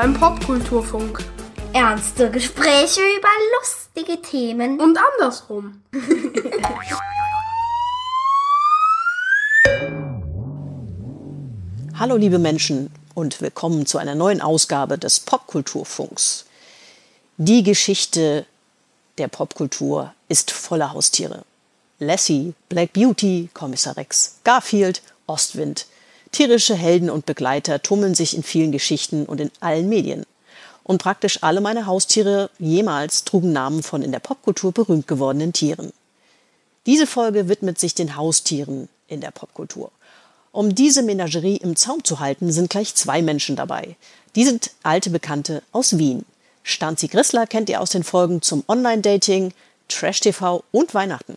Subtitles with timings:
[0.00, 1.24] Beim Popkulturfunk.
[1.72, 3.28] Ernste Gespräche über
[3.58, 4.80] lustige Themen.
[4.80, 5.82] Und andersrum.
[11.98, 16.44] Hallo liebe Menschen und willkommen zu einer neuen Ausgabe des Popkulturfunks.
[17.36, 18.46] Die Geschichte
[19.18, 21.42] der Popkultur ist voller Haustiere.
[21.98, 25.86] Lassie, Black Beauty, Kommissar Rex, Garfield, Ostwind.
[26.32, 30.24] Tierische Helden und Begleiter tummeln sich in vielen Geschichten und in allen Medien.
[30.84, 35.92] Und praktisch alle meine Haustiere jemals trugen Namen von in der Popkultur berühmt gewordenen Tieren.
[36.86, 39.90] Diese Folge widmet sich den Haustieren in der Popkultur.
[40.52, 43.96] Um diese Menagerie im Zaum zu halten, sind gleich zwei Menschen dabei.
[44.34, 46.24] Die sind alte Bekannte aus Wien.
[46.62, 49.52] Stanzi Grissler kennt ihr aus den Folgen zum Online-Dating,
[49.88, 51.36] Trash-TV und Weihnachten.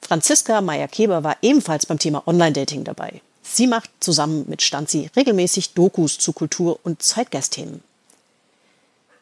[0.00, 3.20] Franziska Meyer-Keber war ebenfalls beim Thema Online-Dating dabei.
[3.52, 7.82] Sie macht zusammen mit Stanzi regelmäßig Dokus zu Kultur- und Zeitgeistthemen.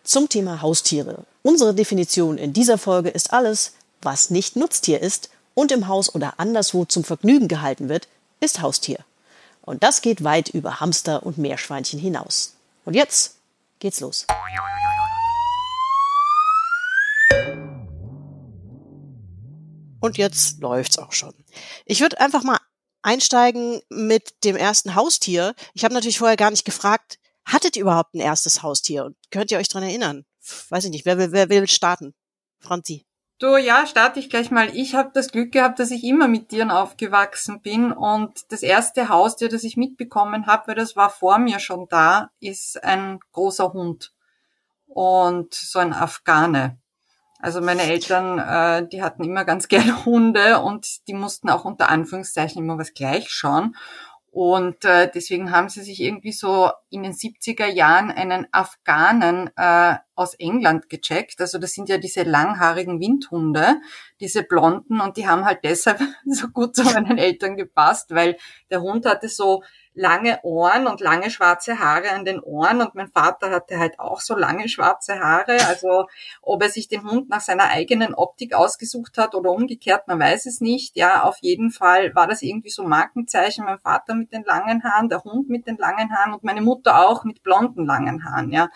[0.04, 1.24] Zum Thema Haustiere.
[1.42, 6.34] Unsere Definition in dieser Folge ist alles, was nicht Nutztier ist und im Haus oder
[6.36, 8.06] anderswo zum Vergnügen gehalten wird,
[8.38, 8.98] ist Haustier.
[9.62, 12.54] Und das geht weit über Hamster und Meerschweinchen hinaus.
[12.84, 13.36] Und jetzt
[13.78, 14.26] geht's los.
[20.00, 21.32] Und jetzt läuft's auch schon.
[21.86, 22.58] Ich würde einfach mal
[23.08, 25.54] einsteigen mit dem ersten Haustier.
[25.72, 29.06] Ich habe natürlich vorher gar nicht gefragt, hattet ihr überhaupt ein erstes Haustier?
[29.06, 30.26] Und könnt ihr euch dran erinnern?
[30.68, 32.14] Weiß ich nicht, wer will, wer will starten?
[32.58, 33.06] Franzi.
[33.38, 34.76] Du, ja, starte ich gleich mal.
[34.76, 39.08] Ich habe das Glück gehabt, dass ich immer mit Tieren aufgewachsen bin und das erste
[39.08, 43.72] Haustier, das ich mitbekommen habe, weil das war vor mir schon da, ist ein großer
[43.72, 44.12] Hund
[44.86, 46.78] und so ein Afghane.
[47.38, 51.88] Also meine Eltern, äh, die hatten immer ganz gerne Hunde und die mussten auch unter
[51.88, 53.74] Anführungszeichen immer was gleich schauen.
[54.30, 59.96] Und äh, deswegen haben sie sich irgendwie so in den 70er Jahren einen Afghanen äh,
[60.14, 61.40] aus England gecheckt.
[61.40, 63.80] Also das sind ja diese langhaarigen Windhunde,
[64.20, 68.36] diese blonden, und die haben halt deshalb so gut zu meinen Eltern gepasst, weil
[68.70, 69.62] der Hund hatte so
[69.98, 74.20] lange Ohren und lange schwarze Haare an den Ohren und mein Vater hatte halt auch
[74.20, 75.58] so lange schwarze Haare.
[75.66, 76.06] Also
[76.40, 80.46] ob er sich den Hund nach seiner eigenen Optik ausgesucht hat oder umgekehrt, man weiß
[80.46, 80.96] es nicht.
[80.96, 83.64] Ja, auf jeden Fall war das irgendwie so Markenzeichen.
[83.64, 87.04] Mein Vater mit den langen Haaren, der Hund mit den langen Haaren und meine Mutter
[87.06, 88.52] auch mit blonden langen Haaren.
[88.52, 88.68] Ja,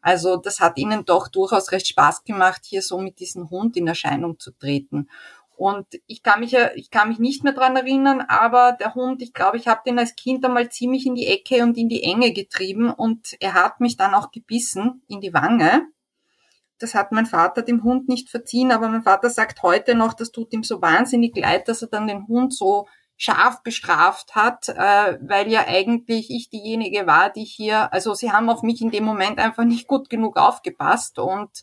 [0.00, 3.86] also das hat ihnen doch durchaus recht Spaß gemacht, hier so mit diesem Hund in
[3.86, 5.08] Erscheinung zu treten.
[5.56, 9.22] Und ich kann mich ja, ich kann mich nicht mehr dran erinnern, aber der Hund,
[9.22, 12.02] ich glaube, ich habe den als Kind einmal ziemlich in die Ecke und in die
[12.02, 15.86] Enge getrieben und er hat mich dann auch gebissen in die Wange.
[16.78, 20.32] Das hat mein Vater dem Hund nicht verziehen, aber mein Vater sagt heute noch, das
[20.32, 25.18] tut ihm so wahnsinnig leid, dass er dann den Hund so scharf bestraft hat, äh,
[25.20, 29.04] weil ja eigentlich ich diejenige war, die hier, also sie haben auf mich in dem
[29.04, 31.62] Moment einfach nicht gut genug aufgepasst und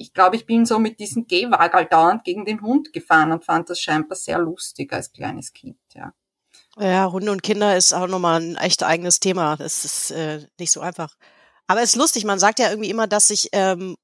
[0.00, 3.68] ich glaube, ich bin so mit diesem Gehwagel dauernd gegen den Hund gefahren und fand
[3.68, 6.14] das scheinbar sehr lustig als kleines Kind, ja.
[6.78, 9.56] Ja, Hunde und Kinder ist auch nochmal ein echt eigenes Thema.
[9.56, 11.14] Das ist äh, nicht so einfach.
[11.66, 13.96] Aber es ist lustig, man sagt ja irgendwie immer, dass sich ähm,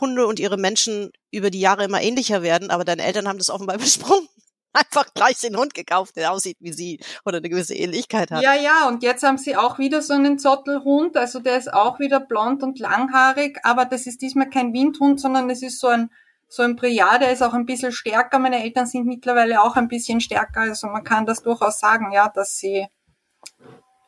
[0.00, 3.50] Hunde und ihre Menschen über die Jahre immer ähnlicher werden, aber deine Eltern haben das
[3.50, 4.28] offenbar besprochen
[4.72, 8.42] einfach gleich den Hund gekauft, der aussieht wie sie oder eine gewisse Ähnlichkeit hat.
[8.42, 11.98] Ja, ja, und jetzt haben sie auch wieder so einen Zottelhund, also der ist auch
[11.98, 16.10] wieder blond und langhaarig, aber das ist diesmal kein Windhund, sondern es ist so ein
[16.50, 18.38] so ein Briard, der ist auch ein bisschen stärker.
[18.38, 22.28] Meine Eltern sind mittlerweile auch ein bisschen stärker, also man kann das durchaus sagen, ja,
[22.28, 22.86] dass sie,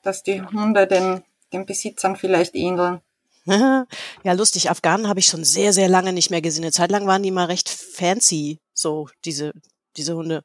[0.03, 1.23] dass die Hunde den,
[1.53, 3.01] den Besitzern vielleicht ähneln.
[4.23, 4.71] Ja, lustig.
[4.71, 6.63] Afghanen habe ich schon sehr, sehr lange nicht mehr gesehen.
[6.63, 9.53] Eine Zeit lang waren die mal recht fancy, so diese,
[9.97, 10.43] diese Hunde.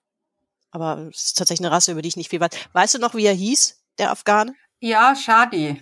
[0.76, 2.50] Aber es ist tatsächlich eine Rasse, über die ich nicht viel weiß.
[2.74, 4.54] Weißt du noch, wie er hieß, der Afghane?
[4.82, 5.82] Ja, Shadi.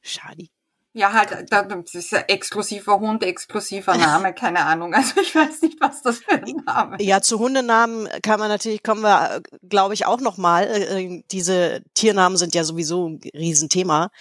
[0.00, 0.48] Shadi.
[0.92, 4.94] Ja, halt, das ist ein exklusiver Hund, exklusiver Name, keine Ahnung.
[4.94, 7.04] Also ich weiß nicht, was das für ein Name ist.
[7.04, 10.68] Ja, zu Hundenamen kann man natürlich, kommen wir, glaube ich, auch nochmal.
[10.68, 14.12] Äh, diese Tiernamen sind ja sowieso ein Riesenthema,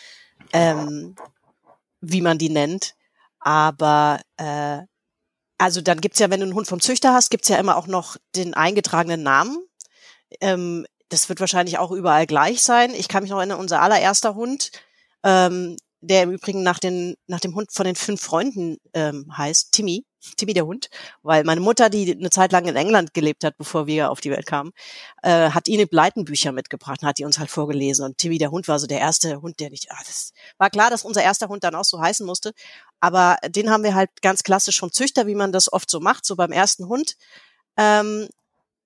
[0.51, 1.15] ähm,
[1.99, 2.95] wie man die nennt.
[3.39, 4.79] Aber äh,
[5.59, 7.85] also dann gibt's ja, wenn du einen Hund vom Züchter hast, gibt's ja immer auch
[7.85, 9.59] noch den eingetragenen Namen.
[10.39, 12.93] Ähm, das wird wahrscheinlich auch überall gleich sein.
[12.93, 14.71] Ich kann mich noch erinnern, unser allererster Hund,
[15.23, 19.71] ähm, der im Übrigen nach, den, nach dem Hund von den fünf Freunden ähm, heißt,
[19.71, 20.05] Timmy,
[20.37, 20.89] Timmy der Hund,
[21.21, 24.31] weil meine Mutter, die eine Zeit lang in England gelebt hat, bevor wir auf die
[24.31, 24.71] Welt kamen,
[25.21, 28.05] äh, hat ihnen Bleitenbücher mitgebracht und hat die uns halt vorgelesen.
[28.05, 30.89] Und Timmy der Hund war so der erste Hund, der nicht, ah, das war klar,
[30.89, 32.53] dass unser erster Hund dann auch so heißen musste,
[32.99, 36.25] aber den haben wir halt ganz klassisch vom Züchter, wie man das oft so macht,
[36.25, 37.15] so beim ersten Hund.
[37.77, 38.27] Ähm,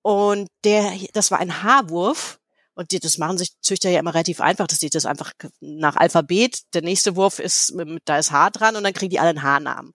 [0.06, 2.38] und der, das war ein Haarwurf
[2.74, 5.96] Und die, das machen sich Züchter ja immer relativ einfach, dass die das einfach nach
[5.96, 7.74] Alphabet, der nächste Wurf ist,
[8.04, 9.94] da ist H dran und dann kriegen die alle einen H-Namen.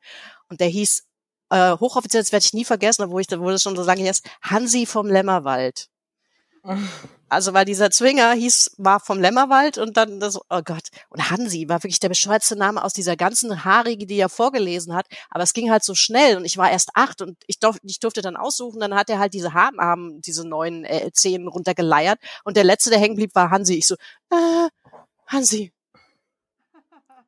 [0.49, 1.03] Und der hieß,
[1.51, 4.11] äh, hochoffiziell, das werde ich nie vergessen, obwohl ich, wo das schon so lange her
[4.11, 5.87] ist, Hansi vom Lämmerwald.
[7.27, 10.89] Also weil dieser Zwinger hieß, war vom Lämmerwald und dann das, oh Gott.
[11.09, 15.07] Und Hansi war wirklich der bescheuertste Name aus dieser ganzen Haarige, die er vorgelesen hat.
[15.29, 17.99] Aber es ging halt so schnell und ich war erst acht und ich, durf, ich
[17.99, 18.79] durfte dann aussuchen.
[18.79, 22.19] Dann hat er halt diese Haarnamen, diese neuen äh, Zehen runtergeleiert.
[22.43, 23.75] Und der letzte, der hängen blieb, war Hansi.
[23.75, 23.95] Ich so,
[24.29, 24.69] äh,
[25.27, 25.71] Hansi.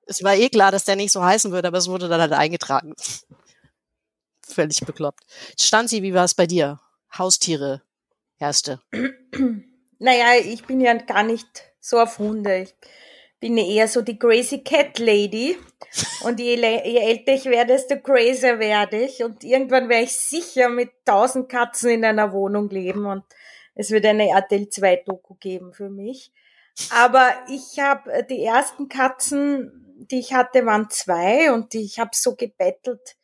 [0.05, 2.33] Es war eh klar, dass der nicht so heißen würde, aber es wurde dann halt
[2.33, 2.93] eingetragen.
[4.45, 5.23] Völlig bekloppt.
[5.57, 6.79] Stanzi, wie war es bei dir?
[7.17, 7.81] Haustiere,
[8.39, 8.79] erste.
[9.99, 11.47] Naja, ich bin ja gar nicht
[11.79, 12.63] so auf Hunde.
[12.63, 12.75] Ich
[13.39, 15.57] bin eher so die Crazy Cat Lady.
[16.25, 19.23] Und je, je älter ich werde, desto crazier werde ich.
[19.23, 23.05] Und irgendwann werde ich sicher mit tausend Katzen in einer Wohnung leben.
[23.05, 23.23] Und
[23.75, 26.33] es wird eine RTL 2 Doku geben für mich.
[26.91, 32.11] Aber ich habe äh, die ersten Katzen, die ich hatte, waren zwei und ich habe
[32.13, 33.15] so gebettelt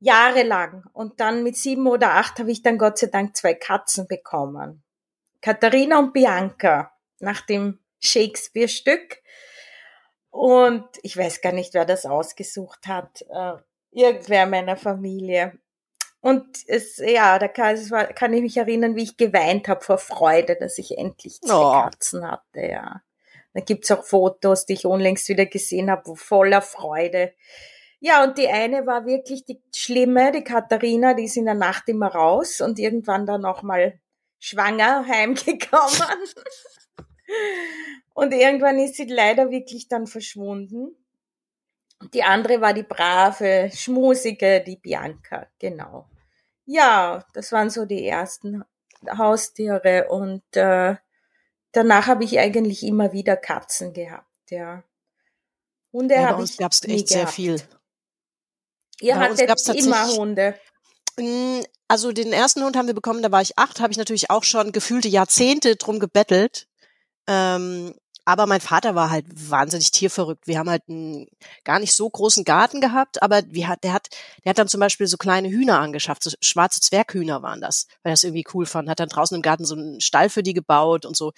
[0.00, 0.84] jahrelang.
[0.92, 4.82] Und dann mit sieben oder acht habe ich dann Gott sei Dank zwei Katzen bekommen.
[5.40, 9.22] Katharina und Bianca nach dem Shakespeare-Stück.
[10.30, 13.22] Und ich weiß gar nicht, wer das ausgesucht hat.
[13.30, 13.54] Äh,
[13.90, 15.58] irgendwer meiner Familie.
[16.20, 17.78] Und es, ja, da kann,
[18.14, 21.72] kann ich mich erinnern, wie ich geweint habe vor Freude, dass ich endlich zwei oh.
[21.72, 23.02] Katzen hatte, ja.
[23.52, 27.32] Da gibt's auch Fotos, die ich unlängst wieder gesehen habe, voller Freude.
[28.00, 31.86] Ja, und die eine war wirklich die schlimme, die Katharina, die ist in der Nacht
[31.88, 34.00] immer raus und irgendwann dann auch mal
[34.38, 36.18] schwanger heimgekommen.
[38.14, 40.96] und irgendwann ist sie leider wirklich dann verschwunden.
[42.14, 46.08] Die andere war die brave, schmusige, die Bianca, genau.
[46.64, 48.64] Ja, das waren so die ersten
[49.06, 50.96] Haustiere und äh,
[51.72, 54.82] danach habe ich eigentlich immer wieder Katzen gehabt, ja.
[55.92, 57.60] Hunde ja, habe ich gab's echt sehr viel.
[59.00, 60.54] Ihr bei hattet immer Hunde.
[61.18, 64.30] Hm, also den ersten Hund haben wir bekommen, da war ich acht, habe ich natürlich
[64.30, 66.68] auch schon gefühlte Jahrzehnte drum gebettelt.
[67.26, 67.94] Ähm,
[68.24, 70.46] aber mein Vater war halt wahnsinnig tierverrückt.
[70.46, 71.26] Wir haben halt einen
[71.64, 74.08] gar nicht so großen Garten gehabt, aber wir hat, der hat,
[74.44, 78.10] der hat dann zum Beispiel so kleine Hühner angeschafft, so schwarze Zwerghühner waren das, weil
[78.10, 78.88] er das irgendwie cool fand.
[78.88, 81.32] Hat dann draußen im Garten so einen Stall für die gebaut und so.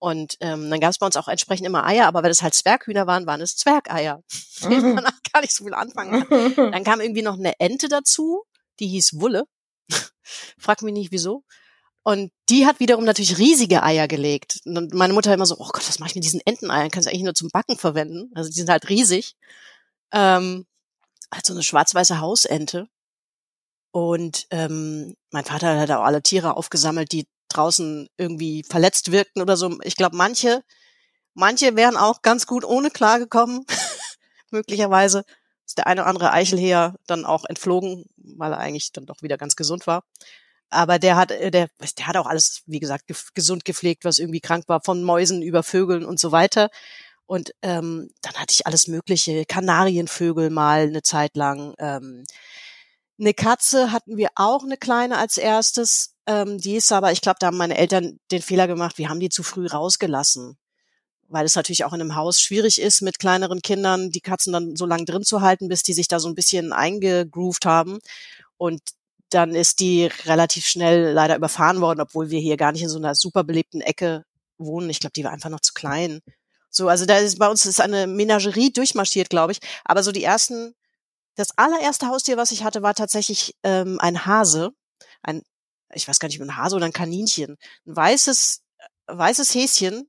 [0.00, 2.54] Und ähm, dann gab es bei uns auch entsprechend immer Eier, aber weil das halt
[2.54, 4.22] Zwerghühner waren, waren es Zwergeier.
[4.60, 4.94] Mhm.
[4.94, 6.72] man gar nicht so viel anfangen kann.
[6.72, 8.42] Dann kam irgendwie noch eine Ente dazu,
[8.80, 9.44] die hieß Wulle.
[10.58, 11.44] Frag mich nicht wieso.
[12.02, 14.60] Und die hat wiederum natürlich riesige Eier gelegt.
[14.64, 16.90] Und meine Mutter immer so, oh Gott, was mache ich mit diesen Enteneiern?
[16.90, 18.32] Kannst du eigentlich nur zum Backen verwenden?
[18.34, 19.36] Also die sind halt riesig.
[20.12, 20.66] Ähm,
[21.32, 22.88] halt so eine schwarz-weiße Hausente.
[23.92, 29.56] Und ähm, mein Vater hat auch alle Tiere aufgesammelt, die draußen irgendwie verletzt wirkten oder
[29.56, 29.78] so.
[29.82, 30.62] Ich glaube, manche,
[31.34, 33.64] manche wären auch ganz gut ohne klargekommen.
[34.50, 35.24] Möglicherweise
[35.66, 39.36] ist der eine oder andere Eichelheer dann auch entflogen, weil er eigentlich dann doch wieder
[39.36, 40.04] ganz gesund war.
[40.70, 41.68] Aber der hat, äh, der,
[41.98, 43.04] der hat auch alles, wie gesagt,
[43.34, 46.70] gesund gepflegt, was irgendwie krank war, von Mäusen über Vögeln und so weiter.
[47.26, 51.74] Und ähm, dann hatte ich alles Mögliche, Kanarienvögel mal eine Zeit lang.
[51.78, 52.24] Ähm,
[53.20, 56.14] eine Katze hatten wir auch eine kleine als erstes.
[56.28, 59.18] Ähm, die ist aber, ich glaube, da haben meine Eltern den Fehler gemacht, wir haben
[59.18, 60.56] die zu früh rausgelassen
[61.28, 64.76] weil es natürlich auch in einem Haus schwierig ist, mit kleineren Kindern die Katzen dann
[64.76, 67.98] so lange drin zu halten, bis die sich da so ein bisschen eingegroovt haben.
[68.56, 68.80] Und
[69.30, 72.98] dann ist die relativ schnell leider überfahren worden, obwohl wir hier gar nicht in so
[72.98, 74.24] einer super belebten Ecke
[74.56, 74.88] wohnen.
[74.88, 76.20] Ich glaube, die war einfach noch zu klein.
[76.70, 79.60] So, also da ist bei uns ist eine Menagerie durchmarschiert, glaube ich.
[79.84, 80.74] Aber so die ersten,
[81.34, 84.70] das allererste Haustier, was ich hatte, war tatsächlich ähm, ein Hase.
[85.22, 85.42] Ein,
[85.92, 87.56] ich weiß gar nicht, ein Hase oder ein Kaninchen.
[87.86, 88.62] Ein weißes,
[89.06, 90.08] weißes Häschen,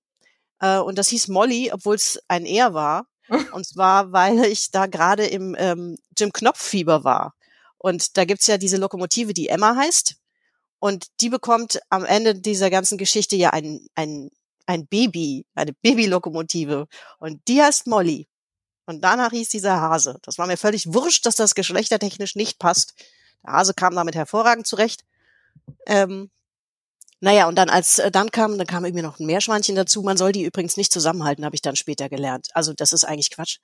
[0.60, 3.08] äh, und das hieß Molly, obwohl es ein Er war.
[3.54, 7.36] und zwar, weil ich da gerade im ähm, Jim Knopf-Fieber war.
[7.78, 10.16] Und da gibt's ja diese Lokomotive, die Emma heißt.
[10.80, 14.30] Und die bekommt am Ende dieser ganzen Geschichte ja ein, ein,
[14.66, 16.88] ein Baby, eine Babylokomotive.
[17.20, 18.28] Und die heißt Molly.
[18.86, 20.18] Und danach hieß dieser Hase.
[20.24, 22.96] Das war mir völlig wurscht, dass das geschlechtertechnisch nicht passt.
[23.46, 25.04] Der Hase kam damit hervorragend zurecht.
[25.86, 26.30] Ähm,
[27.22, 30.02] naja, und dann als äh, dann kam, dann kam irgendwie noch ein Meerschweinchen dazu.
[30.04, 32.48] Man soll die übrigens nicht zusammenhalten, habe ich dann später gelernt.
[32.54, 33.58] Also das ist eigentlich Quatsch.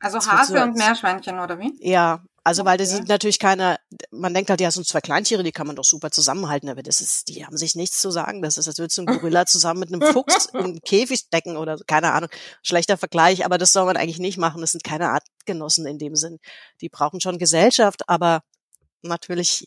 [0.00, 1.76] Also Hase so und Meerschweinchen oder wie?
[1.80, 3.76] Ja, also weil das sind natürlich keine,
[4.10, 7.02] man denkt halt, ja, so zwei Kleintiere, die kann man doch super zusammenhalten, aber das
[7.02, 8.40] ist, die haben sich nichts zu sagen.
[8.40, 11.58] Das ist, als würdest du einen Gorilla zusammen mit einem Fuchs in einen Käfig stecken
[11.58, 12.30] oder so, keine Ahnung.
[12.62, 14.62] Schlechter Vergleich, aber das soll man eigentlich nicht machen.
[14.62, 16.38] Das sind keine Artgenossen in dem Sinn.
[16.80, 18.42] Die brauchen schon Gesellschaft, aber
[19.02, 19.66] natürlich,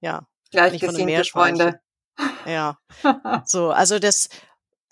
[0.00, 0.26] ja.
[0.50, 1.80] Gleichgesinnte Freunde.
[2.46, 2.78] Ja.
[3.46, 4.28] So, also das,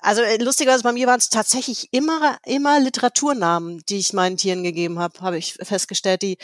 [0.01, 4.63] Also äh, lustigerweise bei mir waren es tatsächlich immer immer Literaturnamen, die ich meinen Tieren
[4.63, 6.23] gegeben habe, habe ich festgestellt.
[6.23, 6.39] Die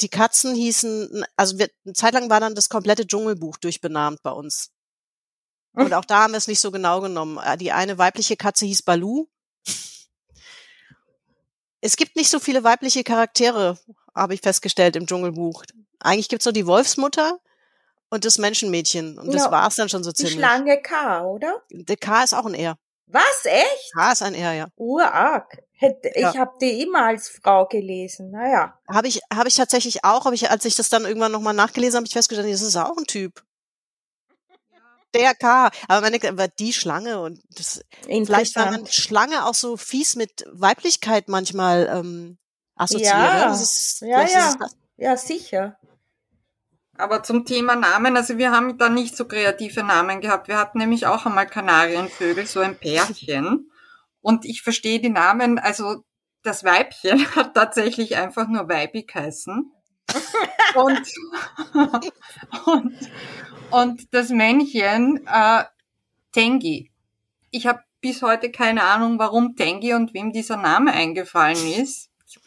[0.00, 4.30] die Katzen hießen, also wir, eine Zeit lang war dann das komplette Dschungelbuch durchbenannt bei
[4.30, 4.70] uns.
[5.72, 7.38] Und auch da haben wir es nicht so genau genommen.
[7.38, 9.26] Äh, die eine weibliche Katze hieß Balu.
[11.80, 13.78] Es gibt nicht so viele weibliche Charaktere,
[14.14, 15.64] habe ich festgestellt im Dschungelbuch.
[16.00, 17.38] Eigentlich gibt's nur die Wolfsmutter
[18.10, 19.18] und das Menschenmädchen.
[19.18, 20.34] Und das Ja, war's dann schon so Die ziemlich.
[20.36, 21.62] Schlange K, oder?
[21.70, 22.76] Der K ist auch ein R.
[23.06, 23.92] Was, echt?
[23.94, 24.66] K ist ein R, ja.
[24.76, 25.58] Urarg.
[25.72, 26.30] Hätte, Ja.
[26.30, 28.30] Ich habe die immer als Frau gelesen.
[28.32, 28.78] Naja.
[28.88, 31.94] Habe ich, habe ich tatsächlich auch, habe ich, als ich das dann irgendwann nochmal nachgelesen
[31.96, 33.42] habe, habe ich festgestellt, das ist auch ein Typ.
[35.14, 35.70] Der K.
[35.88, 38.86] Aber meine, aber die Schlange und das, vielleicht war man.
[38.88, 42.38] Schlange auch so fies mit Weiblichkeit manchmal ähm,
[42.76, 43.12] assoziiert.
[43.14, 43.38] Ja.
[43.38, 44.54] Ja, das ist, Ja, ja.
[44.58, 44.76] Das.
[44.96, 45.78] Ja, sicher.
[46.98, 50.48] Aber zum Thema Namen, also wir haben da nicht so kreative Namen gehabt.
[50.48, 53.70] Wir hatten nämlich auch einmal Kanarienvögel, so ein Pärchen.
[54.20, 56.02] Und ich verstehe die Namen, also
[56.42, 59.72] das Weibchen hat tatsächlich einfach nur Weibig geheißen.
[60.74, 61.02] Und,
[62.66, 63.10] und,
[63.70, 65.64] und das Männchen äh,
[66.32, 66.90] Tengi.
[67.52, 72.10] Ich habe bis heute keine Ahnung, warum Tengi und wem dieser Name eingefallen ist.
[72.26, 72.40] Ich,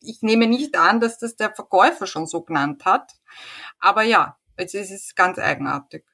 [0.00, 3.12] ich nehme nicht an, dass das der Verkäufer schon so genannt hat.
[3.80, 6.04] Aber ja, es ist es ist ganz eigenartig.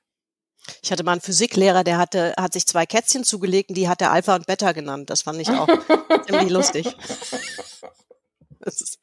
[0.83, 4.01] Ich hatte mal einen Physiklehrer, der hatte, hat sich zwei Kätzchen zugelegt und die hat
[4.01, 5.11] er Alpha und Beta genannt.
[5.11, 5.67] Das fand ich auch
[6.27, 6.97] ziemlich lustig.
[8.61, 9.01] Ist,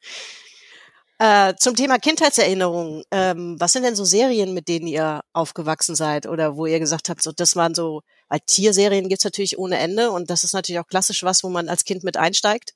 [1.22, 3.04] äh, zum Thema Kindheitserinnerungen.
[3.10, 7.10] Ähm, was sind denn so Serien, mit denen ihr aufgewachsen seid oder wo ihr gesagt
[7.10, 8.00] habt, so das waren so,
[8.30, 11.68] weil Tierserien gibt's natürlich ohne Ende und das ist natürlich auch klassisch was, wo man
[11.68, 12.72] als Kind mit einsteigt.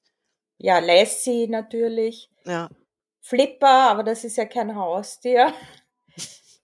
[0.58, 2.28] Ja, Lassie natürlich.
[2.44, 2.68] Ja.
[3.26, 5.54] Flipper, aber das ist ja kein Haustier.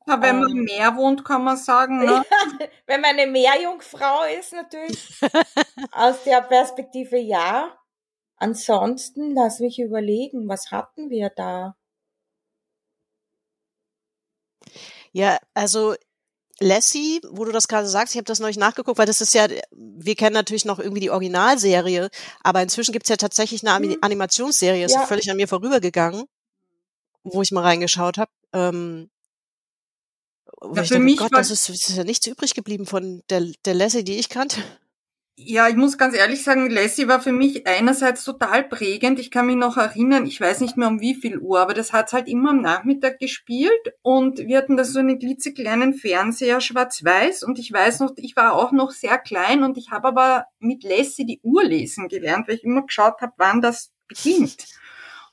[0.06, 0.58] Ja, wenn man Ähm.
[0.58, 2.22] im Meer wohnt, kann man sagen, ne?
[2.86, 4.98] Wenn man eine Meerjungfrau ist, natürlich.
[5.92, 7.76] Aus der Perspektive ja.
[8.36, 11.76] Ansonsten, lass mich überlegen, was hatten wir da?
[15.12, 15.94] Ja, also
[16.60, 19.48] Lassie, wo du das gerade sagst, ich habe das neulich nachgeguckt, weil das ist ja,
[19.72, 22.10] wir kennen natürlich noch irgendwie die Originalserie,
[22.42, 23.98] aber inzwischen gibt's ja tatsächlich eine Mhm.
[24.02, 25.06] Animationsserie, ist Ja.
[25.06, 26.24] völlig an mir vorübergegangen,
[27.24, 28.30] wo ich mal reingeschaut habe.
[28.52, 29.10] Ähm,
[30.62, 33.46] Ja, für dachte, mich Gott, war- das ist, ist ja nichts übrig geblieben von der,
[33.64, 34.60] der Lassie, die ich kannte.
[35.42, 39.18] Ja, ich muss ganz ehrlich sagen, Lassie war für mich einerseits total prägend.
[39.18, 41.94] Ich kann mich noch erinnern, ich weiß nicht mehr um wie viel Uhr, aber das
[41.94, 47.42] hat's halt immer am Nachmittag gespielt und wir hatten da so einen klitzekleinen Fernseher schwarz-weiß
[47.44, 50.82] und ich weiß noch, ich war auch noch sehr klein und ich habe aber mit
[50.84, 54.66] Lassie die Uhr lesen gelernt, weil ich immer geschaut habe, wann das beginnt.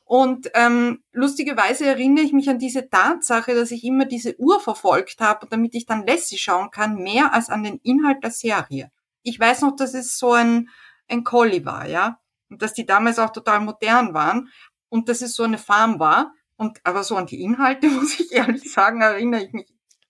[0.08, 5.20] Und ähm, lustigerweise erinnere ich mich an diese Tatsache, dass ich immer diese Uhr verfolgt
[5.20, 8.90] habe, damit ich dann Lassie schauen kann, mehr als an den Inhalt der Serie.
[9.24, 10.70] Ich weiß noch, dass es so ein,
[11.10, 14.48] ein Collie war, ja, und dass die damals auch total modern waren
[14.88, 16.32] und dass es so eine Farm war.
[16.56, 19.68] Und aber so an die Inhalte muss ich ehrlich sagen, erinnere ich mich.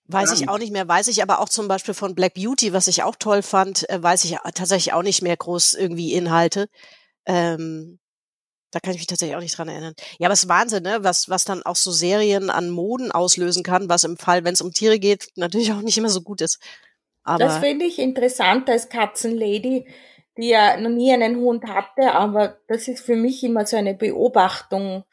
[0.10, 2.88] Weiß ich auch nicht mehr, weiß ich aber auch zum Beispiel von Black Beauty, was
[2.88, 6.70] ich auch toll fand, äh, weiß ich tatsächlich auch nicht mehr groß irgendwie Inhalte.
[7.26, 8.00] Ähm,
[8.72, 9.94] da kann ich mich tatsächlich auch nicht dran erinnern.
[10.20, 11.00] Ja, aber es ist Wahnsinn, ne?
[11.02, 14.62] was, was dann auch so Serien an Moden auslösen kann, was im Fall, wenn es
[14.62, 16.60] um Tiere geht, natürlich auch nicht immer so gut ist.
[17.24, 19.88] Aber Das finde ich interessant als Katzenlady,
[20.38, 23.96] die ja noch nie einen Hund hatte, aber das ist für mich immer so eine
[23.96, 25.04] Beobachtung,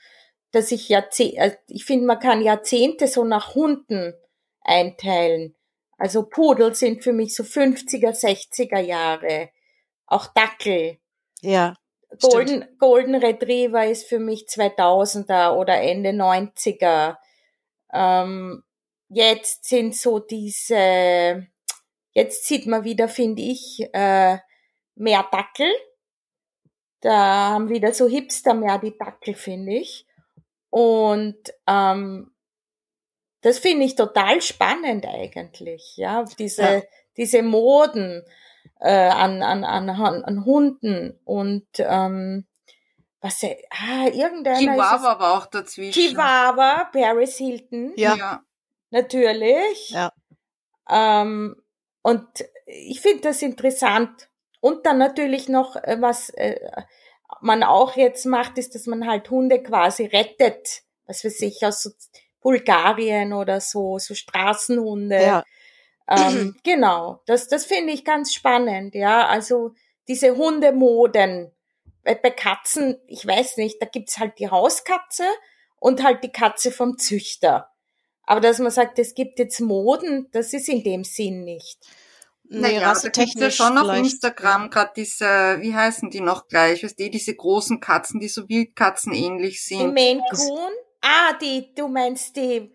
[0.53, 4.15] dass ich Jahrzehnte, ich finde, man kann Jahrzehnte so nach Hunden
[4.61, 5.55] einteilen.
[5.99, 9.51] Also Pudel sind für mich so 50er, 60er Jahre.
[10.07, 10.99] Auch Dackel.
[11.41, 11.75] ja,
[12.21, 17.17] Golden, Golden Retriever ist für mich 2000er oder Ende 90er.
[17.93, 18.63] Ähm,
[19.09, 21.47] jetzt sind so diese,
[22.13, 24.39] jetzt sieht man wieder, finde ich, äh,
[24.95, 25.73] mehr Dackel.
[27.01, 30.07] Da haben wieder so Hipster mehr die Dackel, finde ich.
[30.71, 32.33] Und ähm,
[33.43, 36.83] das finde ich total spannend eigentlich, ja, diese, Ja.
[37.17, 38.25] diese Moden
[38.81, 42.47] äh, an, an, an, an Hunden und ähm,
[43.21, 45.93] was äh, ah, irgendeiner Chihuahua war auch dazwischen.
[45.93, 48.15] Chihuahua, Paris Hilton, Ja.
[48.17, 48.43] ja.
[48.91, 49.91] natürlich.
[49.91, 50.13] Ja.
[50.91, 51.57] Ähm,
[52.03, 52.29] und
[52.67, 54.29] ich finde das interessant.
[54.61, 56.59] Und dann natürlich noch, äh, was äh,
[57.41, 60.83] man auch jetzt macht, ist, dass man halt Hunde quasi rettet.
[61.07, 61.91] Was weiß ich, aus so
[62.43, 65.23] Bulgarien oder so, so Straßenhunde.
[65.23, 65.45] ja,
[66.09, 69.27] Ähm, genau, das, das finde ich ganz spannend, ja.
[69.27, 69.75] Also
[70.09, 71.51] diese Hundemoden.
[72.03, 75.25] Bei Katzen, ich weiß nicht, da gibt's halt die Hauskatze
[75.81, 77.71] und halt die Katze vom Züchter.
[78.25, 81.79] Aber dass man sagt, es gibt jetzt Moden, das ist in dem Sinn nicht.
[82.47, 83.97] Nee, naja, da gibt's ja schon auf.
[83.97, 85.25] Instagram gerade diese,
[85.61, 89.77] wie heißen die noch gleich, weißt du, diese großen Katzen, die so Wildkatzen ähnlich Die
[89.77, 89.95] sind.
[89.95, 90.73] Maine Coon?
[91.01, 92.71] Ah, die, du meinst die,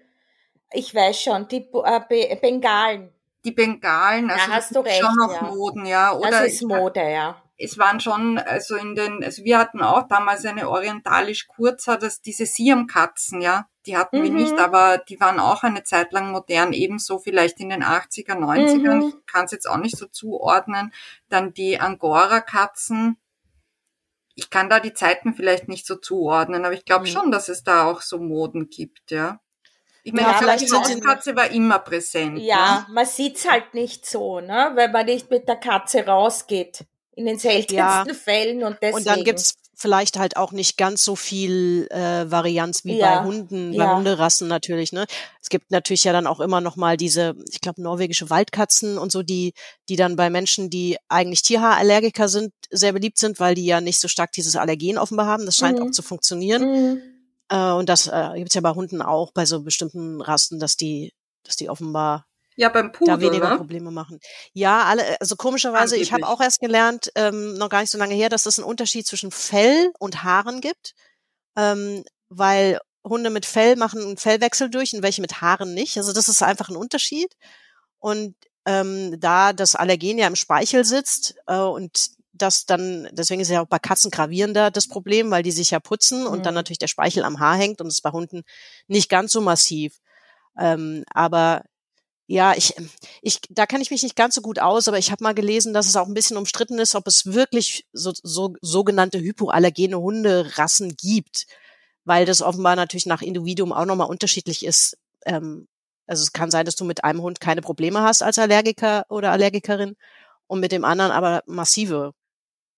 [0.74, 3.14] ich weiß schon, die äh, Be Bengalen.
[3.50, 5.42] Die Bengalen, also Da hast das du recht, schon noch ja.
[5.44, 6.14] Moden, ja.
[6.14, 7.42] Oder Das ist Mode, ja.
[7.58, 12.22] es waren schon, also in den, also wir hatten auch damals eine orientalisch kurzer, das
[12.22, 14.38] diese Siamkatzen, ja, die hatten wir Mhm.
[14.38, 18.98] nicht, aber die waren auch eine Zeit lang modern, ebenso vielleicht in den 80er, 90ern,
[19.00, 19.14] Mhm.
[19.20, 20.94] ich kann es jetzt auch nicht so zuordnen.
[21.30, 23.18] Dann die Angora-Katzen,
[24.36, 27.12] ich kann da die Zeiten vielleicht nicht so zuordnen, aber ich glaube Mhm.
[27.12, 29.40] schon, dass es da auch so Moden gibt, ja.
[30.04, 32.40] Ich meine, Ja, vielleicht die- Hauskatze war immer präsent.
[32.40, 32.94] Ja, Ne?
[32.94, 34.72] man sieht's halt nicht so, ne?
[34.76, 36.86] Weil man nicht mit der Katze rausgeht.
[37.16, 38.06] In den seltensten Ja.
[38.14, 38.98] Fällen und deswegen.
[39.00, 43.26] Und dann gibt's vielleicht halt auch nicht ganz so viel äh, Varianz wie Ja, bei
[43.26, 43.96] Hunden, bei ja.
[43.98, 44.94] Hunderassen natürlich.
[44.94, 45.06] Ne?
[45.42, 49.12] Es gibt natürlich ja dann auch immer noch mal diese, ich glaube, norwegische Waldkatzen und
[49.12, 49.54] so, die,
[49.90, 54.00] die dann bei Menschen, die eigentlich Tierhaarallergiker sind, sehr beliebt sind, weil die ja nicht
[54.00, 55.46] so stark dieses Allergen offenbar haben.
[55.46, 55.88] Das scheint Mhm.
[55.88, 56.62] auch zu funktionieren.
[56.94, 57.02] Mhm.
[57.50, 61.14] Äh, und das äh, gibt's ja bei Hunden auch, bei so bestimmten Rassen, dass die,
[61.44, 62.26] dass die offenbar
[62.56, 63.58] Ja, beim Pudel, da weniger ne?
[63.58, 64.20] Probleme machen.
[64.54, 66.40] Ja, alle, also komischerweise, ich habe Angeblich.
[66.40, 69.32] auch erst gelernt, ähm, noch gar nicht so lange her, dass es einen Unterschied zwischen
[69.32, 70.94] Fell und Haaren gibt,
[71.56, 75.98] ähm, weil Hunde mit Fell machen einen Fellwechsel durch und welche mit Haaren nicht.
[75.98, 77.34] Also das ist einfach ein Unterschied.
[78.00, 83.50] Und ähm, da das Allergen ja im Speichel sitzt äh, und das dann, deswegen ist
[83.50, 86.60] ja auch bei Katzen gravierender das Problem, weil die sich ja putzen und dann Mhm.
[86.60, 88.44] natürlich der Speichel am Haar hängt und es ist bei Hunden
[88.88, 90.00] nicht ganz so massiv.
[90.58, 91.64] Ähm, aber
[92.28, 92.76] ja, ich,
[93.22, 95.74] ich, da kenne ich mich nicht ganz so gut aus, aber ich habe mal gelesen,
[95.74, 100.96] dass es auch ein bisschen umstritten ist, ob es wirklich so, so sogenannte hypoallergene Hunderassen
[100.96, 101.48] gibt,
[102.06, 104.98] weil das offenbar natürlich nach Individuum auch nochmal unterschiedlich ist.
[105.26, 105.68] Ähm,
[106.08, 109.32] also es kann sein, dass du mit einem Hund keine Probleme hast als Allergiker oder
[109.32, 109.96] Allergikerin
[110.48, 112.14] und mit dem anderen aber massive.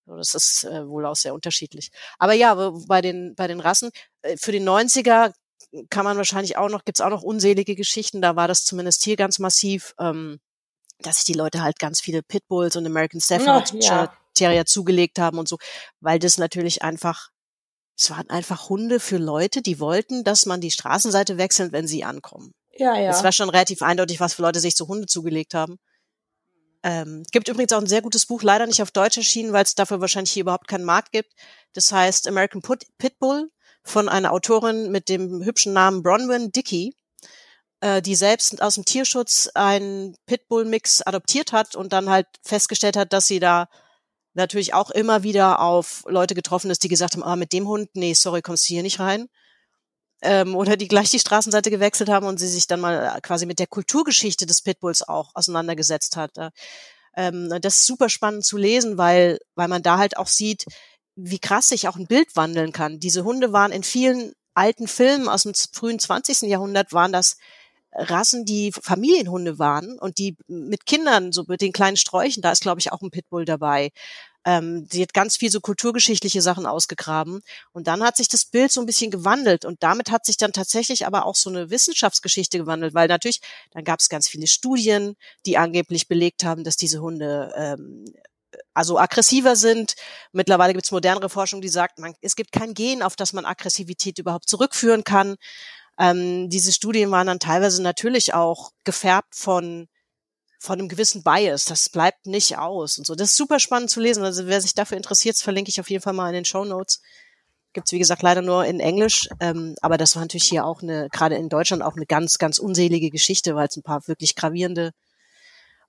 [0.06, 1.90] Das ist äh, wohl auch sehr unterschiedlich.
[2.18, 2.54] Aber ja,
[2.86, 3.90] bei den, bei den Rassen,
[4.22, 5.32] äh, für die 90er
[5.90, 9.16] kann man wahrscheinlich auch noch, gibt's auch noch unselige Geschichten, da war das zumindest hier
[9.16, 10.38] ganz massiv, ähm,
[10.98, 14.16] dass sich die Leute halt ganz viele Pitbulls und American Staffordshire ja.
[14.34, 15.58] Terrier zugelegt haben und so,
[16.00, 17.30] weil das natürlich einfach,
[17.98, 22.04] es waren einfach Hunde für Leute, die wollten, dass man die Straßenseite wechselt, wenn sie
[22.04, 22.52] ankommen.
[22.74, 23.10] Ja, ja.
[23.10, 25.78] Es war schon relativ eindeutig, was für Leute sich so Hunde zugelegt haben.
[26.82, 29.74] Ähm, gibt übrigens auch ein sehr gutes Buch, leider nicht auf Deutsch erschienen, weil es
[29.74, 31.32] dafür wahrscheinlich hier überhaupt keinen Markt gibt.
[31.74, 33.50] Das heißt American Put Pitbull
[33.84, 36.94] von einer Autorin mit dem hübschen Namen Bronwyn Dickey,
[37.80, 43.12] äh, die selbst aus dem Tierschutz einen Pitbull-Mix adoptiert hat und dann halt festgestellt hat,
[43.12, 43.68] dass sie da
[44.34, 47.90] natürlich auch immer wieder auf Leute getroffen ist, die gesagt haben, ah, mit dem Hund,
[47.94, 49.28] nee, sorry, kommst du hier nicht rein
[50.22, 53.46] ähm, oder die gleich die Straßenseite gewechselt haben und sie sich dann mal äh, quasi
[53.46, 56.36] mit der Kulturgeschichte des Pitbulls auch auseinandergesetzt hat.
[56.38, 56.50] Äh,
[57.16, 60.64] Ähm, das ist super spannend zu lesen, weil, weil man da halt auch sieht,
[61.16, 63.00] wie krass sich auch ein Bild wandeln kann.
[63.00, 66.42] Diese Hunde waren in vielen alten Filmen aus dem frühen 20.
[66.42, 67.36] Jahrhundert waren das
[67.94, 72.62] Rassen, die Familienhunde waren und die mit Kindern, so mit den kleinen Sträuchen, da ist,
[72.62, 73.90] glaube ich, auch ein Pitbull dabei.
[74.44, 77.42] Ähm, sie hat ganz viel so kulturgeschichtliche Sachen ausgegraben.
[77.72, 79.64] Und dann hat sich das Bild so ein bisschen gewandelt.
[79.64, 83.84] Und damit hat sich dann tatsächlich aber auch so eine Wissenschaftsgeschichte gewandelt, weil natürlich, dann
[83.84, 88.04] gab es ganz viele Studien, die angeblich belegt haben, dass diese Hunde ähm,
[88.74, 89.94] also aggressiver sind.
[90.32, 93.44] Mittlerweile gibt es modernere Forschung, die sagt, man, es gibt kein Gen, auf das man
[93.44, 95.36] Aggressivität überhaupt zurückführen kann.
[95.98, 99.88] Ähm, diese Studien waren dann teilweise natürlich auch gefärbt von
[100.62, 101.64] von einem gewissen Bias.
[101.64, 103.16] Das bleibt nicht aus und so.
[103.16, 104.22] Das ist super spannend zu lesen.
[104.22, 107.00] Also wer sich dafür interessiert, verlinke ich auf jeden Fall mal in den Show Notes.
[107.72, 111.08] Gibt's wie gesagt leider nur in Englisch, ähm, aber das war natürlich hier auch eine,
[111.10, 114.92] gerade in Deutschland auch eine ganz, ganz unselige Geschichte, weil es ein paar wirklich gravierende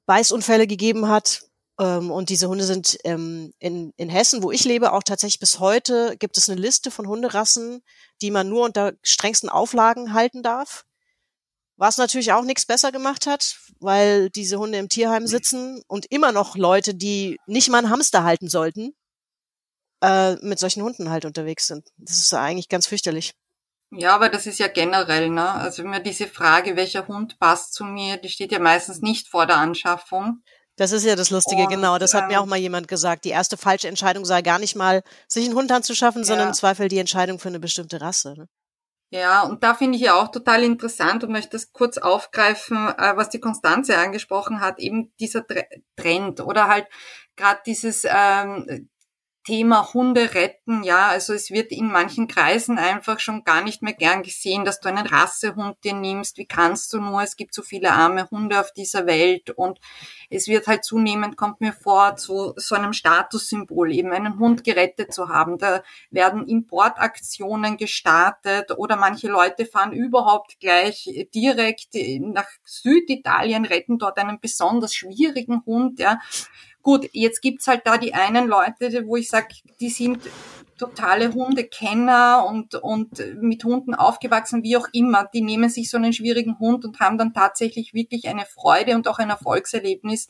[0.07, 1.43] Beißunfälle gegeben hat.
[1.79, 5.59] Ähm, und diese Hunde sind ähm, in, in Hessen, wo ich lebe, auch tatsächlich bis
[5.59, 7.83] heute gibt es eine Liste von Hunderassen,
[8.23, 10.85] die man nur unter strengsten Auflagen halten darf.
[11.75, 16.31] Was natürlich auch nichts besser gemacht hat, weil diese Hunde im Tierheim sitzen und immer
[16.31, 18.93] noch Leute, die nicht mal einen Hamster halten sollten,
[20.03, 21.89] äh, mit solchen Hunden halt unterwegs sind.
[21.97, 23.33] Das ist eigentlich ganz fürchterlich.
[23.95, 25.49] Ja, aber das ist ja generell, ne?
[25.49, 29.45] Also immer diese Frage, welcher Hund passt zu mir, die steht ja meistens nicht vor
[29.45, 30.41] der Anschaffung.
[30.75, 31.99] Das ist ja das Lustige, Und, genau.
[31.99, 33.25] Das hat mir ähm, auch mal jemand gesagt.
[33.25, 36.49] Die erste falsche Entscheidung sei gar nicht mal, sich einen Hund anzuschaffen, sondern Ja.
[36.49, 38.33] im Zweifel die Entscheidung für eine bestimmte Rasse.
[38.35, 38.47] Ne?
[39.13, 43.15] Ja, und da finde ich ja auch total interessant und möchte das kurz aufgreifen, äh,
[43.15, 46.87] was die Konstanze angesprochen hat, eben dieser Tre- Trend oder halt
[47.35, 48.89] gerade dieses, ähm,
[49.43, 53.93] Thema Hunde retten, ja, also es wird in manchen Kreisen einfach schon gar nicht mehr
[53.93, 56.37] gern gesehen, dass du einen Rassehund dir nimmst.
[56.37, 57.21] Wie kannst du nur?
[57.21, 59.79] Es gibt so viele arme Hunde auf dieser Welt und
[60.29, 65.13] es wird halt zunehmend, kommt mir vor, zu so einem Statussymbol, eben einen Hund gerettet
[65.13, 65.57] zu haben.
[65.57, 71.89] Da werden Importaktionen gestartet oder manche Leute fahren überhaupt gleich direkt
[72.21, 76.19] nach Süditalien, retten dort einen besonders schwierigen Hund, ja.
[76.83, 79.47] Gut, jetzt gibt's halt da die einen Leute, wo ich sage,
[79.79, 80.19] die sind
[80.77, 85.29] totale Hundekenner und, und mit Hunden aufgewachsen, wie auch immer.
[85.33, 89.07] Die nehmen sich so einen schwierigen Hund und haben dann tatsächlich wirklich eine Freude und
[89.07, 90.27] auch ein Erfolgserlebnis,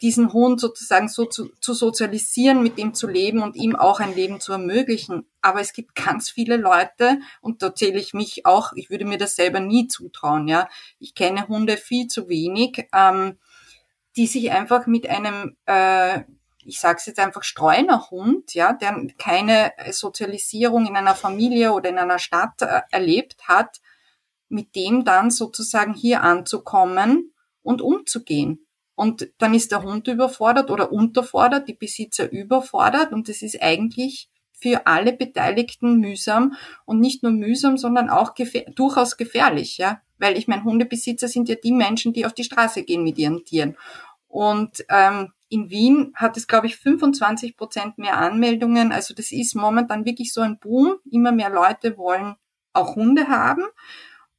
[0.00, 4.14] diesen Hund sozusagen so zu, zu sozialisieren, mit ihm zu leben und ihm auch ein
[4.14, 5.26] Leben zu ermöglichen.
[5.40, 9.18] Aber es gibt ganz viele Leute, und da zähle ich mich auch, ich würde mir
[9.18, 10.68] das selber nie zutrauen, ja.
[10.98, 12.86] Ich kenne Hunde viel zu wenig.
[12.92, 13.38] Ähm,
[14.16, 16.20] die sich einfach mit einem, äh,
[16.64, 21.98] ich sage es jetzt einfach, Streunerhund, ja, der keine Sozialisierung in einer Familie oder in
[21.98, 23.80] einer Stadt äh, erlebt hat,
[24.48, 28.66] mit dem dann sozusagen hier anzukommen und umzugehen.
[28.94, 34.28] Und dann ist der Hund überfordert oder unterfordert, die Besitzer überfordert und das ist eigentlich
[34.64, 36.54] für alle Beteiligten mühsam
[36.86, 40.00] und nicht nur mühsam, sondern auch gefähr durchaus gefährlich, ja.
[40.16, 43.44] Weil ich meine, Hundebesitzer sind ja die Menschen, die auf die Straße gehen mit ihren
[43.44, 43.76] Tieren.
[44.26, 48.90] Und ähm, in Wien hat es, glaube ich, 25 Prozent mehr Anmeldungen.
[48.90, 50.96] Also das ist momentan wirklich so ein Boom.
[51.10, 52.34] Immer mehr Leute wollen
[52.72, 53.64] auch Hunde haben.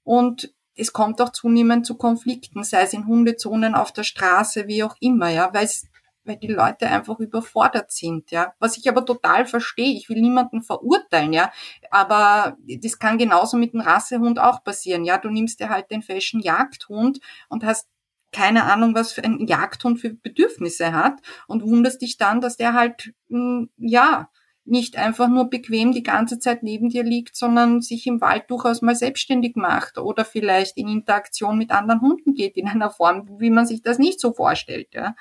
[0.03, 4.81] Und es kommt auch zunehmend zu Konflikten, sei es in Hundezonen auf der Straße, wie
[4.81, 5.85] auch immer, ja, weil es
[6.25, 8.53] weil die Leute einfach überfordert sind, ja.
[8.59, 9.95] Was ich aber total verstehe.
[9.95, 11.51] Ich will niemanden verurteilen, ja.
[11.91, 15.17] Aber das kann genauso mit dem Rassehund auch passieren, ja.
[15.17, 17.87] Du nimmst dir halt den Fashion Jagdhund und hast
[18.31, 22.73] keine Ahnung, was für ein Jagdhund für Bedürfnisse hat und wunderst dich dann, dass der
[22.73, 24.29] halt, hm, ja,
[24.65, 28.81] nicht einfach nur bequem die ganze Zeit neben dir liegt, sondern sich im Wald durchaus
[28.81, 33.51] mal selbstständig macht oder vielleicht in Interaktion mit anderen Hunden geht in einer Form, wie
[33.51, 35.15] man sich das nicht so vorstellt, ja.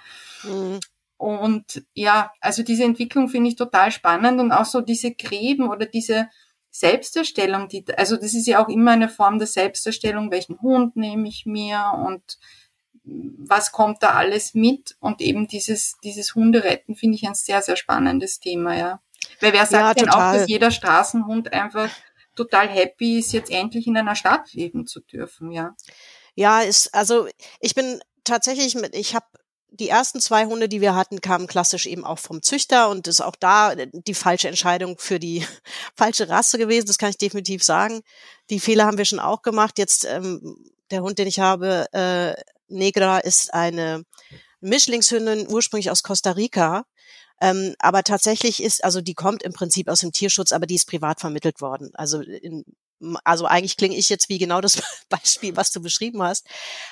[1.25, 5.87] Und ja, also diese Entwicklung finde ich total spannend und auch so diese Gräben oder
[5.87, 6.29] diese
[6.71, 11.27] Selbsterstellung, die, also das ist ja auch immer eine Form der Selbsterstellung, welchen Hund nehme
[11.27, 12.39] ich mir und
[13.05, 14.97] was kommt da alles mit?
[15.01, 19.01] Und eben dieses, dieses Hunderetten finde ich ein sehr, sehr spannendes Thema, ja.
[19.41, 21.89] Weil wer sagt ja, denn auch, dass jeder Straßenhund einfach
[22.37, 25.75] total happy ist, jetzt endlich in einer Stadt leben zu dürfen, ja?
[26.35, 27.27] Ja, ist, also
[27.61, 29.27] ich bin tatsächlich mit, ich habe
[29.81, 33.21] die ersten zwei Hunde, die wir hatten, kamen klassisch eben auch vom Züchter und ist
[33.21, 35.45] auch da die falsche Entscheidung für die
[35.97, 36.87] falsche Rasse gewesen.
[36.87, 38.03] Das kann ich definitiv sagen.
[38.51, 39.79] Die Fehler haben wir schon auch gemacht.
[39.79, 40.57] Jetzt ähm,
[40.91, 42.35] der Hund, den ich habe, äh,
[42.69, 44.05] Negra ist eine
[44.61, 46.85] Mischlingshündin, ursprünglich aus Costa Rica.
[47.41, 50.89] Ähm, aber tatsächlich ist, also die kommt im Prinzip aus dem Tierschutz, aber die ist
[50.89, 51.91] privat vermittelt worden.
[51.95, 52.65] Also in,
[53.25, 56.47] also eigentlich klinge ich jetzt wie genau das Beispiel, was du beschrieben hast.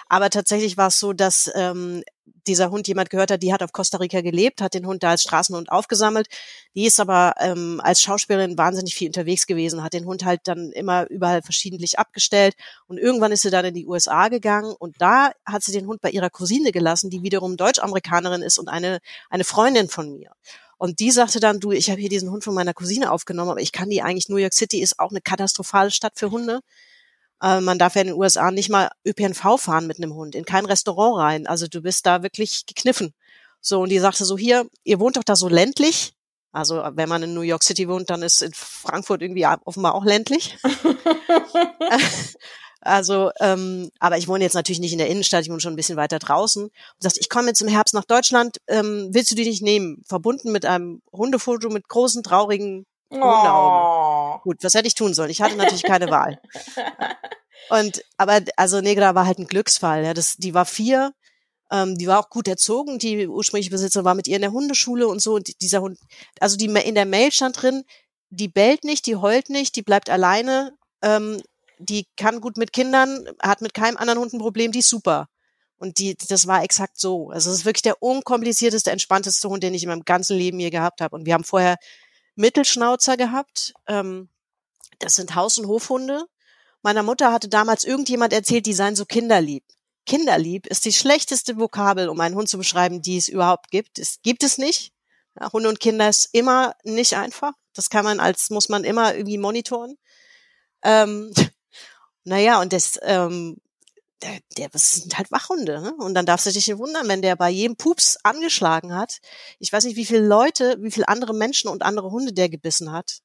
[0.08, 2.02] Aber tatsächlich war es so, dass ähm,
[2.46, 5.10] dieser Hund jemand gehört hat, die hat auf Costa Rica gelebt, hat den Hund da
[5.10, 6.26] als Straßenhund aufgesammelt.
[6.74, 10.72] Die ist aber ähm, als Schauspielerin wahnsinnig viel unterwegs gewesen, hat den Hund halt dann
[10.72, 12.54] immer überall verschiedentlich abgestellt.
[12.86, 16.00] Und irgendwann ist sie dann in die USA gegangen und da hat sie den Hund
[16.00, 18.98] bei ihrer Cousine gelassen, die wiederum Deutsch-Amerikanerin ist und eine,
[19.30, 20.32] eine Freundin von mir.
[20.82, 23.60] Und die sagte dann, du, ich habe hier diesen Hund von meiner Cousine aufgenommen, aber
[23.60, 26.58] ich kann die eigentlich, New York City ist auch eine katastrophale Stadt für Hunde.
[27.40, 30.44] Äh, man darf ja in den USA nicht mal ÖPNV fahren mit einem Hund, in
[30.44, 31.46] kein Restaurant rein.
[31.46, 33.14] Also du bist da wirklich gekniffen.
[33.60, 36.14] So, und die sagte so, hier, ihr wohnt doch da so ländlich.
[36.50, 40.04] Also wenn man in New York City wohnt, dann ist in Frankfurt irgendwie offenbar auch
[40.04, 40.58] ländlich.
[42.82, 45.76] Also, ähm, aber ich wohne jetzt natürlich nicht in der Innenstadt, ich wohne schon ein
[45.76, 46.64] bisschen weiter draußen.
[46.64, 50.02] Und sagst, ich komme jetzt im Herbst nach Deutschland, ähm, willst du die nicht nehmen?
[50.06, 54.36] Verbunden mit einem Hundefoto mit großen, traurigen Hundeaugen.
[54.36, 54.38] Oh.
[54.42, 55.30] Gut, was hätte ich tun sollen?
[55.30, 56.40] Ich hatte natürlich keine Wahl.
[57.70, 60.04] Und aber also Negra war halt ein Glücksfall.
[60.04, 61.12] Ja, das, die war vier,
[61.70, 62.98] ähm, die war auch gut erzogen.
[62.98, 65.34] Die ursprüngliche Besitzerin war mit ihr in der Hundeschule und so.
[65.34, 65.98] Und dieser Hund,
[66.40, 67.84] also die in der Mail stand drin,
[68.30, 70.72] die bellt nicht, die heult nicht, die bleibt alleine.
[71.02, 71.40] Ähm,
[71.78, 75.28] die kann gut mit Kindern, hat mit keinem anderen Hund ein Problem, die ist super.
[75.78, 77.30] Und die, das war exakt so.
[77.30, 80.70] Also es ist wirklich der unkomplizierteste, entspannteste Hund, den ich in meinem ganzen Leben je
[80.70, 81.16] gehabt habe.
[81.16, 81.76] Und wir haben vorher
[82.36, 83.74] Mittelschnauzer gehabt.
[83.88, 84.28] Ähm,
[85.00, 86.24] das sind Haus- und Hofhunde.
[86.82, 89.64] Meiner Mutter hatte damals irgendjemand erzählt, die seien so kinderlieb.
[90.06, 93.98] Kinderlieb ist die schlechteste Vokabel, um einen Hund zu beschreiben, die es überhaupt gibt.
[93.98, 94.92] Es gibt es nicht.
[95.38, 97.52] Ja, Hunde und Kinder ist immer nicht einfach.
[97.74, 99.96] Das kann man als, muss man immer irgendwie monitoren.
[100.82, 101.32] Ähm,
[102.24, 103.56] naja, und das, ähm,
[104.22, 105.80] der, der das sind halt Wachhunde.
[105.80, 105.94] Ne?
[105.98, 109.18] Und dann darfst du dich nicht wundern, wenn der bei jedem Pups angeschlagen hat.
[109.58, 112.92] Ich weiß nicht, wie viele Leute, wie viele andere Menschen und andere Hunde der gebissen
[112.92, 113.18] hat.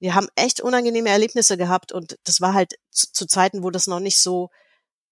[0.00, 3.88] Wir haben echt unangenehme Erlebnisse gehabt und das war halt zu, zu Zeiten, wo das
[3.88, 4.48] noch nicht so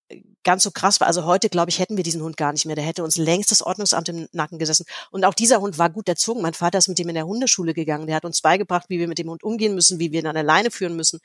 [0.08, 1.08] äh, ganz so krass war.
[1.08, 2.76] Also heute, glaube ich, hätten wir diesen Hund gar nicht mehr.
[2.76, 4.86] Der hätte uns längst das Ordnungsamt im Nacken gesessen.
[5.10, 6.40] Und auch dieser Hund war gut erzogen.
[6.40, 8.06] Mein Vater ist mit dem in der Hundeschule gegangen.
[8.06, 10.34] Der hat uns beigebracht, wie wir mit dem Hund umgehen müssen, wie wir ihn an
[10.34, 11.20] der Leine führen müssen.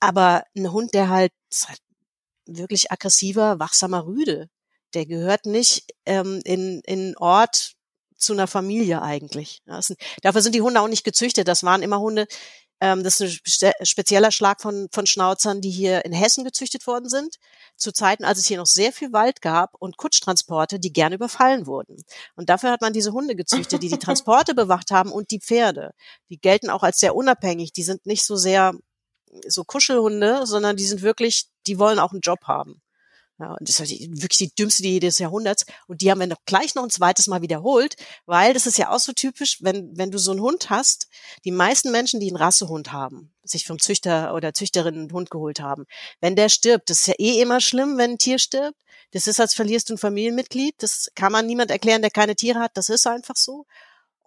[0.00, 1.32] Aber ein Hund, der halt,
[1.66, 1.80] halt
[2.46, 4.48] wirklich aggressiver, wachsamer Rüde.
[4.94, 7.74] Der gehört nicht ähm, in, in Ort
[8.16, 9.60] zu einer Familie eigentlich.
[9.80, 11.46] Sind, dafür sind die Hunde auch nicht gezüchtet.
[11.46, 12.26] Das waren immer Hunde,
[12.80, 17.08] ähm, das ist ein spezieller Schlag von, von Schnauzern, die hier in Hessen gezüchtet worden
[17.08, 17.36] sind,
[17.76, 21.66] zu Zeiten, als es hier noch sehr viel Wald gab und Kutschtransporte, die gerne überfallen
[21.66, 21.96] wurden.
[22.36, 25.92] Und dafür hat man diese Hunde gezüchtet, die die Transporte bewacht haben und die Pferde.
[26.30, 27.72] Die gelten auch als sehr unabhängig.
[27.72, 28.72] Die sind nicht so sehr
[29.46, 32.82] so Kuschelhunde, sondern die sind wirklich, die wollen auch einen Job haben.
[33.40, 35.64] Ja, und das ist wirklich die dümmste Idee des Jahrhunderts.
[35.86, 37.94] Und die haben wir noch gleich noch ein zweites Mal wiederholt,
[38.26, 41.06] weil das ist ja auch so typisch, wenn, wenn du so einen Hund hast,
[41.44, 45.60] die meisten Menschen, die einen Rassehund haben, sich vom Züchter oder Züchterin einen Hund geholt
[45.60, 45.84] haben,
[46.20, 48.76] wenn der stirbt, das ist ja eh immer schlimm, wenn ein Tier stirbt.
[49.12, 50.74] Das ist, als verlierst du ein Familienmitglied.
[50.78, 52.72] Das kann man niemand erklären, der keine Tiere hat.
[52.74, 53.66] Das ist einfach so.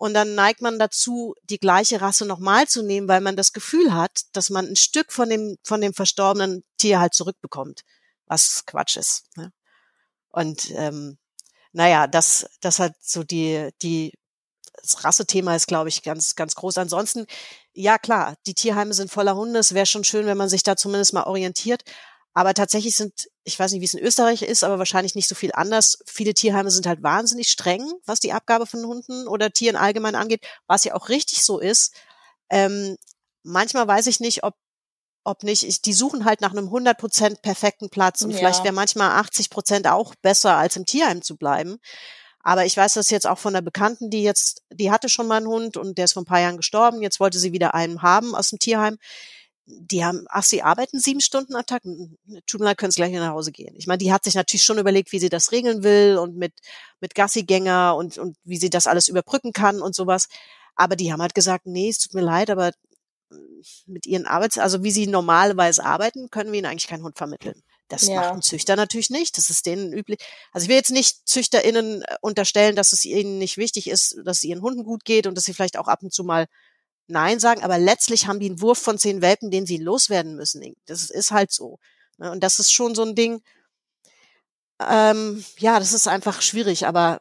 [0.02, 3.94] Und dann neigt man dazu, die gleiche Rasse nochmal zu nehmen, weil man das Gefühl
[3.94, 7.82] hat, dass man ein Stück von dem, von dem verstorbenen Tier halt zurückbekommt.
[8.26, 9.26] Was Quatsch ist.
[9.38, 9.52] Ne?
[10.30, 11.20] Und ähm,
[11.72, 14.12] naja, das, das hat so die, die,
[14.82, 16.80] das Rassethema ist, glaube ich, ganz, ganz groß.
[16.80, 17.28] Ansonsten,
[17.72, 19.60] ja klar, die Tierheime sind voller Hunde.
[19.60, 21.84] Es wäre schon schön, wenn man sich da zumindest mal orientiert.
[22.34, 25.36] Aber tatsächlich sind, ich weiß nicht, wie es in Österreich ist, aber wahrscheinlich nicht so
[25.36, 26.00] viel anders.
[26.06, 30.46] Viele Tierheime sind halt wahnsinnig streng, was die Abgabe von Hunden oder Tieren allgemein angeht,
[30.68, 31.94] was ja auch richtig so ist.
[32.50, 32.98] Ähm,
[33.44, 34.56] manchmal weiß ich nicht, ob
[35.24, 38.38] ob nicht, ich, die suchen halt nach einem 100% perfekten Platz und ja.
[38.38, 41.78] vielleicht wäre manchmal 80% auch besser, als im Tierheim zu bleiben.
[42.44, 45.38] Aber ich weiß das jetzt auch von einer Bekannten, die jetzt, die hatte schon mal
[45.38, 47.04] einen Hund und der ist vor ein paar Jahren gestorben.
[47.04, 48.98] Jetzt wollte sie wieder einen haben aus dem Tierheim
[49.80, 51.84] die haben, ach, sie arbeiten sieben Stunden am Tag,
[52.48, 53.76] tut mir leid, können sie gleich nach Hause gehen.
[53.78, 56.54] Ich meine, die hat sich natürlich schon überlegt, wie sie das regeln will und mit,
[57.00, 60.28] mit Gassigänger und, und wie sie das alles überbrücken kann und sowas.
[60.76, 62.72] Aber die haben halt gesagt, nee, es tut mir leid, aber
[63.86, 67.62] mit ihren Arbeits-, also wie sie normalerweise arbeiten, können wir ihnen eigentlich keinen Hund vermitteln.
[67.88, 68.16] Das ja.
[68.16, 69.38] macht ein Züchter natürlich nicht.
[69.38, 70.20] Das ist denen üblich.
[70.52, 74.38] Also ich will jetzt nicht ZüchterInnen äh, unterstellen, dass es ihnen nicht wichtig ist, dass
[74.38, 76.48] es ihren Hunden gut geht und dass sie vielleicht auch ab und zu mal
[77.08, 80.76] Nein sagen, aber letztlich haben die einen Wurf von zehn Welpen, den sie loswerden müssen.
[80.86, 81.80] Das ist halt so.
[82.18, 82.32] Ne?
[82.32, 83.42] Und das ist schon so ein Ding,
[84.90, 87.20] ähm, ja, das ist einfach schwierig, aber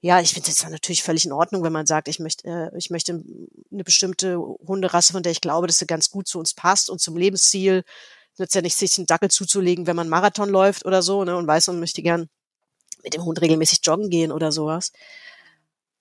[0.00, 2.90] ja, ich finde es natürlich völlig in Ordnung, wenn man sagt, ich möchte, äh, ich
[2.90, 3.22] möchte
[3.70, 7.00] eine bestimmte Hunderasse, von der ich glaube, dass sie ganz gut zu uns passt und
[7.00, 7.84] zum Lebensziel.
[8.36, 11.46] Nützt ja nicht, sich einen Dackel zuzulegen, wenn man Marathon läuft oder so, ne, und
[11.46, 12.28] weiß, man möchte gern
[13.04, 14.92] mit dem Hund regelmäßig joggen gehen oder sowas.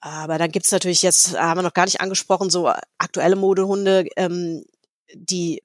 [0.05, 4.65] Aber dann gibt's natürlich jetzt, haben wir noch gar nicht angesprochen, so aktuelle Modehunde, ähm,
[5.13, 5.63] die,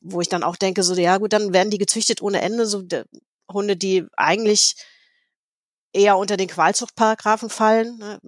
[0.00, 2.82] wo ich dann auch denke, so, ja gut, dann werden die gezüchtet ohne Ende, so
[2.82, 3.04] de,
[3.48, 4.74] Hunde, die eigentlich
[5.92, 8.18] eher unter den Qualzuchtparagraphen fallen, ne,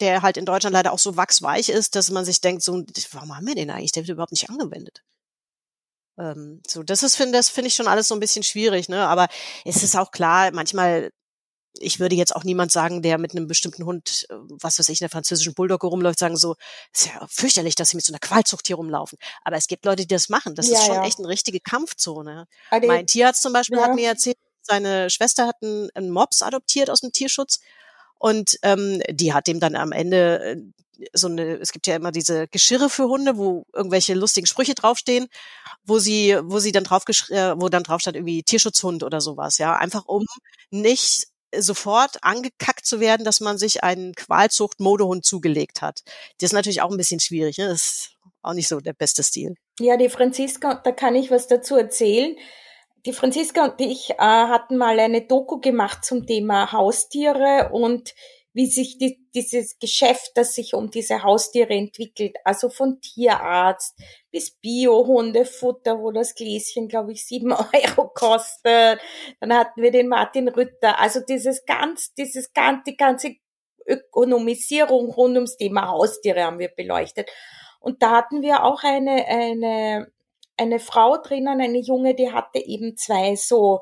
[0.00, 3.36] der halt in Deutschland leider auch so wachsweich ist, dass man sich denkt, so, warum
[3.36, 3.92] haben wir den eigentlich?
[3.92, 5.02] Der wird überhaupt nicht angewendet.
[6.18, 9.06] Ähm, so, das ist, finde das finde ich schon alles so ein bisschen schwierig, ne?
[9.08, 9.28] Aber
[9.66, 11.10] es ist auch klar, manchmal
[11.78, 15.00] ich würde jetzt auch niemand sagen, der mit einem bestimmten Hund, äh, was weiß ich,
[15.00, 16.56] in der französischen Bulldogge rumläuft, sagen so,
[16.92, 19.18] ist ja fürchterlich, dass sie mit so einer Qualzucht hier rumlaufen.
[19.44, 20.54] Aber es gibt Leute, die das machen.
[20.54, 21.04] Das ja, ist schon ja.
[21.04, 22.46] echt eine richtige Kampfzone.
[22.70, 23.84] Aber mein Tierarzt zum Beispiel ja.
[23.84, 27.60] hat mir erzählt, seine Schwester hat einen, einen Mops adoptiert aus dem Tierschutz
[28.18, 30.56] und ähm, die hat dem dann am Ende äh,
[31.12, 35.26] so eine, es gibt ja immer diese Geschirre für Hunde, wo irgendwelche lustigen Sprüche draufstehen,
[35.84, 39.58] wo sie, wo sie dann drauf, äh, wo dann drauf stand irgendwie Tierschutzhund oder sowas,
[39.58, 40.24] ja, einfach um
[40.70, 41.26] nicht
[41.58, 46.02] sofort angekackt zu werden, dass man sich einen Qualzucht-Modehund zugelegt hat.
[46.38, 47.58] Das ist natürlich auch ein bisschen schwierig.
[47.58, 47.68] Ne?
[47.68, 48.10] Das ist
[48.42, 49.54] auch nicht so der beste Stil.
[49.80, 52.36] Ja, die Franziska, da kann ich was dazu erzählen.
[53.06, 58.14] Die Franziska und ich äh, hatten mal eine Doku gemacht zum Thema Haustiere und
[58.54, 63.98] wie sich die, dieses Geschäft, das sich um diese Haustiere entwickelt, also von Tierarzt
[64.30, 69.00] bis Bio-Hundefutter, wo das Gläschen, glaube ich, sieben Euro kostet.
[69.40, 71.00] Dann hatten wir den Martin Rütter.
[71.00, 73.34] Also dieses ganz, dieses ganz, die ganze
[73.86, 77.28] Ökonomisierung rund ums Thema Haustiere haben wir beleuchtet.
[77.80, 80.12] Und da hatten wir auch eine, eine,
[80.56, 83.80] eine Frau drinnen, eine Junge, die hatte eben zwei so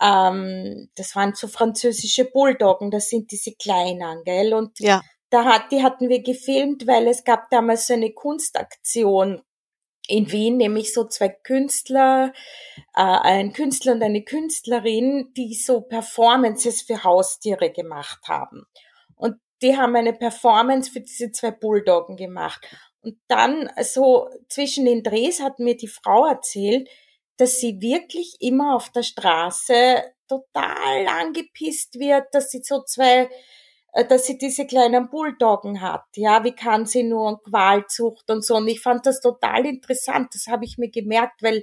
[0.00, 4.54] ähm, das waren so französische Bulldoggen, das sind diese kleinen, gell?
[4.54, 5.02] Und ja.
[5.30, 9.42] da hat, die hatten wir gefilmt, weil es gab damals so eine Kunstaktion
[10.08, 12.32] in Wien nämlich so zwei Künstler,
[12.94, 18.66] äh, ein Künstler und eine Künstlerin, die so Performances für Haustiere gemacht haben.
[19.16, 22.66] Und die haben eine Performance für diese zwei Bulldoggen gemacht.
[23.02, 26.88] Und dann so zwischen den Drehs hat mir die Frau erzählt,
[27.36, 33.28] dass sie wirklich immer auf der Straße total angepisst wird, dass sie so zwei
[33.96, 36.04] äh, dass sie diese kleinen Bulldoggen hat.
[36.16, 38.56] Ja, wie kann sie nur Qualzucht und so.
[38.56, 40.28] Und ich fand das total interessant.
[40.34, 41.62] Das habe ich mir gemerkt, weil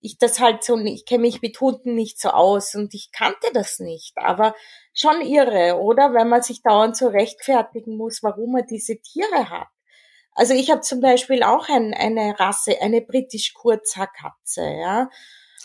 [0.00, 3.52] ich das halt so, ich kenne mich mit Hunden nicht so aus und ich kannte
[3.52, 4.14] das nicht.
[4.16, 4.54] Aber
[4.94, 6.12] schon irre, oder?
[6.12, 9.68] Wenn man sich dauernd so rechtfertigen muss, warum man diese Tiere hat.
[10.32, 15.10] Also ich habe zum Beispiel auch ein, eine Rasse, eine britisch Kurzhaarkatze, ja.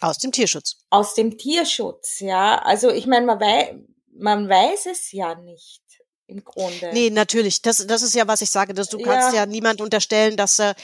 [0.02, 0.78] Aus dem Tierschutz.
[0.90, 2.58] Aus dem Tierschutz, ja.
[2.60, 3.80] Also ich meine, man, wei
[4.18, 5.82] man weiß es ja nicht
[6.28, 6.92] im Grunde.
[6.94, 7.62] Nee, natürlich.
[7.62, 10.60] Das, das ist ja, was ich sage, dass du kannst ja, ja niemand unterstellen, dass
[10.60, 10.76] er,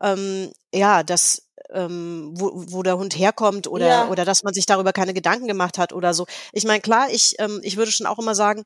[0.00, 4.08] ähm, ja, dass ähm, wo, wo der Hund herkommt oder ja.
[4.08, 6.26] oder dass man sich darüber keine Gedanken gemacht hat oder so.
[6.52, 8.64] Ich meine, klar, ich ähm, ich würde schon auch immer sagen,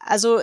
[0.00, 0.40] also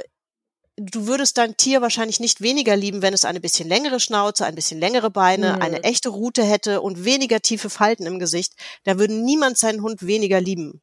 [0.80, 4.56] du würdest dein Tier wahrscheinlich nicht weniger lieben, wenn es eine bisschen längere Schnauze, ein
[4.56, 5.62] bisschen längere Beine, mhm.
[5.62, 8.54] eine echte Rute hätte und weniger tiefe Falten im Gesicht.
[8.84, 10.82] Da würde niemand seinen Hund weniger lieben.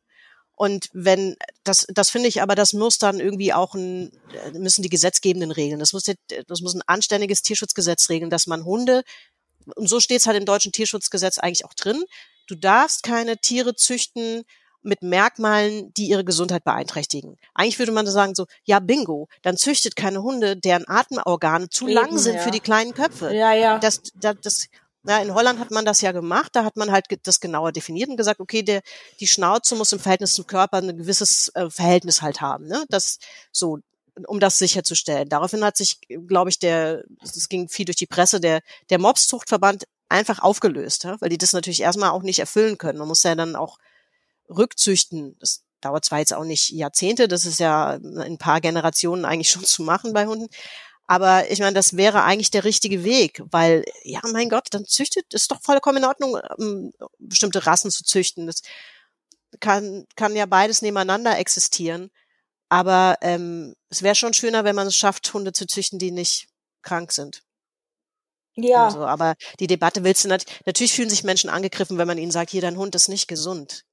[0.55, 4.83] Und wenn, das, das finde ich aber, das muss dann irgendwie auch ein, äh, müssen
[4.83, 5.79] die Gesetzgebenden regeln.
[5.79, 9.03] Das muss, das muss ein anständiges Tierschutzgesetz regeln, dass man Hunde,
[9.75, 12.03] und so steht es halt im deutschen Tierschutzgesetz eigentlich auch drin,
[12.47, 14.45] du darfst keine Tiere züchten
[14.83, 17.37] mit Merkmalen, die ihre Gesundheit beeinträchtigen.
[17.55, 21.95] Eigentlich würde man sagen so, ja bingo, dann züchtet keine Hunde, deren Atemorgane zu Eben,
[21.95, 22.43] lang sind ja.
[22.43, 23.35] für die kleinen Köpfe.
[23.35, 23.79] Ja, ja.
[23.79, 24.69] Das, das, das
[25.09, 28.09] ja, in Holland hat man das ja gemacht, da hat man halt das genauer definiert
[28.09, 28.83] und gesagt, okay, der,
[29.21, 32.85] die Schnauze muss im Verhältnis zum Körper ein gewisses äh, Verhältnis halt haben, ne?
[32.89, 33.19] Das
[33.53, 33.79] so,
[34.27, 35.29] um das sicherzustellen.
[35.29, 39.85] Daraufhin hat sich, glaube ich, der, es ging viel durch die Presse, der, der Mobszuchtverband
[40.09, 41.21] einfach aufgelöst, ja?
[41.21, 42.99] weil die das natürlich erstmal auch nicht erfüllen können.
[42.99, 43.79] Man muss ja dann auch
[44.49, 45.37] rückzüchten.
[45.39, 49.51] Das dauert zwar jetzt auch nicht Jahrzehnte, das ist ja in ein paar Generationen eigentlich
[49.51, 50.49] schon zu machen bei Hunden,
[51.07, 55.33] aber ich meine, das wäre eigentlich der richtige Weg, weil, ja, mein Gott, dann züchtet,
[55.33, 58.47] ist doch vollkommen in Ordnung, ähm, bestimmte Rassen zu züchten.
[58.47, 58.63] Das
[59.61, 62.11] kann, kann ja beides nebeneinander existieren.
[62.69, 66.49] Aber ähm, es wäre schon schöner, wenn man es schafft, Hunde zu züchten, die nicht
[66.83, 67.43] krank sind.
[68.57, 68.87] Ja.
[68.87, 72.33] Also, aber die Debatte willst du nicht, natürlich fühlen sich Menschen angegriffen, wenn man ihnen
[72.33, 73.85] sagt, hier, dein Hund ist nicht gesund.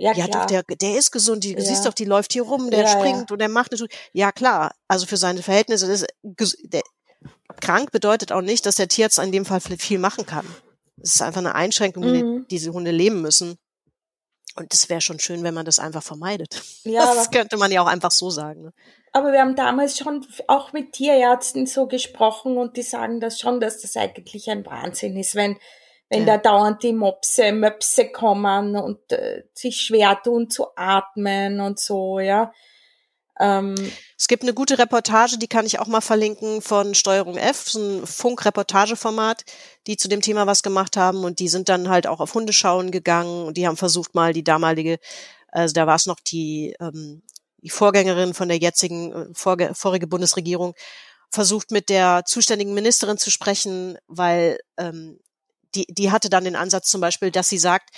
[0.00, 1.60] Ja, ja doch, der, der ist gesund, die, ja.
[1.60, 4.74] siehst doch, die läuft hier rum, der ja, springt und der macht eine Ja, klar,
[4.88, 6.80] also für seine Verhältnisse ist der,
[7.60, 10.46] krank bedeutet auch nicht, dass der Tierarzt in dem Fall viel machen kann.
[11.02, 12.46] Es ist einfach eine Einschränkung, mhm.
[12.48, 13.58] die diese Hunde leben müssen.
[14.56, 16.62] Und es wäre schon schön, wenn man das einfach vermeidet.
[16.84, 18.62] Ja, das könnte man ja auch einfach so sagen.
[18.62, 18.72] Ne?
[19.12, 23.60] Aber wir haben damals schon auch mit Tierärzten so gesprochen und die sagen das schon,
[23.60, 25.58] dass das eigentlich ein Wahnsinn ist, wenn
[26.10, 26.36] wenn ja.
[26.36, 32.18] da dauernd die Mopse, Möpse kommen und äh, sich schwer tun zu atmen und so,
[32.18, 32.52] ja.
[33.38, 33.74] Ähm,
[34.18, 37.80] es gibt eine gute Reportage, die kann ich auch mal verlinken von Steuerung F, so
[37.80, 39.44] ein Funk-Reportageformat,
[39.86, 42.90] die zu dem Thema was gemacht haben und die sind dann halt auch auf Hundeschauen
[42.90, 44.98] gegangen und die haben versucht mal die damalige,
[45.48, 47.22] also da war es noch die, ähm,
[47.58, 50.74] die Vorgängerin von der jetzigen, äh, vorge vorige Bundesregierung,
[51.30, 55.20] versucht mit der zuständigen Ministerin zu sprechen, weil ähm,
[55.74, 57.90] die, die hatte dann den Ansatz zum Beispiel, dass sie sagt,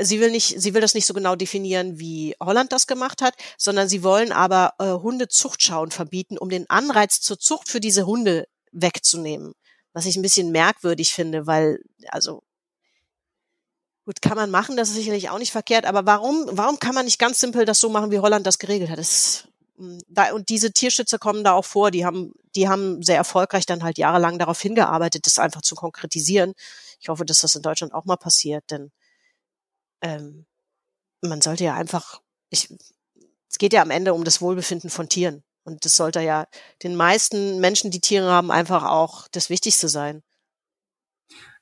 [0.00, 3.34] sie will nicht, sie will das nicht so genau definieren, wie Holland das gemacht hat,
[3.56, 8.46] sondern sie wollen aber äh, Hundezuchtschauen verbieten, um den Anreiz zur Zucht für diese Hunde
[8.72, 9.54] wegzunehmen.
[9.92, 12.42] Was ich ein bisschen merkwürdig finde, weil, also,
[14.04, 17.04] gut, kann man machen, das ist sicherlich auch nicht verkehrt, aber warum, warum kann man
[17.04, 18.98] nicht ganz simpel das so machen, wie Holland das geregelt hat?
[18.98, 23.16] Das hm, da, und diese Tierschützer kommen da auch vor, die haben, die haben sehr
[23.16, 26.54] erfolgreich dann halt jahrelang darauf hingearbeitet, das einfach zu konkretisieren.
[27.00, 28.90] Ich hoffe, dass das in Deutschland auch mal passiert, denn
[30.02, 30.46] ähm,
[31.20, 32.74] man sollte ja einfach, ich,
[33.48, 35.42] es geht ja am Ende um das Wohlbefinden von Tieren.
[35.64, 36.46] Und das sollte ja
[36.82, 40.22] den meisten Menschen, die Tiere haben, einfach auch das Wichtigste sein.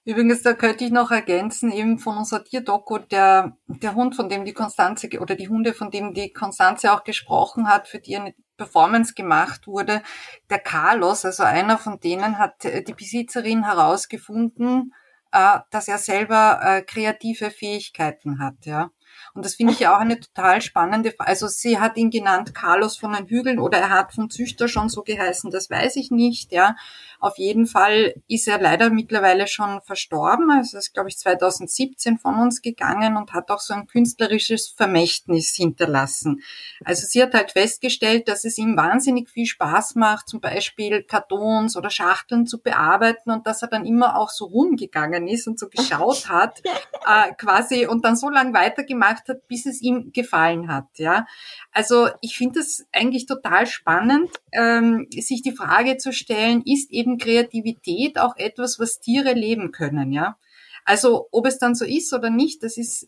[0.05, 4.45] Übrigens, da könnte ich noch ergänzen, eben von unserer Tierdoku, der, der Hund, von dem
[4.45, 8.32] die Konstanze, oder die Hunde, von dem die Konstanze auch gesprochen hat, für die eine
[8.57, 10.03] Performance gemacht wurde,
[10.49, 14.95] der Carlos, also einer von denen, hat äh, die Besitzerin herausgefunden,
[15.33, 18.91] äh, dass er selber äh, kreative Fähigkeiten hat, ja.
[19.35, 21.29] Und das finde ich ja auch eine total spannende Frage.
[21.29, 24.89] Also sie hat ihn genannt Carlos von den Hügeln oder er hat vom Züchter schon
[24.89, 26.77] so geheißen, das weiß ich nicht, ja.
[27.21, 30.51] Auf jeden Fall ist er leider mittlerweile schon verstorben.
[30.51, 35.55] Also ist, glaube ich, 2017 von uns gegangen und hat auch so ein künstlerisches Vermächtnis
[35.55, 36.43] hinterlassen.
[36.85, 41.77] Also sie hat halt festgestellt, dass es ihm wahnsinnig viel Spaß macht, zum Beispiel Kartons
[41.77, 45.69] oder Schachteln zu bearbeiten und dass er dann immer auch so rumgegangen ist und so
[45.69, 50.87] geschaut hat, äh, quasi und dann so lange weitergemacht hat, bis es ihm gefallen hat.
[50.97, 51.27] Ja,
[51.73, 57.16] also ich finde es eigentlich total spannend, ähm, sich die Frage zu stellen: Ist eben
[57.19, 60.12] Kreativität auch etwas, was Tiere leben können?
[60.12, 60.37] Ja,
[60.85, 63.07] also ob es dann so ist oder nicht, das ist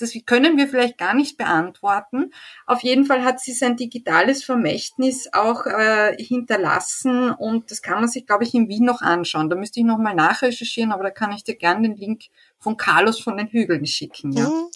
[0.00, 2.32] das können wir vielleicht gar nicht beantworten.
[2.66, 8.08] Auf jeden Fall hat sie sein digitales Vermächtnis auch äh, hinterlassen und das kann man
[8.08, 9.50] sich, glaube ich, in Wien noch anschauen.
[9.50, 12.24] Da müsste ich nochmal nachrecherchieren, aber da kann ich dir gerne den Link
[12.58, 14.32] von Carlos von den Hügeln schicken.
[14.32, 14.48] Ja.
[14.48, 14.69] Mhm.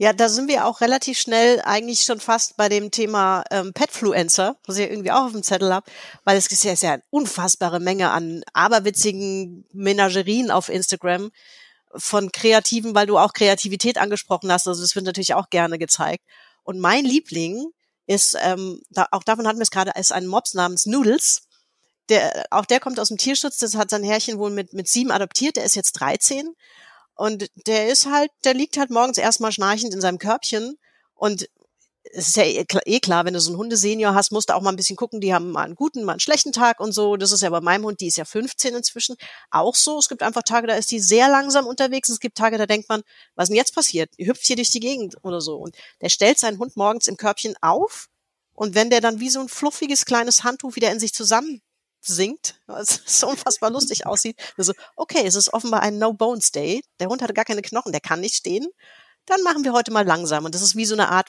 [0.00, 4.56] Ja, da sind wir auch relativ schnell eigentlich schon fast bei dem Thema ähm, Petfluencer,
[4.66, 5.90] was ich irgendwie auch auf dem Zettel habe,
[6.24, 11.30] weil es ist ja, ist ja eine unfassbare Menge an aberwitzigen Menagerien auf Instagram,
[11.94, 14.66] von Kreativen, weil du auch Kreativität angesprochen hast.
[14.66, 16.24] Also das wird natürlich auch gerne gezeigt.
[16.62, 17.66] Und mein Liebling
[18.06, 21.42] ist, ähm, da, auch davon hatten wir es gerade, ist ein Mops namens Noodles.
[22.08, 25.10] Der, auch der kommt aus dem Tierschutz, das hat sein Herrchen wohl mit, mit sieben
[25.10, 26.54] adoptiert, der ist jetzt 13.
[27.18, 30.78] Und der ist halt, der liegt halt morgens erstmal schnarchend in seinem Körbchen
[31.14, 31.48] und
[32.12, 34.62] es ist ja eh, eh klar, wenn du so einen Hundesenior hast, musst du auch
[34.62, 37.16] mal ein bisschen gucken, die haben mal einen guten, mal einen schlechten Tag und so.
[37.16, 39.16] Das ist ja bei meinem Hund, die ist ja 15 inzwischen,
[39.50, 39.98] auch so.
[39.98, 42.08] Es gibt einfach Tage, da ist die sehr langsam unterwegs.
[42.08, 43.02] Es gibt Tage, da denkt man,
[43.34, 44.10] was ist denn jetzt passiert?
[44.16, 45.56] Die hüpft hier durch die Gegend oder so.
[45.56, 48.06] Und der stellt seinen Hund morgens im Körbchen auf
[48.54, 51.62] und wenn der dann wie so ein fluffiges kleines Handtuch wieder in sich zusammen
[52.00, 54.38] sinkt, was so unfassbar lustig aussieht.
[54.56, 56.82] Also, okay, es ist offenbar ein No-Bones Day.
[57.00, 58.66] Der Hund hatte gar keine Knochen, der kann nicht stehen.
[59.26, 60.44] Dann machen wir heute mal langsam.
[60.44, 61.28] Und das ist wie so eine Art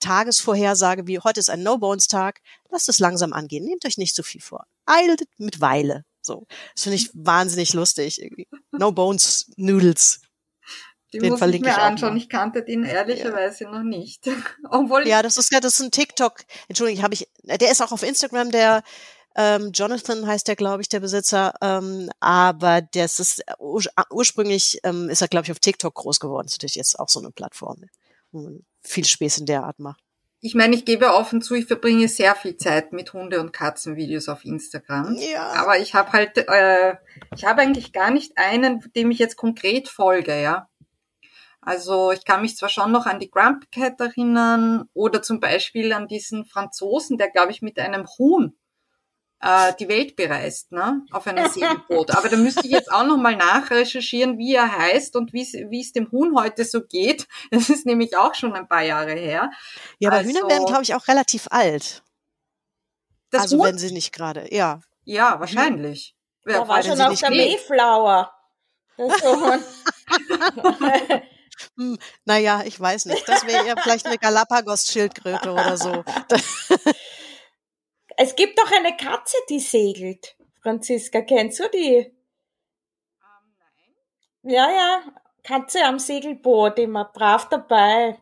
[0.00, 2.40] Tagesvorhersage wie heute ist ein No-Bones-Tag,
[2.70, 4.66] lasst es langsam angehen, nehmt euch nicht zu so viel vor.
[4.86, 6.04] Eilt mit Weile.
[6.20, 6.46] So.
[6.74, 8.48] Das finde ich wahnsinnig lustig irgendwie.
[8.72, 10.20] No-Bones Noodles.
[11.12, 12.16] Den, den muss verlinke ich mir anschauen.
[12.16, 13.70] Ich kannte den ehrlicherweise ja.
[13.70, 14.28] noch nicht.
[14.70, 16.40] Obwohl ja, das ist ja, das ist ein TikTok.
[16.68, 17.28] Entschuldigung, habe ich.
[17.44, 18.50] Der ist auch auf Instagram.
[18.50, 18.82] Der
[19.36, 21.54] ähm, Jonathan heißt der, glaube ich, der Besitzer.
[21.60, 26.46] Ähm, aber das ist ur ursprünglich ähm, ist er, glaube ich, auf TikTok groß geworden.
[26.46, 27.84] Das ist natürlich jetzt auch so eine Plattform
[28.82, 30.00] viel Späß in der Art macht.
[30.40, 34.28] Ich meine, ich gebe offen zu, ich verbringe sehr viel Zeit mit Hunde- und Katzenvideos
[34.28, 35.16] auf Instagram.
[35.16, 35.52] Ja.
[35.52, 36.96] Aber ich habe halt, äh,
[37.34, 40.68] ich habe eigentlich gar nicht einen, dem ich jetzt konkret folge, ja.
[41.62, 45.94] Also ich kann mich zwar schon noch an die Grump Cat erinnern oder zum Beispiel
[45.94, 48.54] an diesen Franzosen, der glaube ich mit einem Huhn
[49.44, 52.12] äh, die Welt bereist, ne, auf einem Segelboot.
[52.12, 55.42] Aber da müsste ich jetzt auch nochmal nachrecherchieren, wie er heißt und wie
[55.80, 57.28] es dem Huhn heute so geht.
[57.50, 59.50] Das ist nämlich auch schon ein paar Jahre her.
[59.98, 62.02] Ja, aber also, Hühner werden, glaube ich, auch relativ alt.
[63.30, 63.66] Das also Huhn?
[63.66, 64.80] wenn sie nicht gerade, ja.
[65.04, 66.16] Ja, wahrscheinlich.
[66.44, 68.32] Da ja, war schon auf der Mayflower.
[71.76, 73.28] hm, naja, ich weiß nicht.
[73.28, 76.04] Das wäre eher vielleicht eine Galapagos-Schildkröte oder so.
[78.16, 80.36] Es gibt doch eine Katze, die segelt.
[80.62, 82.12] Franziska, kennst du die?
[83.20, 83.54] Um,
[84.42, 84.54] nein.
[84.54, 85.02] Ja, ja.
[85.42, 88.18] Katze am Segelboot, immer brav dabei.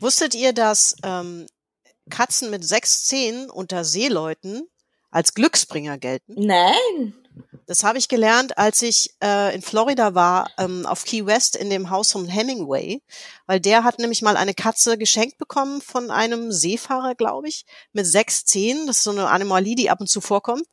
[0.00, 1.46] Wusstet ihr, dass ähm,
[2.10, 4.68] Katzen mit sechs Zehen unter Seeleuten
[5.10, 6.34] als Glücksbringer gelten?
[6.36, 7.14] Nein.
[7.70, 11.70] Das habe ich gelernt, als ich äh, in Florida war, ähm, auf Key West in
[11.70, 13.00] dem Haus von Hemingway,
[13.46, 18.06] weil der hat nämlich mal eine Katze geschenkt bekommen von einem Seefahrer, glaube ich, mit
[18.06, 18.88] sechs Zehen.
[18.88, 20.64] Das ist so eine Anomalie, die ab und zu vorkommt.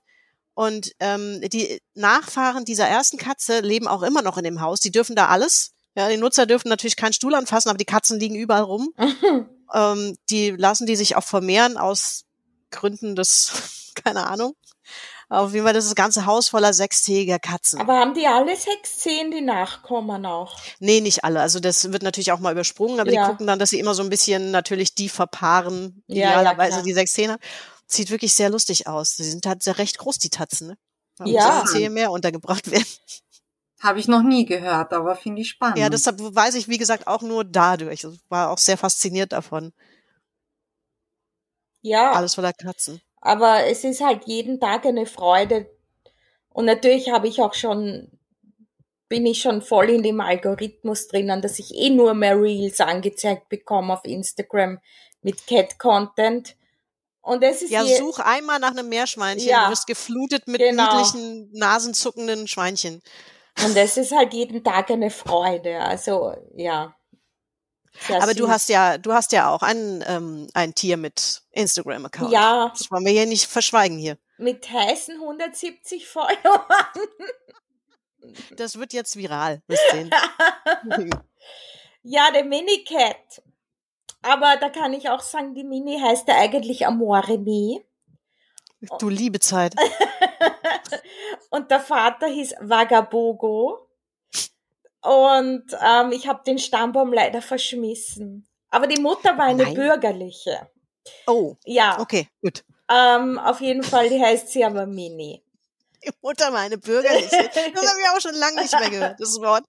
[0.55, 4.79] Und ähm, die Nachfahren dieser ersten Katze leben auch immer noch in dem Haus.
[4.79, 5.73] Die dürfen da alles.
[5.95, 8.91] Ja, die Nutzer dürfen natürlich keinen Stuhl anfassen, aber die Katzen liegen überall rum.
[9.71, 12.25] ähm, die lassen die sich auch vermehren aus
[12.71, 14.55] Gründen des, keine Ahnung.
[15.29, 17.81] Auf jeden Fall das, ist das ganze Haus voller sechstägiger Katzen.
[17.81, 20.57] Aber haben die alle sechs Zehen, die Nachkommen auch?
[20.79, 21.41] Nee, nicht alle.
[21.41, 23.23] Also das wird natürlich auch mal übersprungen, aber ja.
[23.23, 26.93] die gucken dann, dass sie immer so ein bisschen natürlich die verpaaren, idealerweise ja, die
[26.93, 27.37] sechs Zähne.
[27.87, 29.17] Sieht wirklich sehr lustig aus.
[29.17, 30.77] Sie sind halt sehr recht groß, die Tatzen, ne?
[31.17, 31.65] Da ja.
[31.65, 32.85] Zähne mehr untergebracht werden.
[33.81, 35.77] Habe ich noch nie gehört, aber finde ich spannend.
[35.77, 38.05] Ja, deshalb weiß ich, wie gesagt, auch nur dadurch.
[38.05, 39.73] Ich war auch sehr fasziniert davon.
[41.81, 42.13] Ja.
[42.13, 43.01] Alles voller Katzen.
[43.21, 45.69] Aber es ist halt jeden Tag eine Freude.
[46.49, 48.11] Und natürlich habe ich auch schon,
[49.09, 53.49] bin ich schon voll in dem Algorithmus drinnen, dass ich eh nur mehr Reels angezeigt
[53.49, 54.79] bekomme auf Instagram
[55.21, 56.55] mit Cat-Content.
[57.21, 59.49] Und es ist ja, such einmal nach einem Meerschweinchen.
[59.49, 60.83] Ja, du wirst geflutet mit genau.
[60.83, 63.01] niedlichen, nasenzuckenden Schweinchen.
[63.65, 65.79] Und es ist halt jeden Tag eine Freude.
[65.79, 66.95] Also, ja.
[68.05, 68.49] Sehr Aber du süß.
[68.49, 72.31] hast ja, du hast ja auch ein, ähm, ein Tier mit Instagram-Account.
[72.31, 72.69] Ja.
[72.69, 74.17] Das wollen wir hier nicht verschweigen hier.
[74.37, 76.65] mit heißen 170 Followern.
[78.55, 79.61] Das wird jetzt viral.
[79.67, 80.11] Wisst sehen.
[82.09, 83.41] Ja, der Minicat.
[84.21, 87.81] Aber da kann ich auch sagen, die Mini heißt ja eigentlich Amore Me.
[88.99, 89.75] du liebe Zeit.
[91.49, 93.86] Und der Vater hieß Vagabogo.
[95.07, 98.45] Und ähm, ich habe den Stammbaum leider verschmissen.
[98.69, 99.73] Aber die Mutter war eine Nein.
[99.73, 100.69] bürgerliche.
[101.25, 102.65] Oh, Ja, okay, gut.
[102.91, 105.41] ähm, auf jeden Fall, die heißt sie aber Mini.
[106.05, 107.49] Die Mutter meine bürgerliche.
[107.73, 109.63] Das habe ich auch schon lange nicht mehr gehört, das Wort.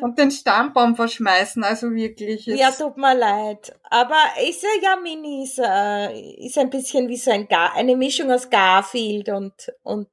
[0.00, 2.46] Und den Stammbaum verschmeißen, also wirklich.
[2.46, 2.78] Ja, Jetzt.
[2.80, 3.74] tut mir leid.
[3.84, 4.16] Aber
[4.46, 8.30] ist ja, ja, Mini ist, äh, ist ein bisschen wie so ein Gar eine Mischung
[8.30, 10.08] aus Garfield und, und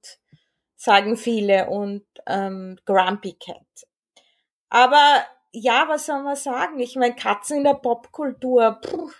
[0.75, 3.57] sagen viele und ähm, Grumpy Cat.
[4.73, 6.79] Aber ja, was soll man sagen?
[6.79, 9.11] Ich meine, Katzen in der Popkultur, puh,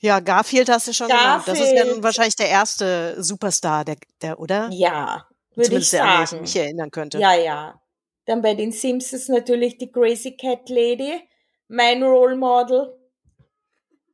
[0.00, 1.42] Ja, Garfield hast du schon genannt.
[1.46, 2.02] Das ist ja nun Garfield.
[2.02, 4.70] wahrscheinlich der erste Superstar, der, der oder?
[4.72, 6.40] ja, würde ich Zumindest der, ich sagen.
[6.40, 7.18] mich erinnern könnte.
[7.18, 7.78] Ja, ja.
[8.24, 11.28] Dann bei den Simpsons natürlich die Crazy Cat Lady,
[11.68, 12.96] mein Role Model.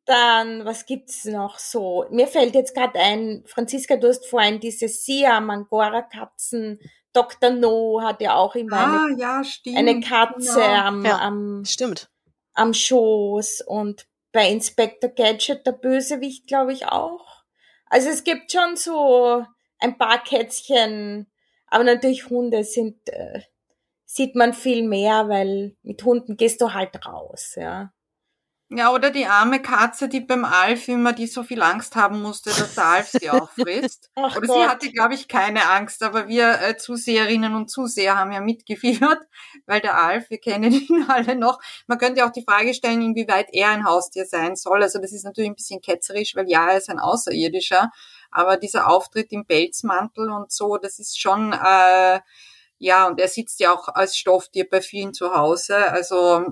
[0.05, 2.07] Dann, was gibt's noch so?
[2.11, 6.81] Mir fällt jetzt gerade ein, Franziska, du hast vorhin diese Siam, Angora Katzen,
[7.17, 7.51] Dr.
[7.51, 9.77] No hat ja auch immer Ah, eine, ja, stimmt.
[9.79, 10.75] eine Katze genau.
[10.75, 11.19] am, Ja.
[11.19, 12.09] am, Stimmt.
[12.55, 17.43] am Schoß und bei Inspector Gadget der Bösewicht, glaube ich, auch.
[17.87, 19.45] Also es gibt schon so
[19.79, 21.31] ein paar Kätzchen,
[21.69, 23.41] aber natürlich Hunde sind, äh,
[24.05, 27.93] sieht man viel mehr, weil mit Hunden gehst du halt raus, ja.
[28.69, 32.51] Ja, oder die arme Katze, die beim Alf immer, die so viel Angst haben musste,
[32.51, 34.11] dass der Alf sie auffrisst.
[34.17, 34.57] Ach Oder Gott.
[34.57, 39.21] sie hatte, glaube ich, keine Angst, aber wir äh, Zuseherinnen und Zuseher haben ja mitgefiebert,
[39.67, 41.61] weil der Alf, wir kennen ihn alle noch.
[41.87, 44.83] Man könnte auch die Frage stellen, inwieweit er ein Haustier sein soll.
[44.83, 47.93] Also das ist natürlich ein bisschen ketzerisch, weil ja, er ist ein Außerirdischer,
[48.33, 52.19] aber dieser Auftritt im Pelzmantel und so, das ist schon, äh,
[52.79, 55.77] ja, und er sitzt ja auch als Stofftier bei vielen zu Hause.
[55.77, 56.47] Also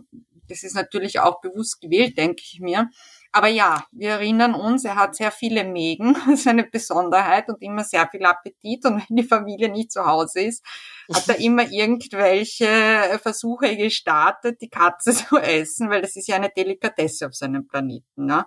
[0.49, 2.91] das ist natürlich auch bewusst gewählt, denke ich mir.
[3.33, 7.61] Aber ja, wir erinnern uns, er hat sehr viele Mägen, das ist eine Besonderheit und
[7.63, 8.85] immer sehr viel Appetit.
[8.85, 10.65] Und wenn die Familie nicht zu Hause ist,
[11.13, 16.51] hat er immer irgendwelche Versuche gestartet, die Katze zu essen, weil das ist ja eine
[16.51, 18.27] Delikatesse auf seinem Planeten.
[18.27, 18.47] Ne?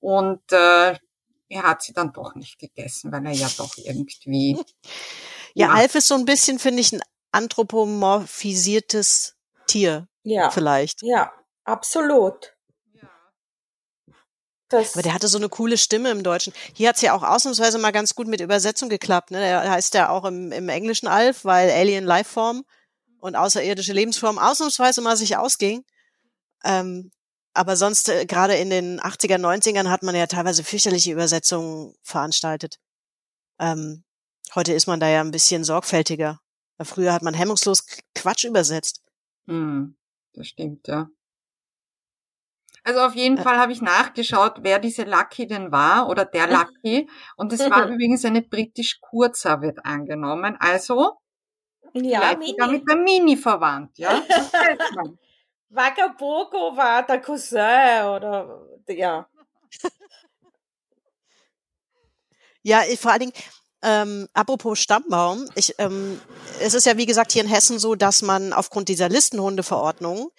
[0.00, 0.96] Und äh,
[1.48, 4.56] er hat sie dann doch nicht gegessen, weil er ja doch irgendwie
[5.54, 5.72] Ja, Ja.
[5.72, 7.02] Alf ist so ein bisschen, finde ich, ein
[7.32, 11.02] anthropomorphisiertes Tier, Ja, vielleicht.
[11.02, 11.32] ja,
[11.64, 12.54] absolut.
[14.70, 16.52] Das, Aber der hatte so eine coole Stimme im Deutschen.
[16.74, 19.32] Hier hat's ja auch ausnahmsweise mal ganz gut mit Übersetzung geklappt.
[19.32, 19.40] Ne?
[19.40, 22.64] Der heißt ja auch im, im Englischen Alf, weil Alien Lifeform
[23.18, 25.84] und außerirdische Lebensform ausnahmsweise mal sich ausging.
[26.64, 27.10] Ähm,
[27.52, 32.78] aber sonst, äh, gerade in den 80er, 90ern hat man ja teilweise fürchterliche Übersetzungen veranstaltet.
[33.58, 34.04] Ähm,
[34.54, 36.38] heute ist man da ja ein bisschen sorgfältiger.
[36.82, 39.02] Früher hat man hemmungslos Quatsch übersetzt.
[39.46, 39.96] Hm,
[40.34, 41.08] das stimmt, ja.
[42.82, 43.36] Also auf jeden.
[43.36, 46.46] Fall habe ich nachgeschaut, wer diese Lucky denn war oder der
[46.82, 47.08] Lucky.
[47.36, 50.56] Und es war übrigens eine britisch Kurzer, wird angenommen.
[50.58, 51.18] Also
[51.92, 52.78] ja, vielleicht sogar Mini.
[52.78, 54.22] mit der Mini verwandt, ja.
[55.68, 59.28] Vagabogo war der Cousin oder, ja.
[62.62, 63.32] Ja, ich- vor allen Dingen,
[63.82, 66.20] ähm, apropos Stammbaum, ich, ähm,
[66.60, 70.30] es ist ja wie gesagt hier in Hessen so, dass man aufgrund dieser Listenhundeverordnung,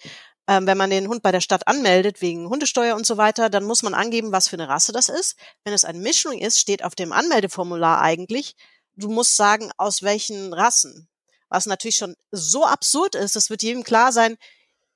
[0.48, 3.64] ähm, wenn man den Hund bei der Stadt anmeldet wegen Hundesteuer und so weiter, dann
[3.64, 5.36] muss man angeben, was für eine Rasse das ist.
[5.64, 8.54] Wenn es eine Mischung ist, steht auf dem Anmeldeformular eigentlich,
[8.96, 11.08] du musst sagen, aus welchen Rassen.
[11.48, 14.36] Was natürlich schon so absurd ist, das wird jedem klar sein,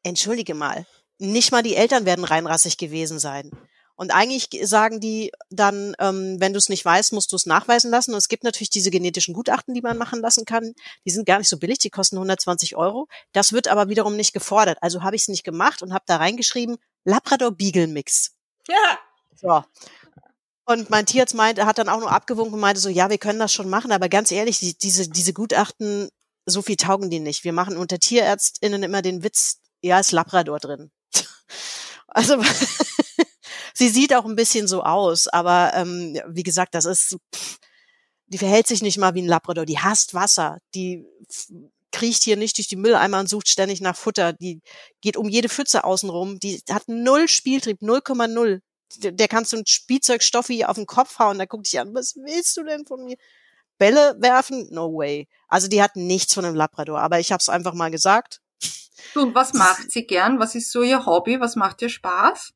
[0.03, 0.87] entschuldige mal,
[1.19, 3.51] nicht mal die Eltern werden reinrassig gewesen sein.
[3.97, 7.91] Und eigentlich sagen die dann, ähm, wenn du es nicht weißt, musst du es nachweisen
[7.91, 8.13] lassen.
[8.13, 10.75] Und es gibt natürlich diese genetischen Gutachten, die man machen lassen kann.
[11.05, 13.09] Die sind gar nicht so billig, die kosten 120 Euro.
[13.33, 14.79] Das wird aber wiederum nicht gefordert.
[14.83, 18.33] Also habe ich es nicht gemacht und habe da reingeschrieben, Labrador Beagle Mix.
[18.69, 18.99] Ja,
[19.35, 19.65] So.
[20.69, 23.39] Und mein Tierarzt meinte, hat dann auch nur abgewunken und meinte so, ja, wir können
[23.39, 26.09] das schon machen, aber ganz ehrlich, die, diese, diese Gutachten,
[26.45, 27.45] so viel taugen die nicht.
[27.45, 30.91] Wir machen unter TierärztInnen immer den Witz, ja, ist Labrador drin.
[32.09, 32.41] Also,
[33.75, 37.59] sie sieht auch ein bisschen so aus, aber ähm, wie gesagt, das ist, pff,
[38.27, 41.05] die verhält sich nicht mal wie ein Labrador, die hasst Wasser, die
[41.93, 44.61] kriecht hier nicht durch die Mülleimer und sucht ständig nach Futter, die
[45.01, 48.61] geht um jede Pfütze außenrum, die hat null Spieltrieb, 0,0.
[48.99, 52.15] Der, der kannst du ein Spielzeugstoffi auf den Kopf hauen, da guckt dich an, was
[52.17, 53.17] willst du denn von mir?
[53.79, 54.69] Bälle werfen?
[54.71, 55.29] No way.
[55.49, 58.41] Also die hat nichts von einem Labrador, aber ich habe es einfach mal gesagt.
[59.15, 60.39] Du, und was macht sie gern?
[60.39, 61.41] Was ist so ihr Hobby?
[61.41, 62.53] Was macht ihr Spaß?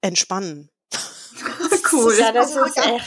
[0.00, 0.70] Entspannen.
[1.92, 2.16] cool.
[2.18, 3.04] Ja, das ist echt.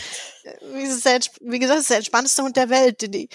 [0.73, 3.01] Wie gesagt, wie gesagt, das ist der entspannteste Hund der Welt.
[3.01, 3.29] Die, die,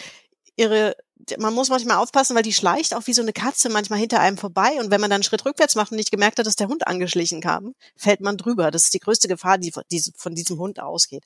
[0.56, 0.96] ihre,
[1.38, 4.38] man muss manchmal aufpassen, weil die schleicht auch wie so eine Katze manchmal hinter einem
[4.38, 4.72] vorbei.
[4.80, 6.86] Und wenn man dann einen Schritt rückwärts macht und nicht gemerkt hat, dass der Hund
[6.86, 8.70] angeschlichen kam, fällt man drüber.
[8.70, 9.72] Das ist die größte Gefahr, die
[10.16, 11.24] von diesem Hund ausgeht.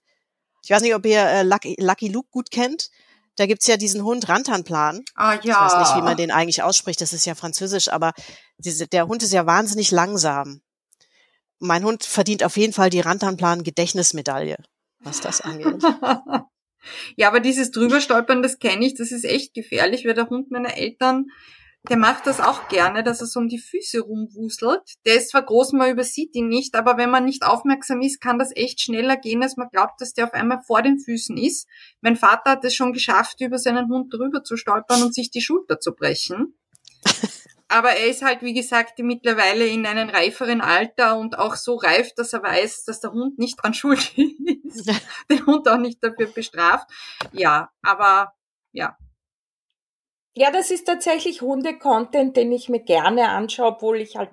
[0.65, 2.91] Ich weiß nicht, ob ihr äh, Lucky, Lucky Luke gut kennt.
[3.37, 5.05] Da gibt's ja diesen Hund Rantanplan.
[5.15, 5.39] Ah ja.
[5.43, 7.01] Ich weiß nicht, wie man den eigentlich ausspricht.
[7.01, 8.13] Das ist ja französisch, aber
[8.59, 10.61] diese, der Hund ist ja wahnsinnig langsam.
[11.59, 14.57] Mein Hund verdient auf jeden Fall die Rantanplan Gedächtnismedaille,
[15.01, 15.83] was das angeht.
[17.17, 20.77] ja, aber dieses Drüberstolpern, das kenne ich, das ist echt gefährlich, weil der Hund meiner
[20.77, 21.27] Eltern
[21.89, 24.83] der macht das auch gerne, dass er so um die Füße rumwuselt.
[25.07, 28.39] Der ist zwar groß, man übersieht ihn nicht, aber wenn man nicht aufmerksam ist, kann
[28.39, 31.67] das echt schneller gehen, als man glaubt, dass der auf einmal vor den Füßen ist.
[32.01, 35.41] Mein Vater hat es schon geschafft, über seinen Hund drüber zu stolpern und sich die
[35.41, 36.59] Schulter zu brechen.
[37.69, 42.15] Aber er ist halt, wie gesagt, mittlerweile in einem reiferen Alter und auch so reif,
[42.15, 44.13] dass er weiß, dass der Hund nicht dran schuld
[44.65, 44.91] ist.
[45.31, 46.89] Den Hund auch nicht dafür bestraft.
[47.33, 48.33] Ja, aber
[48.73, 48.97] ja,
[50.39, 54.31] ja, das ist tatsächlich Hunde-Content, den ich mir gerne anschaue, obwohl ich halt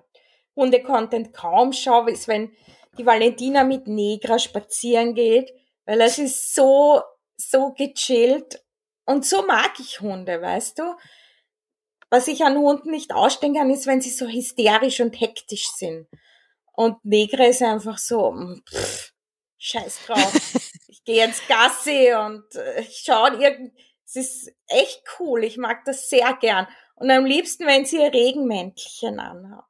[0.55, 2.51] Hunde-Content kaum schaue, ist, wenn
[2.99, 5.51] die Valentina mit Negra spazieren geht,
[5.86, 7.01] weil es ist so,
[7.38, 8.63] so gechillt
[9.05, 10.83] und so mag ich Hunde, weißt du?
[12.10, 16.08] Was ich an Hunden nicht ausstehen kann, ist, wenn sie so hysterisch und hektisch sind.
[16.74, 19.14] Und Negra ist einfach so, mm, pff,
[19.58, 20.34] scheiß drauf.
[20.88, 23.74] ich gehe ins Gassi und äh, ich schaue irgend
[24.06, 25.43] es ist echt cool.
[25.43, 26.68] Ich mag das sehr gern.
[26.95, 29.66] Und am liebsten, wenn sie ihr Regenmäntelchen anhat.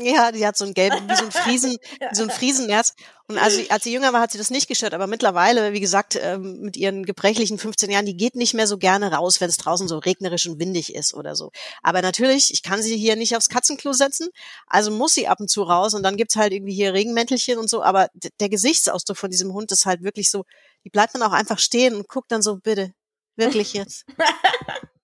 [0.00, 1.76] Ja, die hat so ein gelben, wie so ein Friesen,
[2.12, 2.94] so ein Friesennerz.
[3.26, 4.94] Und also, als sie jünger war, hat sie das nicht gestört.
[4.94, 8.78] Aber mittlerweile, wie gesagt, ähm, mit ihren gebrechlichen 15 Jahren, die geht nicht mehr so
[8.78, 11.50] gerne raus, wenn es draußen so regnerisch und windig ist oder so.
[11.82, 14.28] Aber natürlich, ich kann sie hier nicht aufs Katzenklo setzen.
[14.66, 15.94] Also muss sie ab und zu raus.
[15.94, 17.82] Und dann gibt's halt irgendwie hier Regenmäntelchen und so.
[17.82, 18.08] Aber
[18.40, 20.44] der Gesichtsausdruck von diesem Hund ist halt wirklich so,
[20.84, 22.92] die bleibt dann auch einfach stehen und guckt dann so, bitte,
[23.38, 24.04] Wirklich jetzt.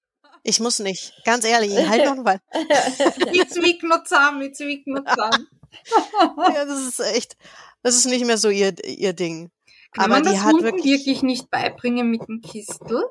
[0.45, 1.15] Ich muss nicht.
[1.25, 2.39] Ganz ehrlich, ich halt noch mal.
[3.33, 4.43] Jetzt wiegt noch zusammen.
[6.55, 7.37] ja, das ist echt,
[7.83, 9.51] das ist nicht mehr so ihr, ihr Ding.
[9.93, 13.05] Kann Aber man das die hat wirklich, wirklich nicht beibringen mit dem Kistel?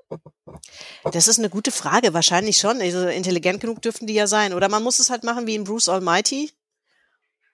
[1.12, 2.14] Das ist eine gute Frage.
[2.14, 2.82] Wahrscheinlich schon.
[2.82, 4.54] Also intelligent genug dürfen die ja sein.
[4.54, 6.52] Oder man muss es halt machen wie in Bruce Almighty.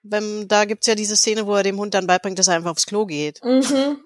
[0.02, 2.72] Wenn, da gibt's ja diese Szene, wo er dem Hund dann beibringt, dass er einfach
[2.72, 3.42] aufs Klo geht.
[3.44, 4.02] Mhm.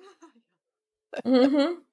[1.24, 1.78] mhm.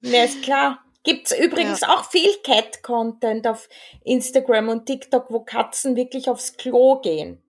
[0.00, 0.78] Ja, ist klar.
[1.04, 1.94] Gibt's übrigens ja.
[1.94, 3.68] auch viel Cat-Content auf
[4.04, 7.42] Instagram und TikTok, wo Katzen wirklich aufs Klo gehen.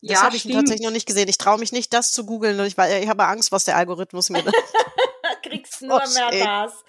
[0.00, 1.28] Das ja, habe ich tatsächlich noch nicht gesehen.
[1.28, 2.58] Ich traue mich nicht, das zu googeln.
[2.60, 4.44] Ich, ich habe Angst, was der Algorithmus mir
[5.42, 6.44] Kriegst nur oh, mehr ey.
[6.44, 6.84] das.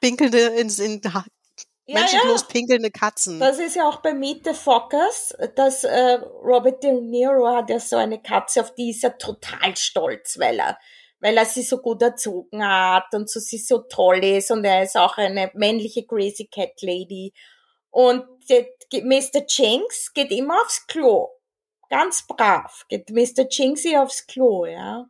[0.00, 1.24] Pinkelnde ins in, ja,
[1.86, 2.46] menschenlos ja.
[2.48, 3.40] pinkelnde Katzen.
[3.40, 7.80] Das ist ja auch bei Meet the Fockers, dass äh, Robert De Niro hat ja
[7.80, 10.78] so eine Katze, auf die ist er total stolz, weil er
[11.20, 14.82] weil er sie so gut erzogen hat und so sie so toll ist und er
[14.82, 17.32] ist auch eine männliche Crazy Cat Lady.
[17.90, 18.24] Und
[18.92, 19.46] Mr.
[19.48, 21.30] Jinx geht immer aufs Klo.
[21.88, 23.46] Ganz brav geht Mr.
[23.50, 25.06] Jinxie aufs Klo, ja.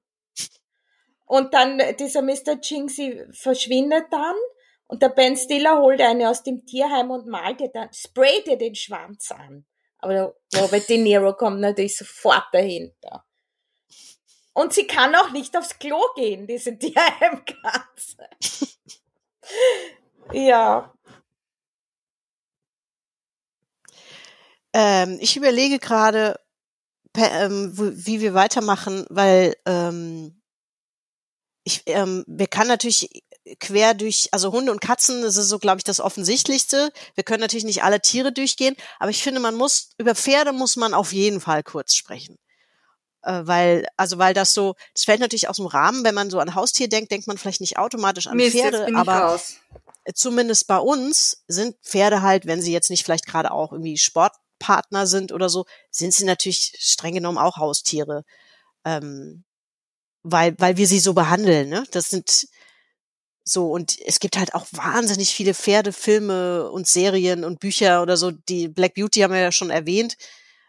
[1.25, 2.61] Und dann dieser Mr.
[2.63, 4.37] Jinxie verschwindet dann
[4.87, 8.57] und der Ben Stiller holt eine aus dem Tierheim und malt ihr dann, sprayt ihr
[8.57, 9.67] den Schwanz an.
[9.99, 13.26] Aber Robert De Niro kommt natürlich sofort dahinter.
[14.57, 18.27] Und sie kann auch nicht aufs Klo gehen, diese DRM-Katze.
[20.33, 20.95] ja.
[24.73, 26.41] Ähm, ich überlege gerade,
[27.15, 30.41] ähm, wie wir weitermachen, weil ähm,
[31.65, 33.11] ich, ähm, wir kann natürlich
[33.61, 36.91] quer durch, also Hunde und Katzen, das ist so, glaube ich, das Offensichtlichste.
[37.15, 40.77] Wir können natürlich nicht alle Tiere durchgehen, aber ich finde, man muss, über Pferde muss
[40.77, 42.39] man auf jeden Fall kurz sprechen
[43.27, 46.39] äh, weil also weil das so, das fällt natürlich aus dem Rahmen, wenn man so
[46.39, 49.39] an Haustier denkt, denkt man vielleicht nicht automatisch an Mist, Pferde, aber
[50.15, 55.07] zumindest bei uns sind Pferde halt, wenn sie jetzt nicht vielleicht gerade auch irgendwie Sportpartner
[55.07, 58.25] sind oder so, sind sie natürlich streng genommen auch Haustiere,
[58.85, 59.45] ähm,
[60.23, 61.69] weil weil wir sie so behandeln.
[61.69, 61.85] Ne?
[61.91, 62.47] Das sind
[63.49, 68.33] so, und es gibt halt auch wahnsinnig viele Pferdefilme und Serien und Bücher oder so.
[68.33, 70.17] Die Black Beauty haben wir ja schon erwähnt.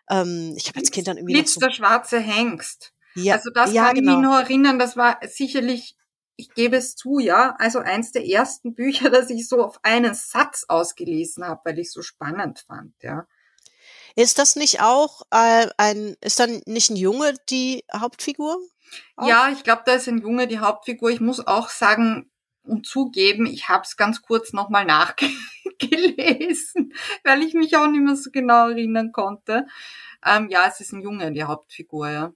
[0.09, 1.33] Ähm, ich habe als Kind dann irgendwie.
[1.33, 2.93] Blitz so der schwarze Hengst.
[3.15, 4.11] Ja, also das ja, kann genau.
[4.11, 5.95] ich mich nur erinnern, das war sicherlich,
[6.35, 10.13] ich gebe es zu, ja, also eins der ersten Bücher, das ich so auf einen
[10.13, 13.25] Satz ausgelesen habe, weil ich so spannend fand, ja.
[14.15, 18.57] Ist das nicht auch äh, ein, ist dann nicht ein Junge die Hauptfigur?
[19.15, 19.27] Auch?
[19.27, 21.11] Ja, ich glaube, da ist ein Junge die Hauptfigur.
[21.11, 22.31] Ich muss auch sagen
[22.67, 25.37] und zugeben, ich habe es ganz kurz nochmal nachgelesen
[25.79, 26.93] gelesen,
[27.23, 29.65] weil ich mich auch nicht mehr so genau erinnern konnte.
[30.25, 32.33] Ähm, ja, es ist ein Junge, die Hauptfigur, ja.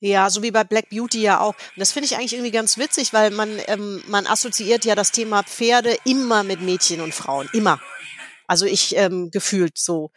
[0.00, 1.54] Ja, so wie bei Black Beauty ja auch.
[1.54, 5.12] Und das finde ich eigentlich irgendwie ganz witzig, weil man, ähm, man assoziiert ja das
[5.12, 7.48] Thema Pferde immer mit Mädchen und Frauen.
[7.54, 7.80] Immer.
[8.46, 10.10] Also ich ähm, gefühlt so.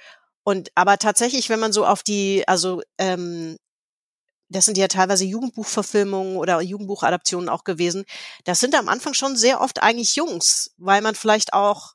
[0.44, 3.58] Und aber tatsächlich, wenn man so auf die, also ähm,
[4.50, 8.06] das sind ja teilweise Jugendbuchverfilmungen oder Jugendbuchadaptionen auch gewesen,
[8.46, 11.94] das sind am Anfang schon sehr oft eigentlich Jungs, weil man vielleicht auch,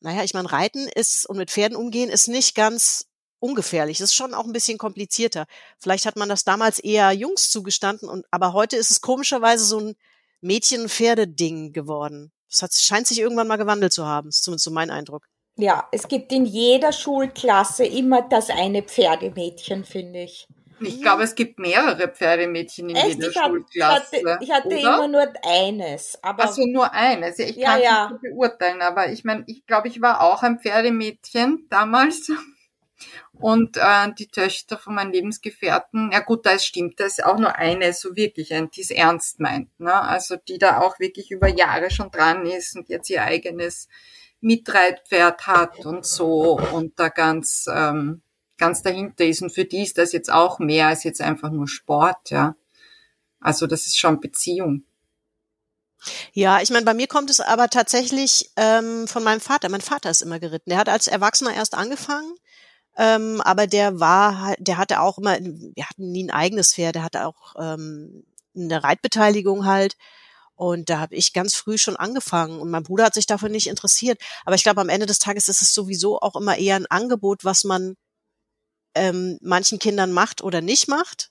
[0.00, 3.06] naja, ich meine, Reiten ist und mit Pferden umgehen ist nicht ganz
[3.38, 3.98] ungefährlich.
[3.98, 5.46] Das ist schon auch ein bisschen komplizierter.
[5.78, 9.80] Vielleicht hat man das damals eher Jungs zugestanden und aber heute ist es komischerweise so
[9.80, 9.94] ein
[10.42, 12.32] Mädchen-Pferde-Ding geworden.
[12.48, 14.28] Das hat, scheint sich irgendwann mal gewandelt zu haben.
[14.28, 15.26] Ist zumindest so mein Eindruck.
[15.56, 20.46] Ja, es gibt in jeder Schulklasse immer das eine Pferdemädchen, finde ich.
[20.80, 23.08] Ich glaube, es gibt mehrere Pferdemädchen in Echt?
[23.16, 24.16] jeder Ich, hab, ich Schulklasse.
[24.16, 26.18] hatte, ich hatte immer nur eines.
[26.22, 27.38] Aber Also nur eines.
[27.38, 28.04] Ja, ich Ja, kann ja.
[28.06, 32.30] es nicht beurteilen, aber ich meine, ich glaube, ich war auch ein Pferdemädchen damals.
[33.32, 37.56] Und äh, die Töchter von meinen Lebensgefährten, ja gut, da stimmt, da ist auch nur
[37.56, 39.70] eine so wirklich, ein, die es ernst meint.
[39.80, 39.94] Ne?
[39.94, 43.88] Also die da auch wirklich über Jahre schon dran ist und jetzt ihr eigenes
[44.42, 48.20] Mitreitpferd hat und so und da ganz, ähm,
[48.60, 49.42] ganz dahinter ist.
[49.42, 52.54] Und für die ist das jetzt auch mehr als jetzt einfach nur Sport, ja.
[53.40, 54.84] Also das ist schon Beziehung.
[56.32, 59.68] Ja, ich meine, bei mir kommt es aber tatsächlich ähm, von meinem Vater.
[59.68, 60.70] Mein Vater ist immer geritten.
[60.70, 62.34] Der hat als Erwachsener erst angefangen,
[62.96, 66.94] ähm, aber der war, halt- der hatte auch immer, wir hatten nie ein eigenes Pferd,
[66.94, 69.96] der hatte auch ähm, eine Reitbeteiligung halt.
[70.54, 73.66] Und da habe ich ganz früh schon angefangen und mein Bruder hat sich dafür nicht
[73.66, 74.20] interessiert.
[74.44, 77.44] Aber ich glaube, am Ende des Tages ist es sowieso auch immer eher ein Angebot,
[77.46, 77.96] was man
[78.94, 81.30] ähm, manchen Kindern macht oder nicht macht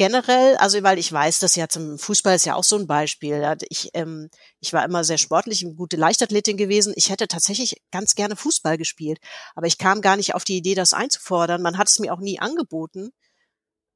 [0.00, 3.44] generell, also weil ich weiß, dass ja zum Fußball ist ja auch so ein Beispiel.
[3.68, 6.94] Ich, ähm, ich war immer sehr sportlich, eine gute Leichtathletin gewesen.
[6.96, 9.18] Ich hätte tatsächlich ganz gerne Fußball gespielt,
[9.54, 11.60] aber ich kam gar nicht auf die Idee, das einzufordern.
[11.60, 13.10] Man hat es mir auch nie angeboten.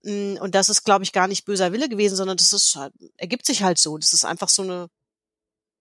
[0.02, 2.78] Mm, Und das ist, glaube ich, gar nicht böser Wille gewesen, sondern das ist,
[3.16, 3.96] ergibt sich halt so.
[3.98, 4.88] Das ist einfach so eine,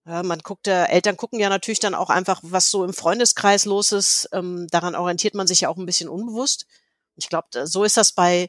[0.06, 3.66] ja, man guckt, äh, Eltern gucken ja natürlich dann auch einfach, was so im Freundeskreis
[3.66, 4.28] los ist.
[4.32, 6.66] Ähm, daran orientiert man sich ja auch ein bisschen unbewusst.
[7.16, 8.48] Ich glaube, so ist das bei,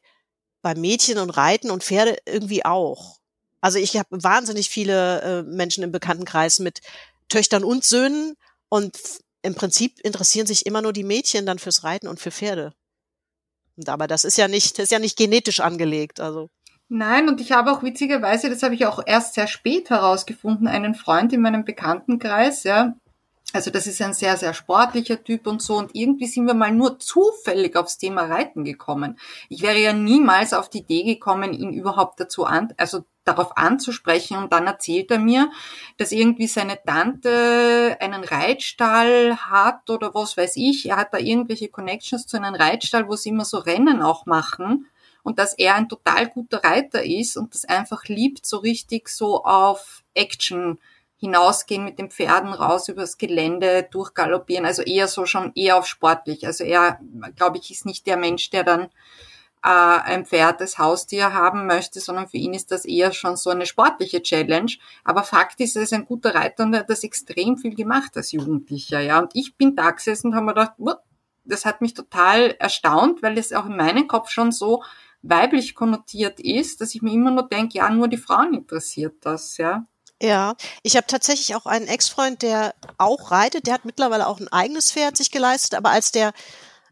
[0.61, 3.17] bei Mädchen und Reiten und Pferde irgendwie auch.
[3.61, 6.81] Also ich habe wahnsinnig viele äh, Menschen im Bekanntenkreis mit
[7.29, 8.35] Töchtern und Söhnen
[8.69, 8.97] und
[9.41, 12.73] im Prinzip interessieren sich immer nur die Mädchen dann fürs Reiten und für Pferde.
[13.75, 16.19] Und aber das ist ja nicht, das ist ja nicht genetisch angelegt.
[16.19, 16.49] Also
[16.87, 20.93] Nein, und ich habe auch witzigerweise, das habe ich auch erst sehr spät herausgefunden, einen
[20.93, 22.95] Freund in meinem Bekanntenkreis, ja.
[23.53, 25.77] Also das ist ein sehr, sehr sportlicher Typ und so.
[25.77, 29.17] Und irgendwie sind wir mal nur zufällig aufs Thema Reiten gekommen.
[29.49, 34.37] Ich wäre ja niemals auf die Idee gekommen, ihn überhaupt dazu an, also darauf anzusprechen.
[34.37, 35.51] Und dann erzählt er mir,
[35.97, 40.89] dass irgendwie seine Tante einen Reitstall hat oder was weiß ich.
[40.89, 44.87] Er hat da irgendwelche Connections zu einem Reitstall, wo sie immer so Rennen auch machen
[45.23, 49.43] und dass er ein total guter Reiter ist und das einfach liebt, so richtig so
[49.43, 50.77] auf Action
[51.17, 56.45] hinausgehen mit den Pferden raus übers Gelände, durchgaloppieren, also eher so schon eher auf sportlich.
[56.45, 56.99] Also er,
[57.35, 58.89] glaube ich, ist nicht der Mensch, der dann
[59.63, 63.49] äh, ein Pferd als Haustier haben möchte, sondern für ihn ist das eher schon so
[63.49, 64.71] eine sportliche Challenge.
[65.03, 68.15] Aber Fakt ist, er ist ein guter Reiter und er hat das extrem viel gemacht
[68.15, 68.99] als Jugendlicher.
[68.99, 70.93] Ja, und ich bin da gesessen und habe mir gedacht, "Wuh,
[71.45, 74.83] das hat mich total erstaunt, weil es auch in meinem Kopf schon so
[75.21, 79.57] weiblich konnotiert ist, dass ich mir immer nur denke, ja, nur die Frauen interessiert das,
[79.57, 79.85] ja.
[80.25, 83.67] Ja, ich habe tatsächlich auch einen Ex-Freund, der auch reitet.
[83.67, 86.33] Der hat mittlerweile auch ein eigenes Pferd sich geleistet, aber als der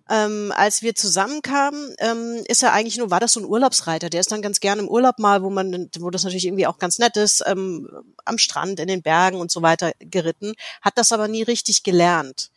[0.08, 4.12] ähm, als wir zusammenkamen, ähm, ist er eigentlich nur, war das so ein Urlaubsreiter.
[4.12, 6.78] Der ist dann ganz gerne im Urlaub mal, wo man, wo das natürlich irgendwie auch
[6.78, 7.90] ganz nett ist, ähm,
[8.24, 12.52] am Strand, in den Bergen und so weiter geritten, hat das aber nie richtig gelernt.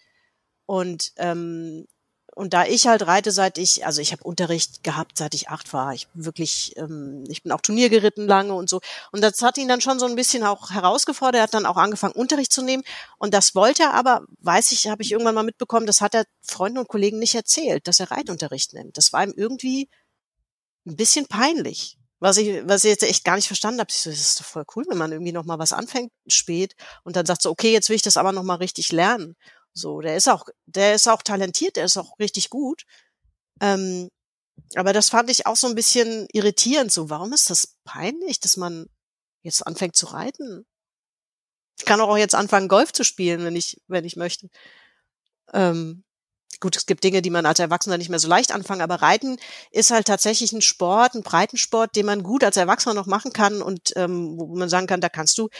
[0.66, 1.86] Und ähm,
[2.36, 5.72] und da ich halt reite, seit ich, also ich habe Unterricht gehabt, seit ich acht
[5.72, 5.94] war.
[5.94, 8.82] Ich bin wirklich, ähm, ich bin auch Turnier geritten lange und so.
[9.10, 11.36] Und das hat ihn dann schon so ein bisschen auch herausgefordert.
[11.36, 12.82] Er hat dann auch angefangen, Unterricht zu nehmen.
[13.16, 16.26] Und das wollte er aber, weiß ich, habe ich irgendwann mal mitbekommen, das hat er
[16.42, 18.98] Freunden und Kollegen nicht erzählt, dass er Reitunterricht nimmt.
[18.98, 19.88] Das war ihm irgendwie
[20.86, 21.96] ein bisschen peinlich.
[22.18, 24.44] Was ich, was ich jetzt echt gar nicht verstanden habe, ich so, das ist doch
[24.44, 27.72] voll cool, wenn man irgendwie noch mal was anfängt spät und dann sagt so, okay,
[27.72, 29.36] jetzt will ich das aber noch mal richtig lernen.
[29.76, 32.84] So, der ist auch, der ist auch talentiert, der ist auch richtig gut.
[33.60, 34.08] Ähm,
[34.74, 36.90] aber das fand ich auch so ein bisschen irritierend.
[36.90, 38.86] So, warum ist das peinlich, dass man
[39.42, 40.64] jetzt anfängt zu reiten?
[41.78, 44.48] Ich kann auch jetzt anfangen, Golf zu spielen, wenn ich, wenn ich möchte.
[45.52, 46.04] Ähm,
[46.58, 49.36] gut, es gibt Dinge, die man als Erwachsener nicht mehr so leicht anfangen, aber Reiten
[49.72, 53.60] ist halt tatsächlich ein Sport, ein Breitensport, den man gut als Erwachsener noch machen kann
[53.60, 55.50] und ähm, wo man sagen kann, da kannst du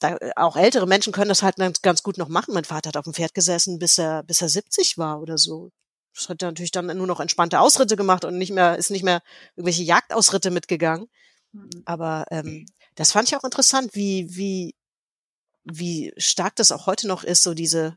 [0.00, 2.54] da, auch ältere Menschen können das halt ganz, ganz gut noch machen.
[2.54, 5.70] Mein Vater hat auf dem Pferd gesessen, bis er, bis er 70 war oder so.
[6.14, 9.04] Das hat er natürlich dann nur noch entspannte Ausritte gemacht und nicht mehr, ist nicht
[9.04, 9.22] mehr
[9.54, 11.06] irgendwelche Jagdausritte mitgegangen.
[11.52, 11.70] Mhm.
[11.84, 14.74] Aber ähm, das fand ich auch interessant, wie, wie,
[15.64, 17.96] wie stark das auch heute noch ist, so diese,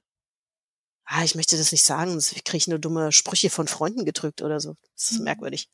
[1.05, 4.59] ah, ich möchte das nicht sagen, ich kriege nur dumme Sprüche von Freunden gedrückt oder
[4.59, 4.75] so.
[4.95, 5.25] Das ist mhm.
[5.25, 5.69] merkwürdig.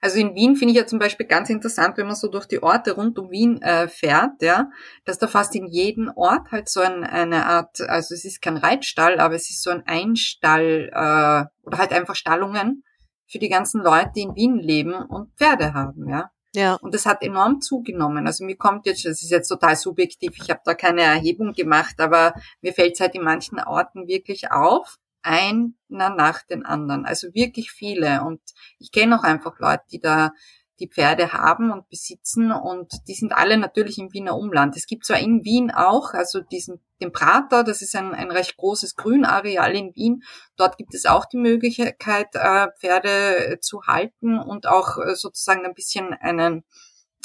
[0.00, 2.62] Also in Wien finde ich ja zum Beispiel ganz interessant, wenn man so durch die
[2.62, 4.70] Orte rund um Wien äh, fährt, ja,
[5.04, 8.56] dass da fast in jedem Ort halt so ein, eine Art, also es ist kein
[8.56, 12.84] Reitstall, aber es ist so ein Einstall äh, oder halt einfach Stallungen
[13.26, 16.30] für die ganzen Leute, die in Wien leben und Pferde haben, ja.
[16.54, 16.74] Ja.
[16.74, 18.26] Und das hat enorm zugenommen.
[18.26, 21.98] Also mir kommt jetzt, das ist jetzt total subjektiv, ich habe da keine Erhebung gemacht,
[21.98, 27.06] aber mir fällt es halt in manchen Orten wirklich auf, einer nach den anderen.
[27.06, 28.22] Also wirklich viele.
[28.22, 28.40] Und
[28.78, 30.32] ich kenne auch einfach Leute, die da
[30.82, 34.76] die Pferde haben und besitzen und die sind alle natürlich im Wiener Umland.
[34.76, 38.56] Es gibt zwar in Wien auch, also diesen, den Prater, das ist ein, ein recht
[38.56, 40.24] großes Grünareal in Wien.
[40.56, 45.74] Dort gibt es auch die Möglichkeit, äh, Pferde zu halten und auch äh, sozusagen ein
[45.74, 46.64] bisschen einen,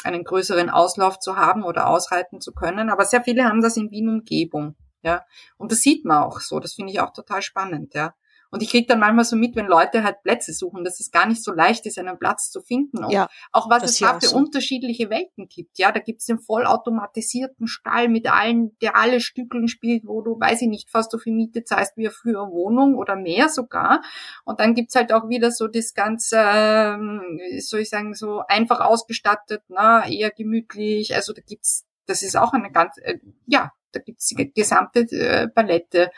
[0.03, 2.91] einen größeren Auslauf zu haben oder ausreiten zu können.
[2.91, 4.75] Aber sehr viele haben das in Wien Umgebung.
[5.07, 6.59] Ja, und das sieht man auch so.
[6.59, 8.13] Das finde ich auch total spannend, ja.
[8.49, 11.27] Und ich kriege dann manchmal so mit, wenn Leute halt Plätze suchen, dass es gar
[11.27, 13.03] nicht so leicht ist, einen Platz zu finden.
[13.03, 14.37] Und ja, auch was es da für so.
[14.37, 15.77] unterschiedliche Welten gibt.
[15.77, 20.39] Ja, da gibt es den vollautomatisierten Stall mit allen, der alle Stückeln spielt, wo du,
[20.39, 24.01] weiß ich nicht, fast so viel Miete zahlst wie für eine Wohnung oder mehr sogar.
[24.45, 28.79] Und dann gibt's halt auch wieder so das ganze, ähm, soll ich sagen, so einfach
[28.79, 31.15] ausgestattet, na, eher gemütlich.
[31.15, 35.47] Also da gibt's, das ist auch eine ganz, äh, ja, da gibt's die gesamte äh,
[35.47, 36.11] Palette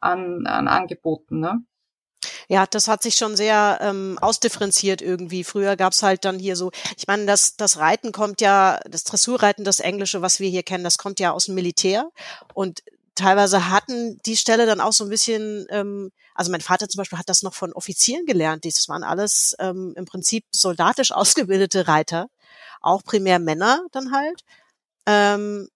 [0.00, 1.40] an, an Angeboten.
[1.40, 1.62] Ne?
[2.48, 5.44] Ja, das hat sich schon sehr ähm, ausdifferenziert irgendwie.
[5.44, 9.64] Früher gab's halt dann hier so, ich meine, das, das Reiten kommt ja, das Dressurreiten,
[9.64, 12.10] das Englische, was wir hier kennen, das kommt ja aus dem Militär.
[12.54, 12.82] Und
[13.14, 17.18] teilweise hatten die Stelle dann auch so ein bisschen, ähm, also mein Vater zum Beispiel
[17.18, 18.64] hat das noch von Offizieren gelernt.
[18.64, 22.28] Das waren alles ähm, im Prinzip soldatisch ausgebildete Reiter,
[22.80, 24.44] auch primär Männer dann halt.
[25.06, 25.68] Ähm,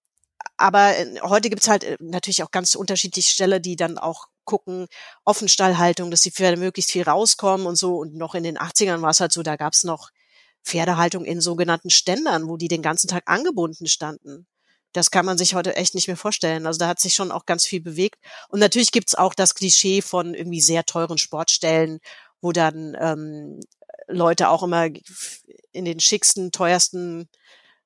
[0.57, 4.87] aber äh, heute gibt's halt äh, natürlich auch ganz unterschiedliche Stelle, die dann auch gucken,
[5.25, 7.97] Offenstallhaltung, dass die Pferde möglichst viel rauskommen und so.
[7.97, 10.11] Und noch in den 80ern war es halt so, da gab's noch
[10.65, 14.47] Pferdehaltung in sogenannten Ständern, wo die den ganzen Tag angebunden standen.
[14.93, 16.67] Das kann man sich heute echt nicht mehr vorstellen.
[16.67, 18.19] Also da hat sich schon auch ganz viel bewegt.
[18.49, 22.01] Und natürlich gibt's auch das Klischee von irgendwie sehr teuren Sportstellen,
[22.41, 23.61] wo dann ähm,
[24.09, 24.89] Leute auch immer
[25.73, 27.29] in den schicksten, teuersten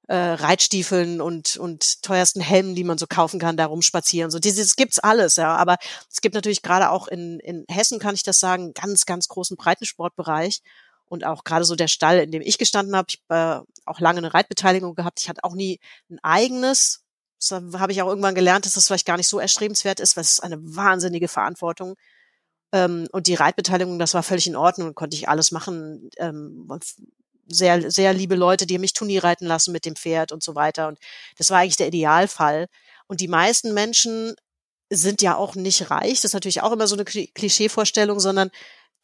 [0.08, 4.30] äh, Reitstiefeln und, und teuersten Helmen, die man so kaufen kann, da rumspazieren.
[4.30, 5.56] So, dieses gibt's alles, ja.
[5.56, 5.76] Aber
[6.10, 9.56] es gibt natürlich gerade auch in, in Hessen, kann ich das sagen, ganz, ganz großen
[9.56, 10.60] Breitensportbereich.
[11.06, 14.00] Und auch gerade so der Stall, in dem ich gestanden habe, ich habe äh, auch
[14.00, 15.20] lange eine Reitbeteiligung gehabt.
[15.20, 15.80] Ich hatte auch nie
[16.10, 17.02] ein eigenes.
[17.38, 20.22] Das habe ich auch irgendwann gelernt, dass das vielleicht gar nicht so erstrebenswert ist, weil
[20.22, 21.94] es ist eine wahnsinnige Verantwortung.
[22.72, 26.10] Ähm, und die Reitbeteiligung, das war völlig in Ordnung, konnte ich alles machen.
[26.16, 26.68] Ähm,
[27.48, 30.88] sehr, sehr liebe Leute, die mich Turnier reiten lassen mit dem Pferd und so weiter.
[30.88, 30.98] Und
[31.36, 32.66] das war eigentlich der Idealfall.
[33.06, 34.34] Und die meisten Menschen
[34.90, 36.16] sind ja auch nicht reich.
[36.16, 38.50] Das ist natürlich auch immer so eine Klischeevorstellung, sondern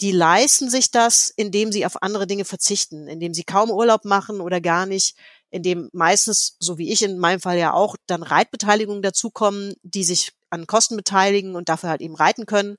[0.00, 4.40] die leisten sich das, indem sie auf andere Dinge verzichten, indem sie kaum Urlaub machen
[4.40, 5.14] oder gar nicht,
[5.50, 10.32] indem meistens, so wie ich in meinem Fall ja auch, dann Reitbeteiligungen dazukommen, die sich
[10.48, 12.76] an Kosten beteiligen und dafür halt eben reiten können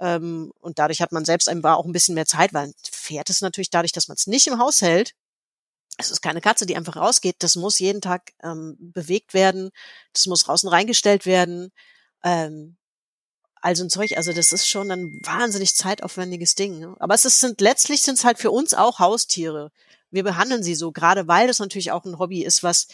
[0.00, 3.30] ähm, und dadurch hat man selbst einfach auch ein bisschen mehr Zeit, weil ein Pferd
[3.30, 5.14] ist natürlich dadurch, dass man es nicht im Haus hält.
[5.98, 7.36] Es ist keine Katze, die einfach rausgeht.
[7.38, 9.70] Das muss jeden Tag ähm, bewegt werden.
[10.12, 11.72] Das muss draußen reingestellt werden.
[12.22, 12.76] Ähm,
[13.62, 16.78] also ein Zeug, also das ist schon ein wahnsinnig zeitaufwendiges Ding.
[16.78, 16.94] Ne?
[16.98, 19.72] Aber es ist, sind letztlich sind es halt für uns auch Haustiere.
[20.10, 22.88] Wir behandeln sie so, gerade weil das natürlich auch ein Hobby ist, was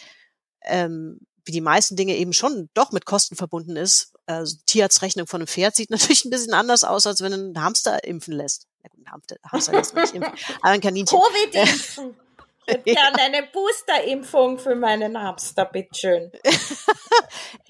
[0.63, 4.13] ähm, wie die meisten Dinge eben schon doch mit Kosten verbunden ist.
[4.25, 8.03] Also Tierarztrechnung von einem Pferd sieht natürlich ein bisschen anders aus, als wenn ein Hamster
[8.03, 8.67] impfen lässt.
[8.83, 11.19] Ja gut, ein Hamster, Hamster lässt nicht impfen, aber ein Kaninchen.
[11.19, 12.15] Covid impfen.
[12.65, 16.31] Ich hätte gerne eine Boosterimpfung für meinen Hamster, bitteschön.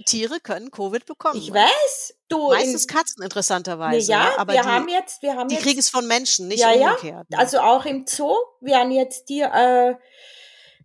[0.05, 1.39] Tiere können Covid bekommen.
[1.39, 2.13] Ich weiß.
[2.27, 4.11] Du Meistens Katzen interessanterweise.
[4.11, 4.39] Ja, ne?
[4.39, 6.73] aber wir die, haben jetzt, wir haben die jetzt, kriegen es von Menschen, nicht ja,
[6.73, 7.25] umgekehrt.
[7.29, 9.95] Ja, also auch im Zoo werden jetzt die äh,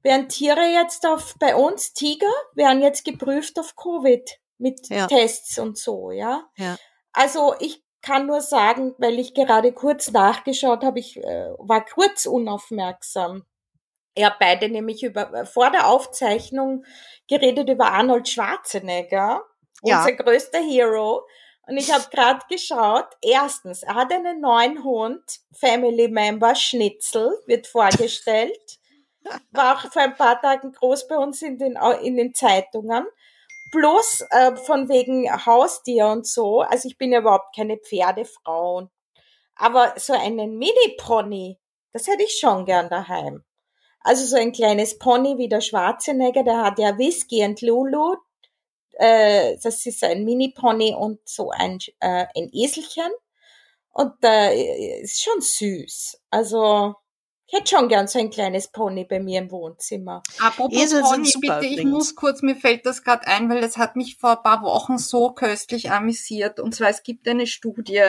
[0.02, 5.06] werden Tiere jetzt auf, bei uns, Tiger, werden jetzt geprüft auf Covid mit ja.
[5.06, 6.44] Tests und so, ja.
[6.56, 6.76] ja.
[7.12, 12.26] Also ich kann nur sagen, weil ich gerade kurz nachgeschaut habe, ich äh, war kurz
[12.26, 13.44] unaufmerksam.
[14.14, 16.84] Er beide nämlich über, vor der Aufzeichnung
[17.28, 19.42] geredet über Arnold Schwarzenegger,
[19.82, 19.98] ja.
[19.98, 21.26] unser größter Hero.
[21.66, 25.22] Und ich habe gerade geschaut, erstens, er hat einen neuen Hund,
[25.52, 28.77] Family Member Schnitzel, wird vorgestellt
[29.52, 33.06] war auch vor ein paar Tagen groß bei uns in den, in den Zeitungen.
[33.70, 36.60] bloß äh, von wegen Haustier und so.
[36.60, 38.88] Also ich bin ja überhaupt keine Pferdefrau.
[39.56, 41.58] Aber so einen Mini-Pony,
[41.92, 43.44] das hätte ich schon gern daheim.
[44.00, 48.16] Also so ein kleines Pony wie der Schwarzenegger, der hat ja Whisky und Lulu.
[48.92, 53.10] Äh, das ist ein Mini-Pony und so ein, äh, ein Eselchen.
[53.90, 56.22] Und äh, ist schon süß.
[56.30, 56.94] Also
[57.50, 60.22] ich hätte schon gern so ein kleines Pony bei mir im Wohnzimmer.
[60.38, 63.78] Apropos Esel Pony, super, bitte, ich muss kurz, mir fällt das gerade ein, weil das
[63.78, 66.60] hat mich vor ein paar Wochen so köstlich amüsiert.
[66.60, 68.02] Und zwar, es gibt eine Studie,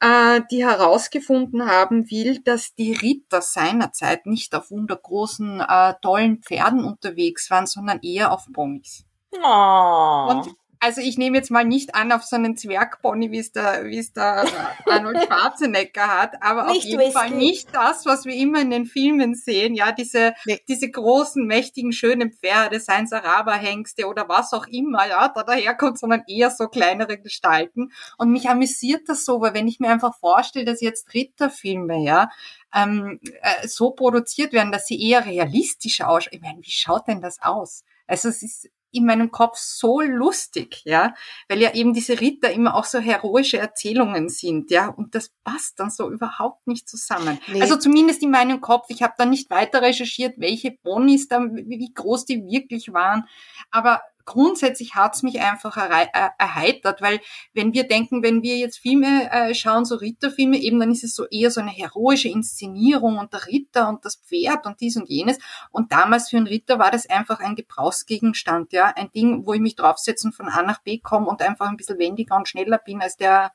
[0.00, 6.84] äh, die herausgefunden haben will, dass die Ritter seinerzeit nicht auf wundergroßen, äh, tollen Pferden
[6.84, 9.06] unterwegs waren, sondern eher auf Ponys.
[9.32, 10.26] Oh.
[10.28, 13.84] Und also ich nehme jetzt mal nicht an auf so einen Zwergpony, wie es der,
[13.86, 14.44] wie es der
[14.86, 17.12] Arnold Schwarzenegger hat, aber nicht auf jeden Whisky.
[17.12, 20.60] Fall nicht das, was wir immer in den Filmen sehen, ja, diese, nee.
[20.68, 25.98] diese großen, mächtigen, schönen Pferde, seien es Araberhengste oder was auch immer, ja, da daherkommt,
[25.98, 27.92] sondern eher so kleinere Gestalten.
[28.16, 32.28] Und mich amüsiert das so, weil wenn ich mir einfach vorstelle, dass jetzt Ritterfilme, ja,
[32.74, 36.32] ähm, äh, so produziert werden, dass sie eher realistisch ausschauen.
[36.32, 37.84] Ich meine, wie schaut denn das aus?
[38.06, 41.14] Also es ist in meinem Kopf so lustig, ja,
[41.48, 45.78] weil ja eben diese Ritter immer auch so heroische Erzählungen sind, ja, und das passt
[45.80, 47.38] dann so überhaupt nicht zusammen.
[47.48, 47.60] Nee.
[47.60, 48.86] Also zumindest in meinem Kopf.
[48.88, 53.24] Ich habe da nicht weiter recherchiert, welche Bonis da, wie groß die wirklich waren,
[53.70, 56.06] aber grundsätzlich hat's mich einfach äh,
[56.38, 57.18] erheitert, weil
[57.54, 61.14] wenn wir denken, wenn wir jetzt Filme äh, schauen, so Ritterfilme, eben dann ist es
[61.14, 65.08] so eher so eine heroische Inszenierung und der Ritter und das Pferd und dies und
[65.08, 65.38] jenes.
[65.70, 69.60] Und damals für einen Ritter war das einfach ein Gebrauchsgegenstand, ja, ein Ding, wo ich
[69.60, 73.00] mich draufsetzen von A nach B komme und einfach ein bisschen wendiger und schneller bin
[73.00, 73.52] als der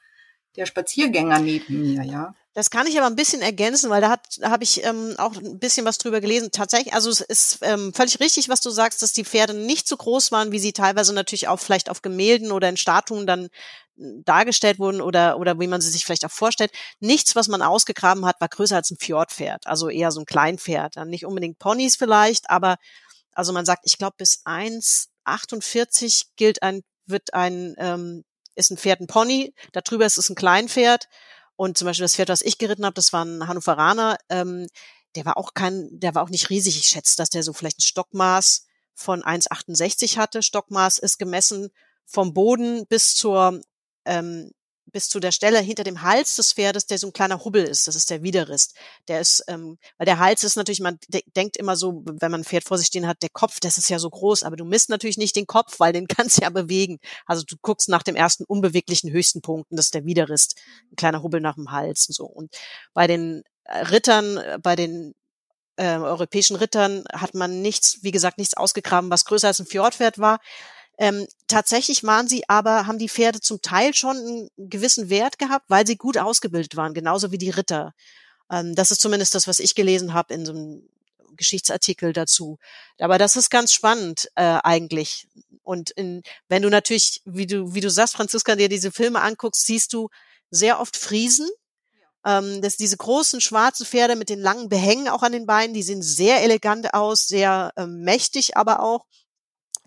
[0.56, 2.36] der Spaziergänger neben mir, ja.
[2.56, 5.58] Das kann ich aber ein bisschen ergänzen, weil da hat habe ich ähm, auch ein
[5.58, 6.52] bisschen was drüber gelesen.
[6.52, 9.98] Tatsächlich, also es ist ähm, völlig richtig, was du sagst, dass die Pferde nicht so
[9.98, 13.50] groß waren, wie sie teilweise natürlich auch vielleicht auf Gemälden oder in Statuen dann
[13.98, 16.72] hm, dargestellt wurden oder oder wie man sie sich vielleicht auch vorstellt.
[17.00, 20.98] Nichts, was man ausgegraben hat, war größer als ein Fjordpferd, also eher so ein Kleinpferd.
[20.98, 22.78] Dann nicht unbedingt Ponys vielleicht, aber
[23.34, 28.24] also man sagt, ich glaube bis 1,48 gilt ein wird ein ähm,
[28.56, 31.08] ist ein Pferd ein Pony, darüber ist es ein Kleinpferd
[31.56, 34.18] und zum Beispiel das Pferd, was ich geritten habe, das war ein Hannoveraner.
[34.30, 34.68] Ähm,
[35.16, 36.78] der war auch kein, der war auch nicht riesig.
[36.78, 40.42] Ich schätze, dass der so vielleicht ein Stockmaß von 1,68 hatte.
[40.42, 41.70] Stockmaß ist gemessen
[42.06, 43.62] vom Boden bis zur
[44.06, 44.52] ähm,
[44.92, 47.88] bis zu der Stelle hinter dem Hals des Pferdes, der so ein kleiner Hubbel ist.
[47.88, 48.76] Das ist der Widerrist.
[49.08, 52.42] Der ist, ähm, weil der Hals ist natürlich, man de denkt immer so, wenn man
[52.42, 54.66] ein Pferd vor sich stehen hat, der Kopf, das ist ja so groß, aber du
[54.66, 57.00] misst natürlich nicht den Kopf, weil den kannst du ja bewegen.
[57.26, 60.56] Also du guckst nach dem ersten unbeweglichen höchsten Punkten, das ist der Widerrist,
[60.92, 62.26] ein kleiner Hubbel nach dem Hals und so.
[62.26, 62.56] Und
[62.94, 65.14] bei den äh, Rittern, äh, bei den
[65.76, 70.20] äh, europäischen Rittern hat man nichts, wie gesagt, nichts ausgegraben, was größer als ein Fjordpferd
[70.20, 70.40] war.
[70.98, 75.66] Ähm, tatsächlich waren sie aber, haben die Pferde zum Teil schon einen gewissen Wert gehabt,
[75.70, 77.94] weil sie gut ausgebildet waren, genauso wie die Ritter.
[78.52, 80.90] Ähm, das ist zumindest das, was ich gelesen habe in so einem
[81.36, 82.60] Geschichtsartikel dazu.
[83.00, 85.28] Aber das ist ganz spannend äh, eigentlich.
[85.64, 89.66] Und in, wenn du natürlich, wie du, wie du sagst, Franziska, dir diese Filme anguckst,
[89.66, 90.10] siehst du
[90.52, 91.50] sehr oft Friesen.
[92.26, 95.84] Ähm, das, diese großen schwarzen Pferde mit den langen Behängen auch an den Beinen, die
[95.84, 99.06] sehen sehr elegant aus, sehr ähm, mächtig aber auch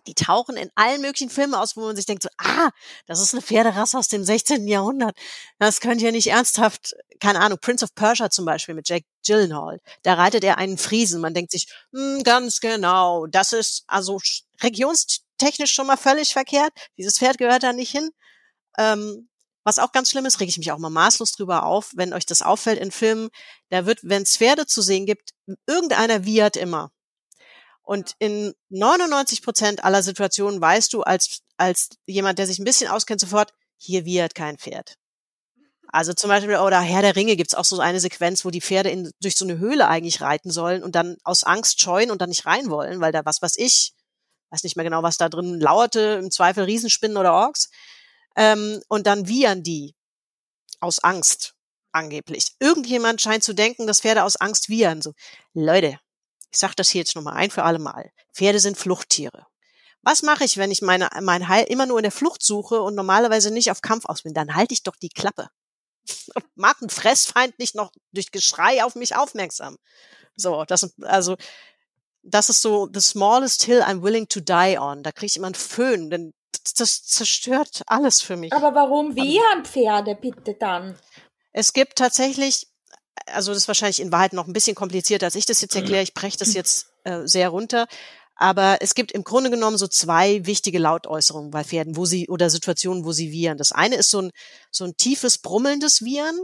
[0.07, 2.71] die tauchen in allen möglichen Filmen aus, wo man sich denkt, so, ah,
[3.07, 4.67] das ist eine Pferderasse aus dem 16.
[4.69, 5.17] Jahrhundert.
[5.59, 9.81] Das könnte ja nicht ernsthaft, keine Ahnung, Prince of Persia zum Beispiel mit Jack Gyllenhaal.
[10.03, 11.21] Da reitet er einen Friesen.
[11.21, 14.21] Man denkt sich, hm, ganz genau, das ist also
[14.63, 16.73] regionstechnisch schon mal völlig verkehrt.
[16.99, 18.11] Dieses Pferd gehört da nicht hin.
[18.79, 19.29] Ähm,
[19.67, 22.25] was auch ganz schlimm ist, rege ich mich auch mal maßlos drüber auf, wenn euch
[22.25, 23.31] das auffällt in Filmen,
[23.71, 25.31] da wird, wenn es Pferde zu sehen gibt,
[25.67, 26.93] irgendeiner wiehert immer.
[27.87, 32.91] Und in 99 Prozent aller Situationen weißt du als, als jemand, der sich ein bisschen
[32.91, 34.97] auskennt, sofort, hier wird kein Pferd.
[35.87, 38.91] Also zum Beispiel, oder Herr der Ringe gibt's auch so eine Sequenz, wo die Pferde
[38.91, 42.29] in, durch so eine Höhle eigentlich reiten sollen und dann aus Angst scheuen und dann
[42.29, 43.93] nicht rein wollen, weil da was was ich,
[44.51, 47.71] weiß nicht mehr genau, was da drin lauerte, im Zweifel Riesenspinnen oder Orks.
[48.35, 49.95] Ähm, und dann wiehern die
[50.81, 51.55] aus Angst,
[51.93, 52.49] angeblich.
[52.59, 55.03] Irgendjemand scheint zu denken, dass Pferde aus Angst wiehern.
[55.03, 55.13] So,
[55.55, 56.01] Leute,
[56.57, 58.11] ich sage das hier jetzt nochmal ein für alle Mal.
[58.33, 59.47] Pferde sind Fluchttiere.
[60.01, 62.95] Was mache ich, wenn ich meine, mein Heil immer nur in der Flucht suche und
[62.95, 64.33] normalerweise nicht auf Kampf aus bin?
[64.33, 65.51] Dann halte ich doch die Klappe.
[66.55, 69.77] Macht ein Fressfeind nicht noch durch Geschrei auf mich aufmerksam.
[70.35, 71.37] So, das, also,
[72.23, 75.03] das ist so the smallest hill I'm willing to die on.
[75.03, 76.33] Da kriege ich immer einen Föhn, denn
[76.79, 78.55] das zerstört alles für mich.
[78.55, 80.99] Aber warum wehren Pferde bitte dann?
[81.53, 82.67] Es gibt tatsächlich
[83.27, 86.03] also das ist wahrscheinlich in Wahrheit noch ein bisschen komplizierter, als ich das jetzt erkläre.
[86.03, 87.87] Ich breche das jetzt äh, sehr runter.
[88.37, 92.51] Aber es gibt im Grunde genommen so zwei wichtige Lautäußerungen bei Pferden, wo sie oder
[92.51, 93.57] Situationen, wo sie wiehern.
[93.57, 94.31] Das eine ist so ein
[94.71, 96.39] so ein tiefes brummelndes Wiehern.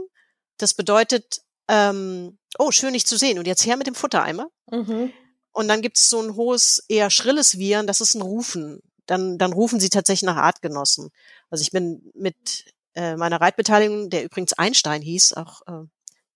[0.57, 4.47] Das bedeutet, ähm, oh schön dich zu sehen und jetzt her mit dem Futtereimer.
[4.71, 5.13] Mhm.
[5.51, 7.85] Und dann gibt es so ein hohes, eher schrilles Wiehern.
[7.85, 8.79] Das ist ein Rufen.
[9.05, 11.09] Dann dann rufen sie tatsächlich nach Artgenossen.
[11.51, 12.65] Also ich bin mit
[12.95, 15.85] äh, meiner Reitbeteiligung, der übrigens Einstein hieß, auch äh,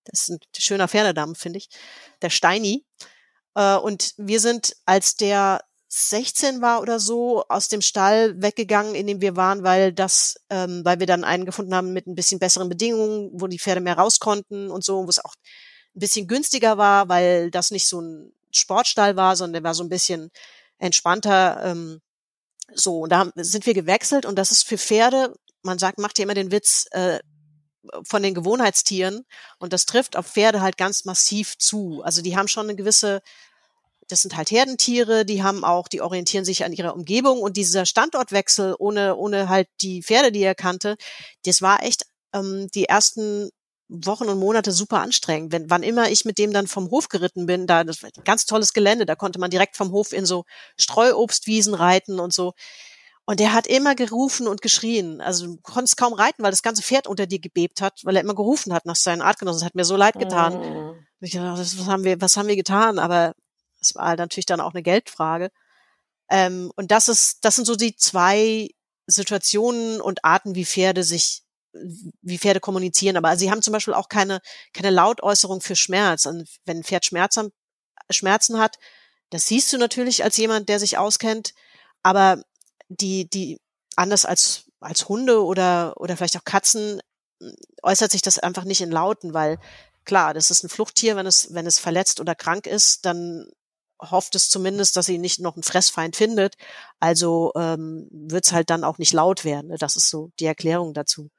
[0.09, 1.69] das ist ein schöner Pferdedamm, finde ich,
[2.21, 2.85] der Steini.
[3.55, 9.07] Äh, und wir sind, als der 16 war oder so, aus dem Stall weggegangen, in
[9.07, 12.39] dem wir waren, weil das, ähm, weil wir dann einen gefunden haben mit ein bisschen
[12.39, 15.33] besseren Bedingungen, wo die Pferde mehr raus konnten und so, wo es auch
[15.95, 19.83] ein bisschen günstiger war, weil das nicht so ein Sportstall war, sondern der war so
[19.83, 20.29] ein bisschen
[20.77, 21.61] entspannter.
[21.63, 22.01] Ähm,
[22.73, 25.33] so, und da sind wir gewechselt und das ist für Pferde,
[25.63, 27.19] man sagt, macht ja immer den Witz, äh,
[28.03, 29.25] von den Gewohnheitstieren
[29.59, 32.01] und das trifft auf Pferde halt ganz massiv zu.
[32.03, 33.21] Also die haben schon eine gewisse
[34.09, 37.85] das sind halt Herdentiere, die haben auch, die orientieren sich an ihrer Umgebung und dieser
[37.85, 40.95] Standortwechsel ohne, ohne halt die Pferde, die er kannte,
[41.45, 43.49] das war echt ähm, die ersten
[43.89, 45.51] Wochen und Monate super anstrengend.
[45.51, 48.23] Wenn, wann immer ich mit dem dann vom Hof geritten bin, da, das war ein
[48.23, 50.43] ganz tolles Gelände, da konnte man direkt vom Hof in so
[50.77, 52.53] Streuobstwiesen reiten und so.
[53.29, 55.19] Und der hat immer gerufen und geschrien.
[55.19, 58.21] Also du konntest kaum reiten, weil das ganze Pferd unter dir gebebt hat, weil er
[58.21, 59.59] immer gerufen hat nach seinen Artgenossen.
[59.59, 60.57] Das hat mir so leid getan.
[60.59, 61.05] Mhm.
[61.19, 62.99] Ich dachte, was haben wir, was haben wir getan?
[62.99, 63.35] Aber
[63.81, 65.51] es war halt natürlich dann auch eine Geldfrage.
[66.29, 68.69] Ähm, und das ist, das sind so die zwei
[69.07, 71.43] Situationen und Arten, wie Pferde sich,
[72.21, 73.17] wie Pferde kommunizieren.
[73.17, 74.39] Aber sie haben zum Beispiel auch keine,
[74.71, 76.27] keine Lautäußerung für Schmerz.
[76.27, 77.51] Und wenn ein Pferd Schmerzen,
[78.09, 78.77] Schmerzen hat,
[79.31, 81.53] das siehst du natürlich als jemand, der sich auskennt.
[82.03, 82.41] Aber
[82.89, 83.59] die, die,
[83.95, 87.01] anders als, als Hunde oder, oder vielleicht auch Katzen,
[87.83, 89.59] äußert sich das einfach nicht in Lauten, weil
[90.05, 93.47] klar, das ist ein Fluchttier, wenn es, wenn es verletzt oder krank ist, dann
[94.01, 96.55] hofft es zumindest, dass sie nicht noch einen Fressfeind findet.
[96.99, 99.67] Also ähm, wird halt dann auch nicht laut werden.
[99.69, 99.77] Ne?
[99.77, 101.29] Das ist so die Erklärung dazu.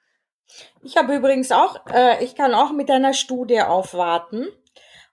[0.83, 4.47] Ich habe übrigens auch, äh, ich kann auch mit einer Studie aufwarten.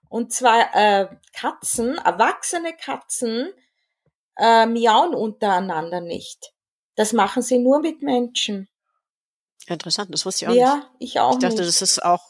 [0.08, 3.52] Und zwar äh, Katzen, erwachsene Katzen
[4.36, 6.52] äh, miauen untereinander nicht.
[6.94, 8.68] Das machen sie nur mit Menschen.
[9.66, 10.86] Interessant, das wusste ich auch ja, nicht.
[10.98, 11.68] ich auch Ich dachte, nicht.
[11.68, 12.22] das ist auch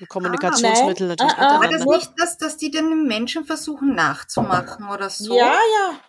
[0.00, 4.88] ein Kommunikationsmittel natürlich Ah, ah, Aber das nicht, dass, dass die den Menschen versuchen nachzumachen
[4.88, 5.34] oder so.
[5.36, 6.00] Ja, ja.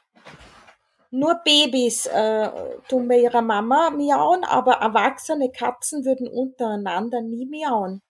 [1.10, 2.50] Nur Babys äh,
[2.90, 8.02] tun bei ihrer Mama miauen, aber erwachsene Katzen würden untereinander nie miauen.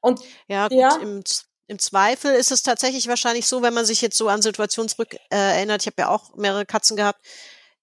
[0.00, 0.96] Und Ja, gut, Ja.
[0.96, 4.42] Im, Z- im Zweifel ist es tatsächlich wahrscheinlich so, wenn man sich jetzt so an
[4.42, 7.20] Situationen zurück äh, erinnert, ich habe ja auch mehrere Katzen gehabt,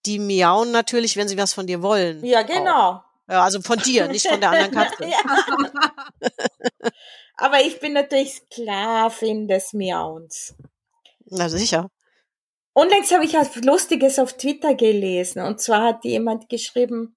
[0.06, 2.24] die miauen natürlich, wenn sie was von dir wollen.
[2.24, 2.48] ja, Auch.
[2.48, 3.04] genau.
[3.30, 5.10] Ja, also von dir, nicht von der anderen Katze.
[7.36, 10.54] Aber ich bin natürlich Sklavin des Miauens.
[11.26, 11.90] Na sicher.
[12.74, 15.42] Unlängst habe ich was Lustiges auf Twitter gelesen.
[15.42, 17.16] Und zwar hat jemand geschrieben,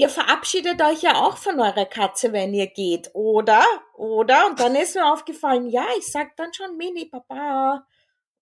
[0.00, 3.62] ihr verabschiedet euch ja auch von eurer Katze, wenn ihr geht, oder?
[3.94, 4.46] Oder?
[4.46, 7.86] Und dann ist mir aufgefallen, ja, ich sag dann schon Mini Papa.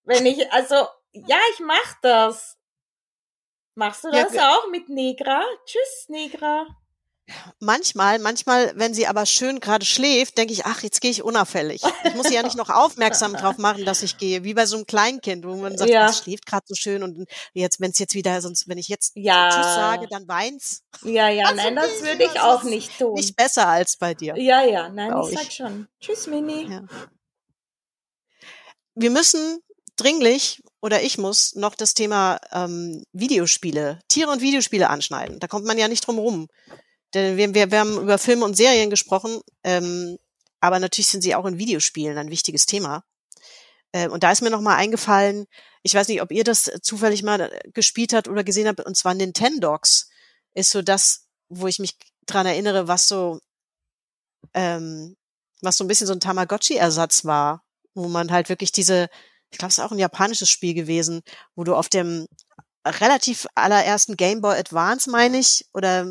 [0.05, 0.77] Wenn ich, also,
[1.13, 2.57] ja, ich mach das.
[3.75, 5.43] Machst du Ja, das ge- auch mit Negra?
[5.65, 6.67] Tschüss, Negra.
[7.61, 11.83] Manchmal, manchmal, wenn sie aber schön gerade schläft, denke ich, ach, jetzt gehe ich unauffällig.
[12.05, 14.77] Ich muss sie ja nicht noch aufmerksam drauf machen, dass ich gehe, wie bei so
[14.77, 16.09] einem Kleinkind, wo man sagt, Ja.
[16.09, 19.13] es schläft gerade so schön und jetzt, wenn es jetzt wieder, sonst, wenn ich jetzt
[19.15, 19.51] Ja.
[19.51, 20.83] Tschüss sage, dann weint's.
[21.03, 23.15] Ja, ja, Also nein, das würde ich auch nicht tun.
[23.15, 24.35] Nicht besser als bei dir.
[24.39, 25.55] Ja, ja, nein, Glaub ich sag ich.
[25.55, 25.89] schon.
[26.01, 26.71] Tschüss, Mini.
[26.71, 26.85] Ja.
[28.95, 29.61] Wir müssen
[29.97, 35.41] dringlich oder ich muss noch das Thema ähm, Videospiele, Tiere und Videospiele anschneiden.
[35.41, 36.49] Da kommt man ja nicht drum rum.
[37.15, 40.19] Denn wir, wir, wir haben über Filme und Serien gesprochen, ähm,
[40.61, 43.05] aber natürlich sind sie auch in Videospielen ein wichtiges Thema.
[43.93, 45.47] Äh, und da ist mir noch mal eingefallen,
[45.83, 48.97] ich weiß nicht, ob ihr das zufällig mal äh, gespielt habt oder gesehen habt, und
[48.97, 50.11] zwar Nintendogs
[50.55, 53.41] ist so das, wo ich mich dran erinnere, was so,
[54.55, 55.17] ähm,
[55.63, 57.65] was so ein bisschen so ein Tamagotchi-Ersatz war,
[57.95, 59.09] wo man halt wirklich diese,
[59.51, 61.23] ich glaube, es ist auch ein japanisches Spiel gewesen,
[61.55, 62.27] wo du auf dem
[62.87, 66.07] relativ allerersten Game Boy Advance, meine ich, oder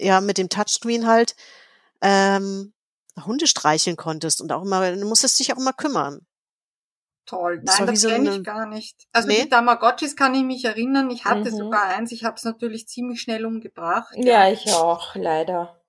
[0.00, 1.34] ja, mit dem Touchscreen halt,
[2.00, 2.72] ähm,
[3.24, 6.26] Hunde streicheln konntest und auch immer, du musstest dich auch immer kümmern.
[7.24, 7.60] Toll.
[7.64, 8.96] Das Nein, das so kenne ich gar nicht.
[9.12, 9.42] Also Nee?
[9.42, 11.10] die Tamagotchis kann ich mich erinnern.
[11.10, 11.56] Ich hatte Mhm.
[11.56, 12.12] sogar eins.
[12.12, 14.14] Ich habe es natürlich ziemlich schnell umgebracht.
[14.16, 15.80] Ja, ich auch, leider.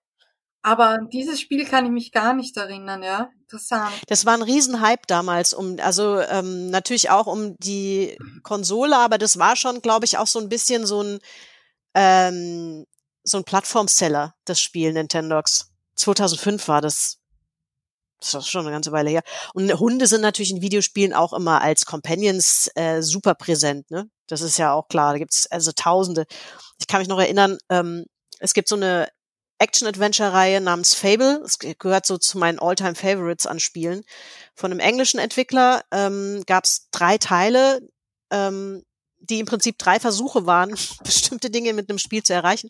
[0.63, 3.29] Aber an dieses Spiel kann ich mich gar nicht erinnern, ja.
[3.41, 3.93] Interessant.
[4.07, 9.37] Das war ein Riesenhype damals, um, also ähm, natürlich auch um die Konsole, aber das
[9.37, 11.19] war schon, glaube ich, auch so ein bisschen so ein
[11.93, 12.85] ähm,
[13.27, 15.71] so ein Plattformseller, das Spiel Nintendogs.
[15.95, 17.17] 2005 war das.
[18.19, 19.21] Das ist schon eine ganze Weile her.
[19.53, 24.09] Und Hunde sind natürlich in Videospielen auch immer als Companions äh, super präsent, ne?
[24.27, 25.13] Das ist ja auch klar.
[25.13, 26.25] Da gibt's also Tausende.
[26.79, 28.05] Ich kann mich noch erinnern, ähm,
[28.39, 29.07] es gibt so eine
[29.59, 31.41] Action-Adventure-Reihe namens Fable.
[31.43, 34.03] Es gehört so zu meinen All-Time-Favorites an Spielen.
[34.55, 37.81] Von einem englischen Entwickler ähm, gab drei Teile,
[38.31, 38.83] ähm,
[39.29, 42.69] die im Prinzip drei Versuche waren, bestimmte Dinge mit einem Spiel zu erreichen.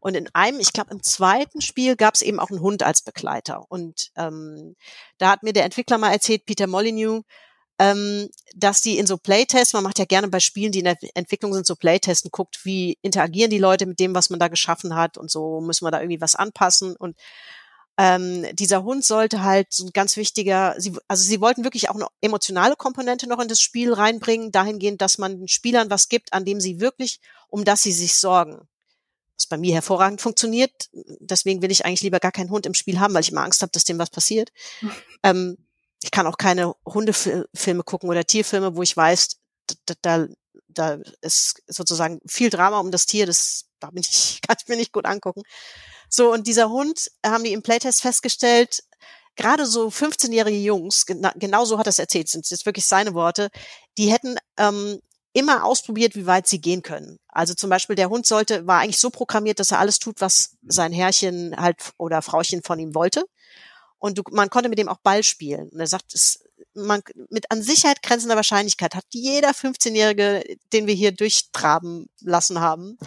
[0.00, 3.02] Und in einem, ich glaube im zweiten Spiel gab es eben auch einen Hund als
[3.02, 3.64] Begleiter.
[3.68, 4.76] Und ähm,
[5.18, 7.24] da hat mir der Entwickler mal erzählt, Peter Molyneux,
[7.78, 10.96] ähm, dass die in so Playtests, man macht ja gerne bei Spielen, die in der
[11.14, 14.94] Entwicklung sind, so Playtesten, guckt, wie interagieren die Leute mit dem, was man da geschaffen
[14.94, 16.96] hat und so müssen wir da irgendwie was anpassen.
[16.96, 17.16] Und
[17.98, 21.94] ähm, dieser Hund sollte halt so ein ganz wichtiger, sie, also sie wollten wirklich auch
[21.94, 26.32] eine emotionale Komponente noch in das Spiel reinbringen, dahingehend, dass man den Spielern was gibt,
[26.32, 28.68] an dem sie wirklich, um das sie sich sorgen.
[29.38, 30.88] Was bei mir hervorragend funktioniert.
[30.92, 33.62] Deswegen will ich eigentlich lieber gar keinen Hund im Spiel haben, weil ich immer Angst
[33.62, 34.52] habe, dass dem was passiert.
[35.22, 35.56] ähm,
[36.02, 39.38] ich kann auch keine Hundefilme gucken oder Tierfilme, wo ich weiß,
[39.86, 40.26] da, da,
[40.78, 44.76] da ist sozusagen viel Drama um das Tier, das da bin ich, kann ich mir
[44.76, 45.42] nicht gut angucken.
[46.08, 48.82] So, und dieser Hund, haben die im Playtest festgestellt,
[49.34, 53.14] gerade so 15-jährige Jungs, gena genau so hat er es erzählt, sind jetzt wirklich seine
[53.14, 53.50] Worte,
[53.98, 55.00] die hätten ähm,
[55.32, 57.18] immer ausprobiert, wie weit sie gehen können.
[57.28, 60.56] Also zum Beispiel der Hund sollte, war eigentlich so programmiert, dass er alles tut, was
[60.66, 63.24] sein Herrchen halt oder Frauchen von ihm wollte.
[63.98, 65.68] Und du, man konnte mit dem auch Ball spielen.
[65.68, 66.42] Und er sagt, es,
[66.76, 72.98] man, mit an Sicherheit grenzender Wahrscheinlichkeit hat jeder 15-Jährige, den wir hier durchtraben lassen haben,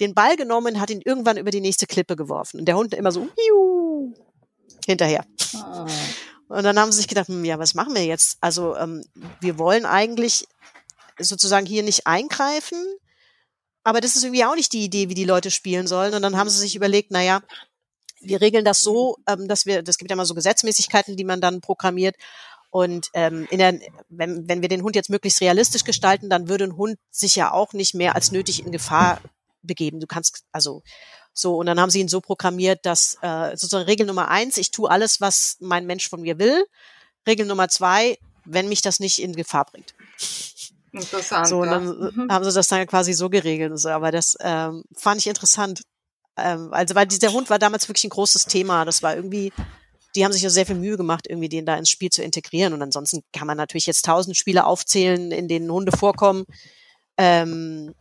[0.00, 2.60] den Ball genommen, hat ihn irgendwann über die nächste Klippe geworfen.
[2.60, 4.14] Und der Hund immer so hiu,
[4.86, 5.24] hinterher.
[5.54, 5.86] Oh.
[6.48, 8.38] Und dann haben sie sich gedacht, hm, ja, was machen wir jetzt?
[8.40, 9.04] Also ähm,
[9.40, 10.46] wir wollen eigentlich
[11.18, 12.78] sozusagen hier nicht eingreifen,
[13.82, 16.14] aber das ist irgendwie auch nicht die Idee, wie die Leute spielen sollen.
[16.14, 17.40] Und dann haben sie sich überlegt, na ja,
[18.20, 21.40] wir regeln das so, ähm, dass wir, das gibt ja mal so Gesetzmäßigkeiten, die man
[21.40, 22.16] dann programmiert.
[22.70, 23.78] Und ähm, in der,
[24.08, 27.52] wenn, wenn wir den Hund jetzt möglichst realistisch gestalten, dann würde ein Hund sich ja
[27.52, 29.20] auch nicht mehr als nötig in Gefahr
[29.62, 30.00] begeben.
[30.00, 30.82] Du kannst also
[31.32, 34.70] so und dann haben sie ihn so programmiert, dass äh, sozusagen Regel Nummer eins: Ich
[34.70, 36.66] tue alles, was mein Mensch von mir will.
[37.26, 39.94] Regel Nummer zwei: Wenn mich das nicht in Gefahr bringt.
[40.92, 41.46] Interessant.
[41.46, 42.28] So und dann mhm.
[42.30, 43.78] haben sie das dann quasi so geregelt.
[43.78, 43.90] So.
[43.90, 45.82] Aber das ähm, fand ich interessant.
[46.36, 48.84] Ähm, also weil dieser Hund war damals wirklich ein großes Thema.
[48.84, 49.52] Das war irgendwie,
[50.16, 52.72] die haben sich ja sehr viel Mühe gemacht, irgendwie den da ins Spiel zu integrieren.
[52.72, 56.46] Und ansonsten kann man natürlich jetzt tausend Spiele aufzählen, in denen Hunde vorkommen.
[57.18, 57.94] Ähm,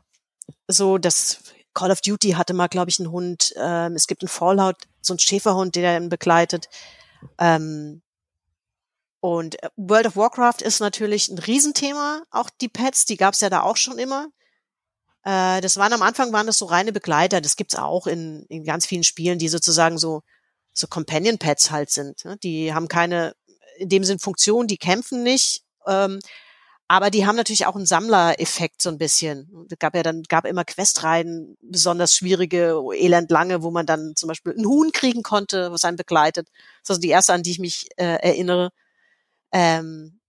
[0.67, 1.39] so, das
[1.73, 3.53] Call of Duty hatte mal, glaube ich, einen Hund.
[3.57, 6.69] Ähm, es gibt einen Fallout, so einen Schäferhund, der ihn begleitet.
[7.37, 8.01] Ähm,
[9.19, 12.23] und äh, World of Warcraft ist natürlich ein Riesenthema.
[12.31, 14.27] Auch die Pets, die gab es ja da auch schon immer.
[15.23, 17.41] Äh, das waren am Anfang waren das so reine Begleiter.
[17.41, 20.21] Das gibt's auch in, in ganz vielen Spielen, die sozusagen so
[20.77, 22.23] so Companion Pets halt sind.
[22.25, 22.37] Ne?
[22.37, 23.35] Die haben keine
[23.77, 25.63] in dem Sinn Funktion, die kämpfen nicht.
[25.87, 26.19] Ähm,
[26.87, 29.67] aber die haben natürlich auch einen Sammlereffekt so ein bisschen.
[29.71, 34.53] Es gab ja dann, gab immer Questreihen, besonders schwierige, elendlange, wo man dann zum Beispiel
[34.53, 36.47] einen Huhn kriegen konnte, was einen begleitet.
[36.47, 38.69] Das ist also die erste, an die ich mich äh, erinnere.
[39.51, 40.19] Ähm,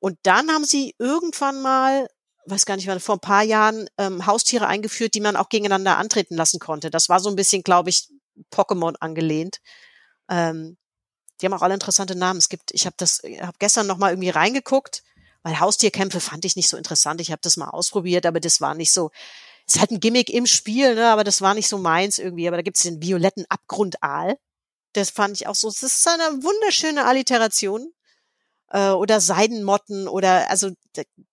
[0.00, 2.08] und dann haben sie irgendwann mal
[2.50, 5.98] weiß gar nicht, wann, vor ein paar Jahren ähm, Haustiere eingeführt, die man auch gegeneinander
[5.98, 6.90] antreten lassen konnte.
[6.90, 8.08] Das war so ein bisschen, glaube ich,
[8.50, 9.60] Pokémon angelehnt.
[10.28, 10.76] Ähm,
[11.40, 12.38] die haben auch alle interessante Namen.
[12.38, 15.02] Es gibt, ich habe das, habe gestern noch mal irgendwie reingeguckt,
[15.42, 17.20] weil Haustierkämpfe fand ich nicht so interessant.
[17.20, 19.10] Ich habe das mal ausprobiert, aber das war nicht so.
[19.66, 22.48] Es ist halt ein Gimmick im Spiel, ne, aber das war nicht so meins irgendwie.
[22.48, 24.38] Aber da gibt es den violetten Abgrundaal.
[24.94, 25.68] Das fand ich auch so.
[25.68, 27.92] Das ist eine wunderschöne Alliteration
[28.70, 30.70] äh, oder Seidenmotten oder also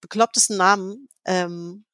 [0.02, 1.08] beklopptesten Namen.
[1.26, 1.86] Ähm,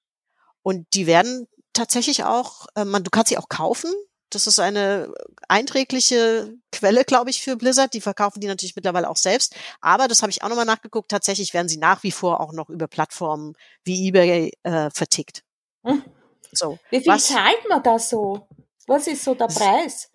[0.64, 3.92] und die werden tatsächlich auch, äh, man, du kannst sie auch kaufen.
[4.32, 5.14] Das ist eine
[5.48, 7.94] einträgliche Quelle, glaube ich, für Blizzard.
[7.94, 9.56] Die verkaufen die natürlich mittlerweile auch selbst.
[9.82, 11.12] Aber das habe ich auch nochmal nachgeguckt.
[11.12, 13.54] Tatsächlich werden sie nach wie vor auch noch über Plattformen
[13.84, 15.44] wie eBay äh, vertickt.
[15.84, 16.04] Hm.
[16.52, 16.80] So.
[16.90, 18.48] Wie viel was, zahlt man da so?
[18.88, 20.10] Was ist so der Preis?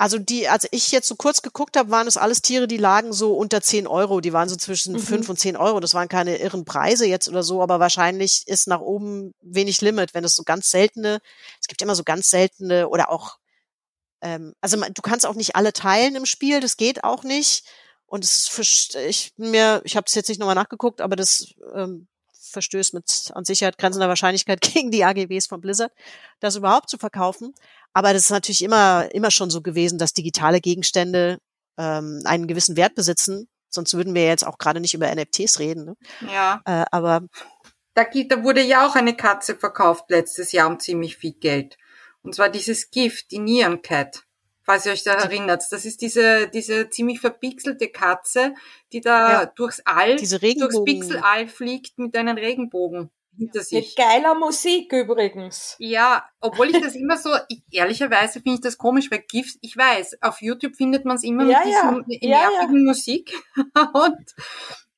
[0.00, 3.12] Also die, als ich jetzt so kurz geguckt habe, waren es alles Tiere, die lagen
[3.12, 4.22] so unter 10 Euro.
[4.22, 5.00] Die waren so zwischen mhm.
[5.00, 5.78] 5 und 10 Euro.
[5.78, 10.14] Das waren keine irren Preise jetzt oder so, aber wahrscheinlich ist nach oben wenig Limit,
[10.14, 11.20] wenn es so ganz seltene,
[11.60, 13.36] es gibt immer so ganz seltene oder auch,
[14.22, 17.66] ähm, also du kannst auch nicht alle teilen im Spiel, das geht auch nicht.
[18.06, 22.08] Und es ist, ich mir, ich habe es jetzt nicht nochmal nachgeguckt, aber das ähm,
[22.50, 25.92] verstößt mit an Sicherheit grenzender Wahrscheinlichkeit gegen die AGBs von Blizzard,
[26.40, 27.54] das überhaupt zu verkaufen.
[27.92, 31.38] Aber das ist natürlich immer, immer schon so gewesen, dass digitale Gegenstände
[31.78, 33.48] ähm, einen gewissen Wert besitzen.
[33.68, 35.84] Sonst würden wir jetzt auch gerade nicht über NFTs reden.
[35.84, 35.96] Ne?
[36.32, 36.60] Ja.
[36.64, 37.22] Äh, aber
[37.94, 41.76] da, da wurde ja auch eine Katze verkauft letztes Jahr um ziemlich viel Geld.
[42.22, 44.24] Und zwar dieses Gift, die Neon Cat.
[44.62, 45.62] Falls ihr euch da erinnert.
[45.70, 48.54] Das ist diese, diese ziemlich verpixelte Katze,
[48.92, 49.46] die da Ja.
[49.46, 50.84] durchs All, durchs.
[50.84, 53.96] Pixelall fliegt mit einem Regenbogen hinter Mit sich.
[53.96, 55.76] geiler Musik übrigens.
[55.78, 59.76] Ja, obwohl ich das immer so, ich, ehrlicherweise finde ich das komisch, weil GIFs, ich
[59.76, 62.00] weiß, auf YouTube findet man es immer Ja, mit ja.
[62.18, 63.32] diesem Ja, nervigen Musik
[63.94, 64.34] und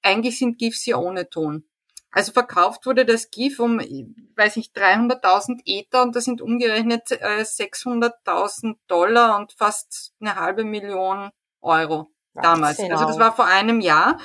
[0.03, 1.65] eigentlich sind GIFs ja ohne Ton.
[2.13, 7.41] Also verkauft wurde das GIF um, weiß nicht, 300.000 Ether und das sind umgerechnet äh,
[7.41, 11.31] 600.000 Dollar und fast eine halbe Million
[11.63, 12.79] Euro damals.
[12.79, 12.93] Wahnsinn.
[12.93, 14.19] Also das war vor einem Jahr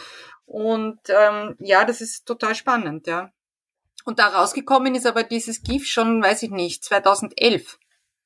[0.46, 3.32] und ähm, ja, das ist total spannend, ja.
[4.04, 7.80] Und da rausgekommen ist aber dieses GIF schon, weiß ich nicht, 2011.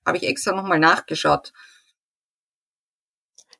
[0.05, 1.53] Habe ich extra nochmal nachgeschaut.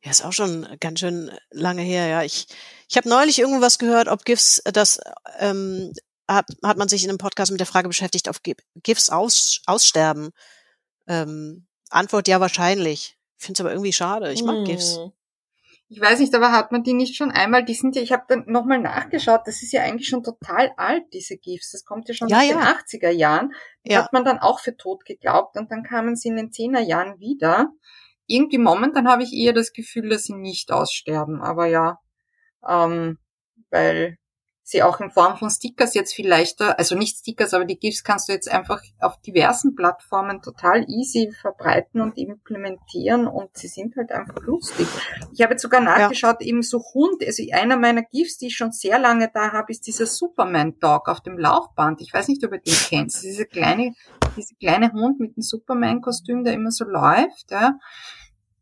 [0.04, 2.24] Ja, ist auch schon ganz schön lange her, ja.
[2.24, 2.48] Ich,
[2.90, 5.00] ich habe neulich irgendwas gehört, ob GIFs, das
[5.40, 5.94] ähm,
[6.28, 9.62] hat, hat man sich in einem Podcast mit der Frage beschäftigt, ob Gi- GIFs aus,
[9.68, 10.32] aussterben.
[11.08, 13.18] Ähm, Antwort ja wahrscheinlich.
[13.38, 14.32] Ich finde es aber irgendwie schade.
[14.32, 14.66] Ich mag Hm.
[14.66, 14.98] GIFs.
[15.90, 18.24] Ich weiß nicht, aber hat man die nicht schon einmal, die sind ja, ich habe
[18.30, 21.72] dann nochmal nachgeschaut, das ist ja eigentlich schon total alt, diese GIFs.
[21.72, 22.54] Das kommt ja schon Ja, aus ja.
[22.54, 23.54] den 80er Jahren.
[23.84, 24.04] Ja.
[24.06, 27.20] hat man dann auch für tot geglaubt und dann kamen sie in den 10er Jahren
[27.20, 27.68] wieder.
[28.32, 32.00] Irgendwie momentan habe ich eher das Gefühl, dass sie nicht aussterben, aber ja,
[32.68, 33.18] ähm,
[33.70, 34.18] weil
[34.72, 38.04] sie auch in Form von Stickers jetzt viel leichter, also nicht Stickers, aber die GIFs
[38.04, 43.96] kannst du jetzt einfach auf diversen Plattformen total easy verbreiten und implementieren und sie sind
[43.98, 44.88] halt einfach lustig.
[45.34, 48.72] Ich habe jetzt sogar nachgeschaut, eben so Hund, also einer meiner GIFs, die ich schon
[48.72, 52.02] sehr lange da habe, ist dieser Superman Dog auf dem Laufband.
[52.02, 53.22] Ich weiß nicht, ob ihr den kennt.
[53.22, 53.94] Dieser kleine,
[54.38, 57.78] dieser kleine Hund mit dem Superman-Kostüm, der immer so läuft, ja.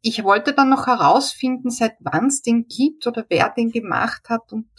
[0.01, 4.51] Ich wollte dann noch herausfinden, seit wann es den gibt oder wer den gemacht hat
[4.53, 4.69] und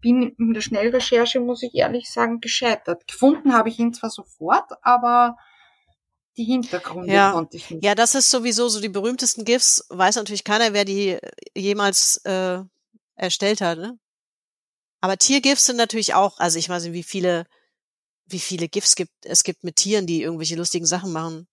[0.00, 3.06] bin in der Schnellrecherche, muss ich ehrlich sagen, gescheitert.
[3.06, 5.36] Gefunden habe ich ihn zwar sofort, aber
[6.36, 7.32] die Hintergründe Ja.
[7.32, 7.82] konnte ich nicht.
[7.82, 9.86] Ja, das ist sowieso so die berühmtesten GIFs.
[9.88, 11.18] Weiß natürlich keiner, wer die
[11.54, 12.58] jemals äh,
[13.14, 13.78] erstellt hat.
[13.78, 13.98] Ne?
[15.00, 17.46] Aber Tiergifs sind natürlich auch, also ich weiß nicht, wie viele,
[18.26, 21.48] wie viele GIFs gibt, es gibt mit Tieren, die irgendwelche lustigen Sachen machen.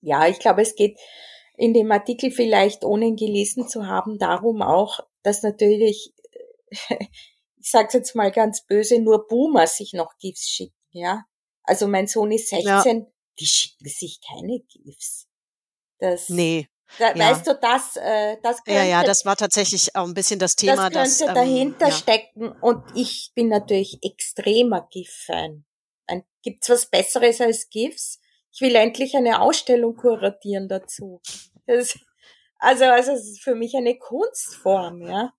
[0.00, 0.98] Ja, ich glaube, es geht
[1.60, 6.14] in dem Artikel vielleicht, ohne ihn gelesen zu haben, darum auch, dass natürlich,
[6.70, 11.24] ich sage jetzt mal ganz böse, nur Boomer sich noch GIFs schicken, ja.
[11.64, 13.06] Also mein Sohn ist 16,
[13.38, 15.28] die schicken sich keine GIFs.
[15.98, 16.66] Das, Nee.
[16.98, 17.30] da, ja.
[17.30, 20.56] Weißt du, das, äh, das könnte, Ja, ja, das war tatsächlich auch ein bisschen das
[20.56, 20.88] Thema.
[20.88, 21.92] das könnte ähm, dahinter ja.
[21.92, 22.52] stecken.
[22.62, 25.66] Und ich bin natürlich extremer GIF-Fan.
[26.42, 28.19] Gibt's was Besseres als GIFs?
[28.52, 31.20] Ich will endlich eine Ausstellung kuratieren dazu.
[31.66, 31.98] Das,
[32.58, 35.32] also, also, es ist für mich eine Kunstform, ja.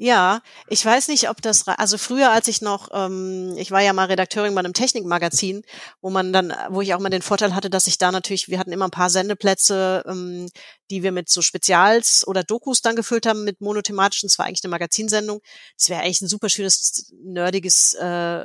[0.00, 3.92] Ja, ich weiß nicht, ob das, also früher, als ich noch, ähm, ich war ja
[3.92, 5.62] mal Redakteurin bei einem Technikmagazin,
[6.00, 8.60] wo man dann, wo ich auch mal den Vorteil hatte, dass ich da natürlich, wir
[8.60, 10.48] hatten immer ein paar Sendeplätze, ähm,
[10.92, 14.62] die wir mit so Spezials oder Dokus dann gefüllt haben mit monothematischen, es war eigentlich
[14.62, 15.40] eine Magazinsendung.
[15.76, 18.42] Das wäre eigentlich ein super schönes, nerdiges äh,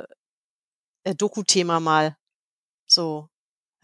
[1.04, 2.16] äh, Doku-Thema mal.
[2.86, 3.28] So.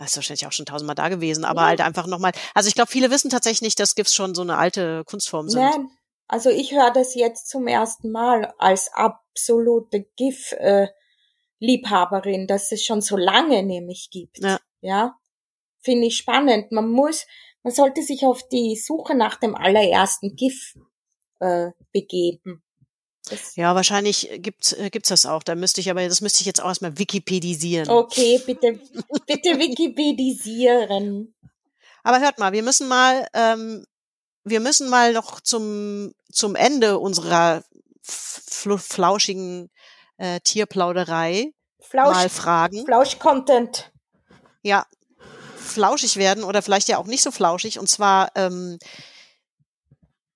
[0.00, 1.66] Das ist wahrscheinlich auch schon tausendmal da gewesen, aber Ja.
[1.68, 2.32] halt einfach nochmal.
[2.54, 5.60] Also ich glaube, viele wissen tatsächlich nicht, dass GIFs schon so eine alte Kunstform sind.
[5.60, 5.90] Nein,
[6.26, 13.18] also ich höre das jetzt zum ersten Mal als absolute GIF-Liebhaberin, dass es schon so
[13.18, 14.38] lange nämlich gibt.
[14.38, 14.58] Ja.
[14.80, 15.18] ja?
[15.82, 16.72] Finde ich spannend.
[16.72, 17.26] Man muss,
[17.62, 20.78] man sollte sich auf die Suche nach dem allerersten GIF
[21.40, 22.62] äh, begeben.
[23.30, 25.42] Das, Ja, wahrscheinlich gibt äh, gibt's das auch.
[25.42, 27.88] Da müsste ich aber, das müsste ich jetzt auch erstmal wikipedisieren.
[27.88, 28.78] Okay, bitte,
[29.26, 31.34] bitte wikipedisieren.
[32.02, 33.86] Aber hört mal, wir müssen mal, ähm,
[34.44, 37.62] wir müssen mal noch zum zum Ende unserer
[38.02, 39.70] fl flauschigen
[40.18, 41.52] äh, Tierplauderei
[41.94, 42.84] mal Flausch, fragen.
[42.84, 43.92] Flausch-Content.
[44.62, 44.86] ja,
[45.56, 47.78] flauschig werden oder vielleicht ja auch nicht so flauschig.
[47.78, 48.78] Und zwar, ähm,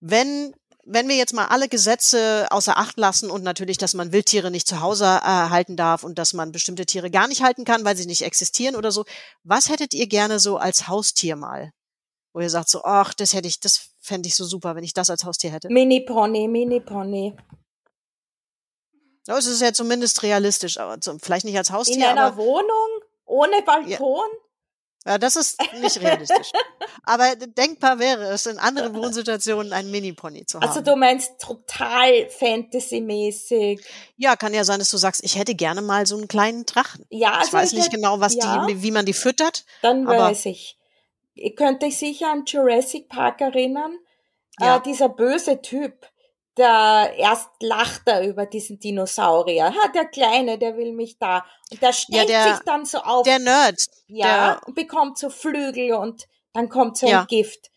[0.00, 0.54] wenn
[0.86, 4.66] wenn wir jetzt mal alle Gesetze außer Acht lassen und natürlich, dass man Wildtiere nicht
[4.66, 7.96] zu Hause äh, halten darf und dass man bestimmte Tiere gar nicht halten kann, weil
[7.96, 9.04] sie nicht existieren oder so,
[9.42, 11.72] was hättet ihr gerne so als Haustier mal?
[12.32, 14.92] Wo ihr sagt so, ach, das hätte ich, das fände ich so super, wenn ich
[14.92, 15.68] das als Haustier hätte.
[15.70, 17.36] Mini-Pony, Mini-Pony.
[19.26, 22.88] Das ist ja zumindest realistisch, aber zum, vielleicht nicht als In Haustier, einer aber Wohnung,
[23.24, 23.88] ohne Balkon.
[23.88, 24.38] ja,
[25.04, 26.50] das ist nicht realistisch.
[27.04, 30.68] aber denkbar wäre es, in anderen Wohnsituationen einen Mini-Pony zu haben.
[30.68, 33.84] Also du meinst total Fantasy-mäßig.
[34.16, 37.04] Ja, kann ja sein, dass du sagst, ich hätte gerne mal so einen kleinen Drachen.
[37.10, 39.64] Ja, ich also weiß nicht hätte- genau, was ja, die, wie man die füttert.
[39.82, 40.78] Dann weiß ich.
[41.34, 43.98] Ihr könnt euch sicher an Jurassic Park erinnern.
[44.60, 44.76] Ja.
[44.76, 46.06] Äh, dieser böse Typ,
[46.56, 49.66] der erst lacht er über diesen Dinosaurier.
[49.74, 51.44] Ha, der Kleine, der will mich da.
[51.70, 53.24] Und der stellt der- sich dann so auf.
[53.24, 53.80] Der Nerd.
[54.06, 57.20] ja, der- und bekommt so Flügel und dann kommt so Ja.
[57.22, 57.70] ein Gift.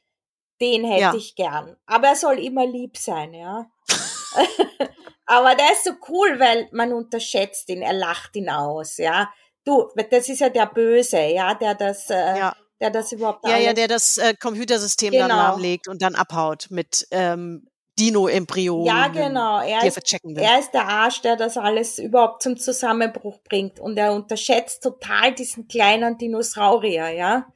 [0.62, 1.14] Den hätte Ja.
[1.16, 1.76] ich gern.
[1.86, 3.66] Aber er soll immer lieb sein, ja.
[5.26, 9.30] Aber der ist so cool, weil man unterschätzt ihn, er lacht ihn aus, ja.
[9.66, 12.56] Du, das ist ja der Böse, ja, der das, äh, Ja.
[12.80, 15.36] der das überhaupt Ja, ja, der das äh, Computersystem dann Genau.
[15.41, 17.68] lahmlegt und dann abhaut mit ähm,
[17.99, 18.86] Dino-Embryonen.
[18.86, 19.60] Ja, genau.
[19.61, 23.80] Er er ist, er ist der Arsch, der das alles überhaupt zum Zusammenbruch bringt.
[23.80, 27.48] Und er unterschätzt total diesen kleinen Dinosaurier, ja.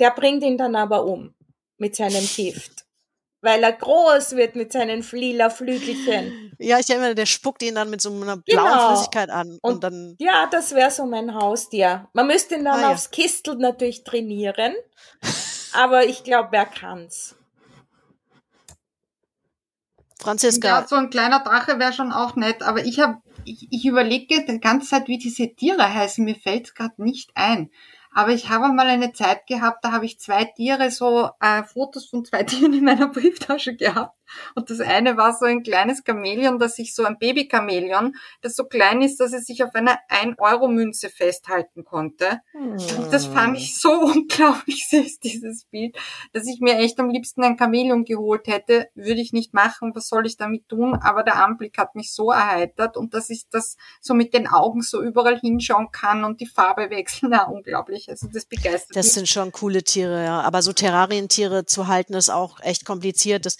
[0.00, 1.34] Der bringt ihn dann aber um
[1.76, 2.84] mit seinem Gift.
[3.40, 6.52] Weil er groß wird mit seinen lila Flügelchen.
[6.58, 8.88] Ja, ich erinnere, der spuckt ihn dann mit so einer blauen Genau.
[8.88, 9.58] Flüssigkeit an.
[9.62, 12.08] Und, Und- dann, Ja, das wäre so mein Haustier.
[12.14, 12.92] Man müsste ihn dann Ah, ja.
[12.92, 14.74] aufs Kistel natürlich trainieren.
[15.72, 17.36] Aber ich glaube, wer kann's.
[20.20, 23.86] Franziska, Ja, so ein kleiner Drache wäre schon auch nett, aber ich habe, ich, ich
[23.86, 26.24] überlege die ganze Zeit, wie diese Tiere heißen.
[26.24, 27.70] Mir fällt gerade nicht ein.
[28.12, 32.06] Aber ich habe mal eine Zeit gehabt, da habe ich zwei Tiere, so äh, Fotos
[32.06, 34.17] von zwei Tieren in meiner Brieftasche gehabt.
[34.54, 38.64] Und das eine war so ein kleines Chamäleon, das sich so ein Baby-Chamäleon, das so
[38.64, 42.40] klein ist, dass es sich auf einer 1-Euro-Münze festhalten konnte.
[42.54, 45.96] Und das fand ich so unglaublich süß, dieses Bild,
[46.32, 48.88] dass ich mir echt am liebsten ein Chamäleon geholt hätte.
[48.94, 50.94] Würde ich nicht machen, was soll ich damit tun?
[50.94, 54.82] Aber der Anblick hat mich so erheitert und dass ich das so mit den Augen
[54.82, 58.08] so überall hinschauen kann und die Farbe wechseln, na, unglaublich.
[58.08, 59.14] Also das begeistert das mich.
[59.14, 60.40] sind schon coole Tiere, ja.
[60.40, 63.46] Aber so Terrarientiere zu halten, ist auch echt kompliziert.
[63.46, 63.56] Das,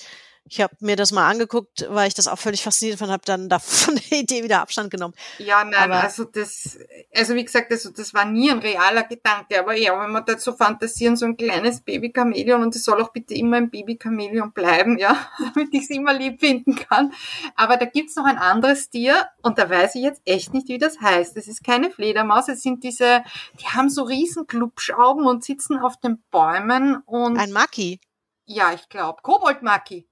[0.50, 3.48] ich habe mir das mal angeguckt, weil ich das auch völlig fasziniert fand, habe dann
[3.48, 5.14] davon der Idee wieder Abstand genommen.
[5.38, 6.78] Ja, nein, Aber- also das,
[7.14, 10.38] also wie gesagt, also das war nie ein realer Gedanke, aber ja, wenn man da
[10.38, 14.98] so fantasieren, so ein kleines Baby-Chamäleon und es soll auch bitte immer ein Baby-Chamäleon bleiben,
[14.98, 15.16] ja,
[15.54, 17.12] damit ich es immer lieb finden kann.
[17.56, 20.78] Aber da gibt's noch ein anderes Tier und da weiß ich jetzt echt nicht, wie
[20.78, 21.36] das heißt.
[21.36, 23.22] Es ist keine Fledermaus, es sind diese,
[23.60, 28.00] die haben so riesen Glubschaugen und sitzen auf den Bäumen und Ein Maki.
[28.46, 30.06] ja, ich glaube, Koboldmaki.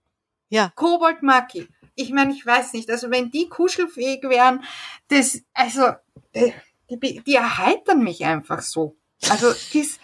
[0.49, 0.73] Ja.
[0.75, 1.69] Koboldmaki.
[1.95, 4.65] Ich meine, ich weiß nicht, also wenn die kuschelfähig wären,
[5.09, 5.93] das, also,
[6.33, 6.53] äh,
[6.91, 8.97] die, die erheitern mich einfach so.
[9.31, 9.99] Also, dies,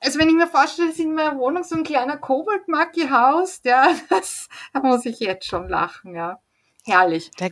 [0.00, 3.94] also wenn ich mir vorstelle, dass in meiner Wohnung so ein kleiner Koboldmaki haust, ja,
[4.10, 6.40] das, da muss ich jetzt schon lachen, ja.
[6.84, 7.32] Herrlich.
[7.36, 7.48] Da,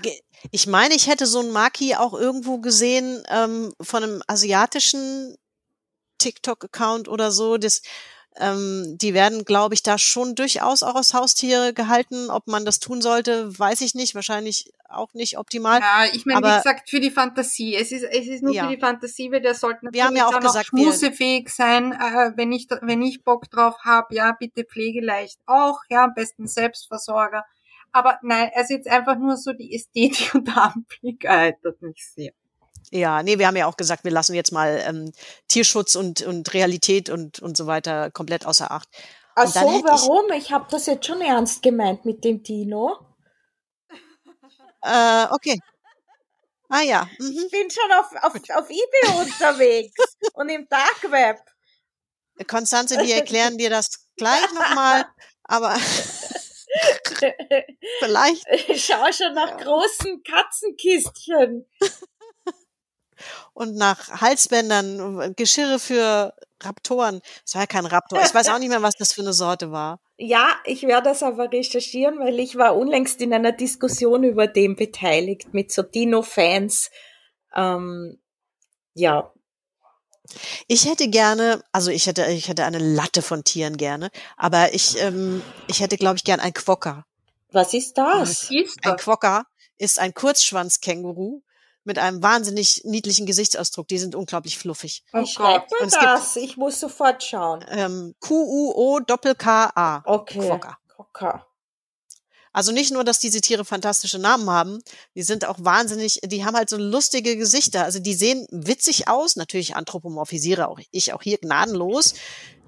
[0.53, 5.36] ich meine, ich hätte so ein Maki auch irgendwo gesehen ähm, von einem asiatischen
[6.19, 7.57] TikTok-Account oder so.
[7.57, 7.82] Das,
[8.39, 12.31] ähm, die werden, glaube ich, da schon durchaus auch als Haustiere gehalten.
[12.31, 14.15] Ob man das tun sollte, weiß ich nicht.
[14.15, 15.81] Wahrscheinlich auch nicht optimal.
[15.81, 17.74] Ja, ich meine, wie gesagt, für die Fantasie.
[17.74, 18.65] Es ist, es ist nur Ja.
[18.65, 22.32] für die Fantasie, weil der sollte Wir haben ja auch dann gesagt, schmusefähig sein, äh,
[22.36, 27.44] wenn ich, wenn ich Bock drauf habe, ja, bitte pflegeleicht auch, ja, am besten Selbstversorger.
[27.93, 32.32] Aber nein, also jetzt einfach nur so die Ästhetik und der Anblick erheitert mich sehr.
[32.94, 35.12] Ja, nee, wir haben ja auch gesagt, wir lassen jetzt mal ähm,
[35.48, 38.88] Tierschutz und, und Realität und, und so weiter komplett außer Acht.
[39.34, 40.30] Ach so, hätte ich- warum?
[40.30, 42.96] Ich, habe das jetzt schon ernst gemeint mit dem Dino.
[44.82, 45.58] Äh, okay.
[46.68, 47.08] Ah ja.
[47.18, 47.32] Mhm.
[47.44, 51.38] Ich bin schon auf, auf, auf eBay unterwegs und im Dark Web.
[52.46, 55.04] Konstanze, wir erklären dir das gleich nochmal,
[55.42, 55.74] aber
[57.98, 58.44] vielleicht.
[58.68, 61.66] Ich schaue schon nach großen Katzenkistchen.
[63.52, 67.20] Und nach Halsbändern, Geschirre für Raptoren.
[67.44, 68.20] Das war ja kein Raptor.
[68.22, 70.01] Ich weiß auch nicht mehr, was das für eine Sorte war.
[70.16, 74.76] Ja, ich werde das aber recherchieren, weil ich war unlängst in einer Diskussion über den
[74.76, 76.90] beteiligt mit so Dino-Fans.
[77.55, 78.18] Ähm,
[78.94, 79.30] ja,
[80.66, 85.01] Ich hätte gerne, also ich hätte, ich hätte eine Latte von Tieren gerne, aber ich,
[85.01, 87.05] ähm, ich hätte, glaube ich, gern ein Quokka.
[87.52, 88.51] was ist das?
[88.51, 89.02] Ist Ein das?
[89.02, 89.44] Quokka
[89.78, 91.42] ist ein Kurzschwanzkänguru
[91.85, 93.89] mit einem wahnsinnig niedlichen Gesichtsausdruck.
[93.89, 95.05] Die sind unglaublich fluffig.
[95.12, 96.36] Oh Wie schreibt man es gibt- das?
[96.36, 97.65] Ich muss sofort schauen.
[97.69, 100.02] Ähm, Q-U-O-Doppel-K-A.
[100.06, 100.39] Okay.
[100.48, 100.78] Quokka.
[100.89, 101.47] Quokka.
[102.56, 104.78] Also nicht nur, dass diese Tiere fantastische Namen haben,
[105.16, 107.82] die sind auch wahnsinnig, die haben halt so lustige Gesichter.
[107.82, 112.15] Also die sehen witzig aus, natürlich anthropomorphisiere auch ich auch hier gnadenlos.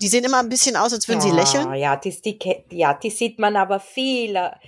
[0.02, 1.72] Die sehen immer ein bisschen aus, als würden sie lächeln.
[1.74, 2.36] Ja, die, die,
[2.72, 4.58] ja, die sieht man aber viele.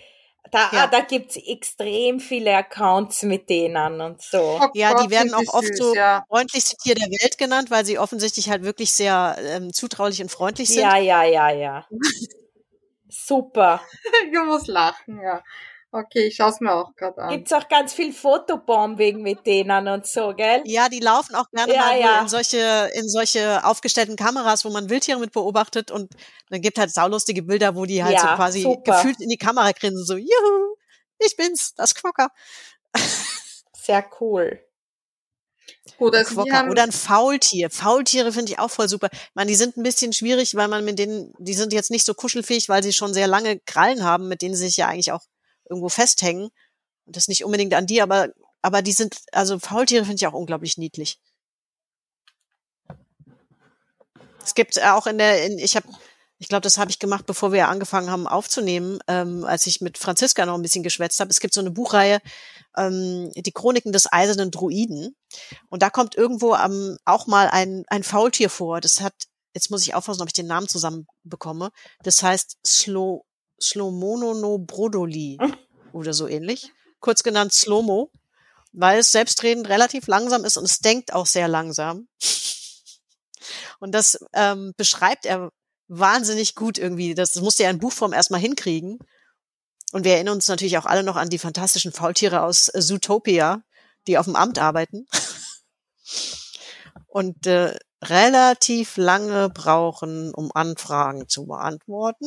[0.50, 0.84] Da, Ja.
[0.84, 4.58] ah, da gibt's extrem viele Accounts mit denen und so.
[4.60, 6.24] Oh Ja, Gott, die werden auch oft süß, so Ja.
[6.28, 10.68] freundlichste Tier der Welt genannt, weil sie offensichtlich halt wirklich sehr ähm, zutraulich und freundlich
[10.68, 10.78] sind.
[10.78, 11.86] Ja, ja, ja, ja.
[13.08, 13.80] Super.
[14.32, 15.42] Ich muss lachen, ja.
[15.90, 17.30] Okay, ich schaue es mir auch gerade an.
[17.30, 20.62] Gibt's auch ganz viel Fotobombing mit denen und so, gell?
[20.66, 22.20] Ja, die laufen auch gerne Ja, mal ja.
[22.20, 26.12] in solche, in solche aufgestellten Kameras, wo man Wildtiere mit beobachtet und
[26.50, 28.92] dann gibt halt saulustige Bilder, wo die halt Ja, so quasi super.
[28.92, 30.76] gefühlt in die Kamera grinsen, so, juhu,
[31.20, 32.28] ich bin's, das Quokka.
[33.72, 34.60] Sehr cool.
[35.96, 37.70] Gut, also Quokka oder ein Faultier.
[37.70, 39.08] Faultiere finde ich auch voll super.
[39.12, 42.04] Ich meine, die sind ein bisschen schwierig, weil man mit denen, die sind jetzt nicht
[42.04, 45.12] so kuschelfähig, weil sie schon sehr lange Krallen haben, mit denen sie sich ja eigentlich
[45.12, 45.22] auch
[45.68, 46.50] irgendwo festhängen.
[47.06, 48.28] Und das nicht unbedingt an die, aber,
[48.62, 51.20] aber die sind, also Faultiere finde ich auch unglaublich niedlich.
[54.48, 55.86] Es gibt auch in der, in, ich habe,
[56.38, 59.98] ich glaube, das habe ich gemacht, bevor wir angefangen haben aufzunehmen, ähm, als ich mit
[59.98, 61.30] Franziska noch ein bisschen geschwätzt habe.
[61.30, 62.20] Es gibt so eine Buchreihe,
[62.76, 65.16] ähm, die Chroniken des eisernen Druiden.
[65.68, 68.80] Und da kommt irgendwo ähm, auch mal ein, ein Faultier vor.
[68.80, 69.14] Das hat,
[69.52, 71.70] jetzt muss ich aufpassen, ob ich den Namen zusammen bekomme.
[72.02, 73.24] Das heißt Slo,
[73.60, 75.38] Slomonono Brodoli
[75.92, 76.72] oder so ähnlich.
[77.00, 78.10] Kurz genannt Slomo,
[78.72, 82.08] weil es selbstredend relativ langsam ist und es denkt auch sehr langsam.
[83.80, 85.52] Und das ähm, beschreibt er
[85.86, 87.14] wahnsinnig gut irgendwie.
[87.14, 88.98] Das, das musste er in Buchform erstmal hinkriegen.
[89.92, 93.62] Und wir erinnern uns natürlich auch alle noch an die fantastischen Faultiere aus Zootopia,
[94.06, 95.06] die auf dem Amt arbeiten.
[97.06, 102.26] Und äh, relativ lange brauchen, um Anfragen zu beantworten.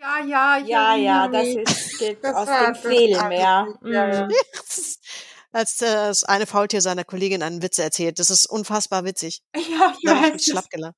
[0.00, 3.66] Ja, ja, Ja, ja, das ist geht aus dem Film, ja.
[3.84, 4.26] Ja, ja.
[4.26, 4.32] Mhm.
[5.52, 8.18] Als äh, das eine Faultier seiner Kollegin einen Witz erzählt.
[8.18, 9.42] Das ist unfassbar witzig.
[9.54, 10.32] Ja, ich Da ich weiß.
[10.32, 10.96] mich schlapp gelacht.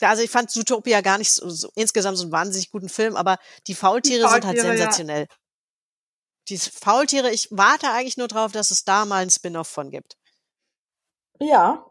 [0.00, 3.16] Ja, also ich fand Zootopia gar nicht so, so insgesamt so einen wahnsinnig guten Film,
[3.16, 4.76] aber die Faultiere, sind halt Faultiere, ja.
[4.76, 5.26] sensationell.
[6.48, 10.16] Die Faultiere, ich warte eigentlich nur drauf, dass es da mal einen Spin-off von gibt.
[11.40, 11.86] Ja.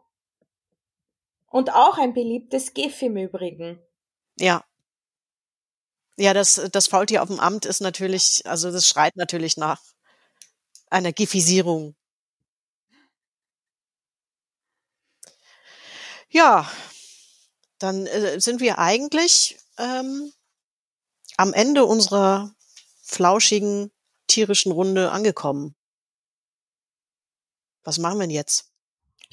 [1.47, 3.81] Und auch ein beliebtes GIF im Übrigen.
[4.37, 4.63] Ja.
[6.17, 9.81] Ja, das, das Faultier auf dem Amt ist natürlich, also das schreit natürlich nach
[10.89, 11.95] einer Gifisierung.
[16.29, 16.69] Ja,
[17.79, 20.31] dann äh, sind wir eigentlich ähm,
[21.37, 22.53] am Ende unserer
[23.03, 23.91] flauschigen
[24.27, 25.75] tierischen Runde angekommen.
[27.83, 28.71] Was machen wir denn jetzt?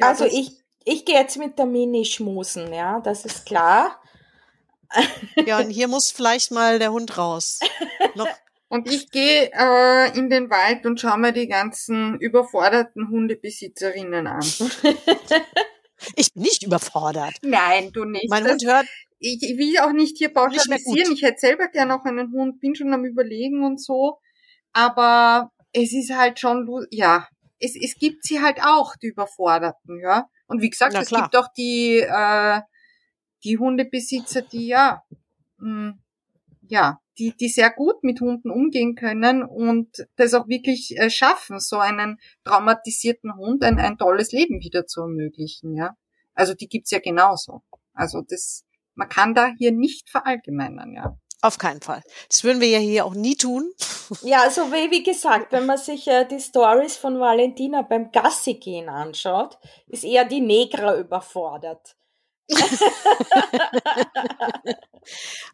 [0.00, 0.52] Also ich,
[0.84, 4.00] ich gehe jetzt mit der Mini schmusen, ja, das ist klar.
[5.46, 7.60] Ja, und hier muss vielleicht mal der Hund raus.
[8.14, 8.28] Noch,
[8.70, 14.40] Und ich gehe äh, in den Wald und schaue mir die ganzen überforderten Hundebesitzerinnen an.
[16.16, 17.34] ich bin nicht überfordert.
[17.42, 18.28] Nein, du nicht.
[18.28, 18.86] Mein Das- Hund hört,
[19.20, 21.12] ich, ich will auch nicht hier pauschalisieren.
[21.14, 24.18] Ich hätte selber gern noch einen Hund, bin schon am überlegen und so.
[24.72, 27.26] Aber es ist halt schon, ja,
[27.58, 30.28] es, es gibt sie halt auch, die Überforderten, ja.
[30.46, 31.22] Und wie gesagt, Na es klar.
[31.22, 32.60] gibt auch die, äh,
[33.44, 35.02] die Hundebesitzer, die ja,
[35.58, 35.98] mh,
[36.68, 41.58] ja, die, die sehr gut mit Hunden umgehen können und das auch wirklich äh, schaffen,
[41.60, 45.96] so einen traumatisierten Hund ein, ein tolles Leben wieder zu ermöglichen, ja.
[46.34, 47.62] Also die gibt's ja genauso.
[47.94, 51.18] Also das, man kann da hier nicht verallgemeinern, ja.
[51.42, 52.02] auf keinen Fall.
[52.30, 53.72] Das würden wir ja hier auch nie tun.
[54.22, 58.54] Ja, also wie, wie gesagt, wenn man sich äh, die Stories von Valentina beim Gassi
[58.54, 59.58] gehen anschaut,
[59.88, 61.96] ist eher die Negra überfordert.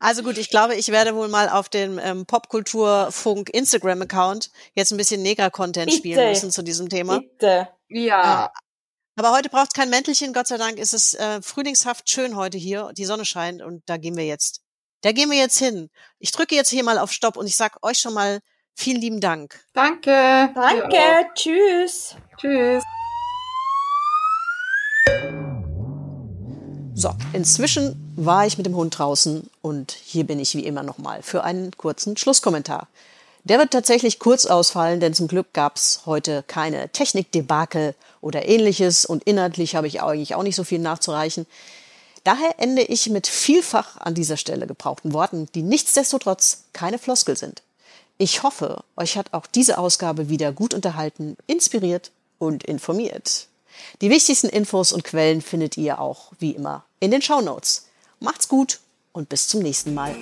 [0.01, 4.97] Also gut, ich glaube, ich werde wohl mal auf dem ähm, Popkulturfunk Instagram-Account jetzt ein
[4.97, 5.99] bisschen Negra-Content Bitte.
[5.99, 7.21] spielen müssen zu diesem Thema.
[7.21, 7.69] Bitte.
[7.89, 8.53] Ja,
[9.17, 12.59] Aber heute braucht es kein Mäntelchen, Gott sei Dank ist es äh, frühlingshaft schön heute
[12.59, 14.61] hier, die Sonne scheint und da gehen wir jetzt.
[15.03, 15.91] Da gehen wir jetzt hin.
[16.19, 18.41] Ich drücke jetzt hier mal auf Stopp und ich sag euch schon mal
[18.75, 19.61] vielen lieben Dank.
[20.55, 20.55] danke.
[20.55, 22.17] Danke, tschüss.
[22.39, 22.83] Tschüss.
[27.05, 31.21] So, inzwischen war ich mit dem Hund draußen und hier bin ich wie immer nochmal
[31.23, 32.89] für einen kurzen Schlusskommentar.
[33.43, 39.23] Der wird tatsächlich kurz ausfallen, denn zum Glück gab's heute keine Technikdebakel oder ähnliches und
[39.25, 41.45] inhaltlich habe ich eigentlich auch nicht so viel nachzureichen.
[42.25, 47.63] Daher ende ich mit vielfach an dieser Stelle gebrauchten Worten, die nichtsdestotrotz keine Floskel sind.
[48.17, 53.49] Ich hoffe, euch hat auch diese Ausgabe wieder gut unterhalten, inspiriert und informiert.
[54.01, 57.87] Die wichtigsten Infos und Quellen findet ihr auch, wie immer, in den Shownotes.
[58.21, 58.81] Macht's gut
[59.13, 60.15] und bis zum nächsten Mal.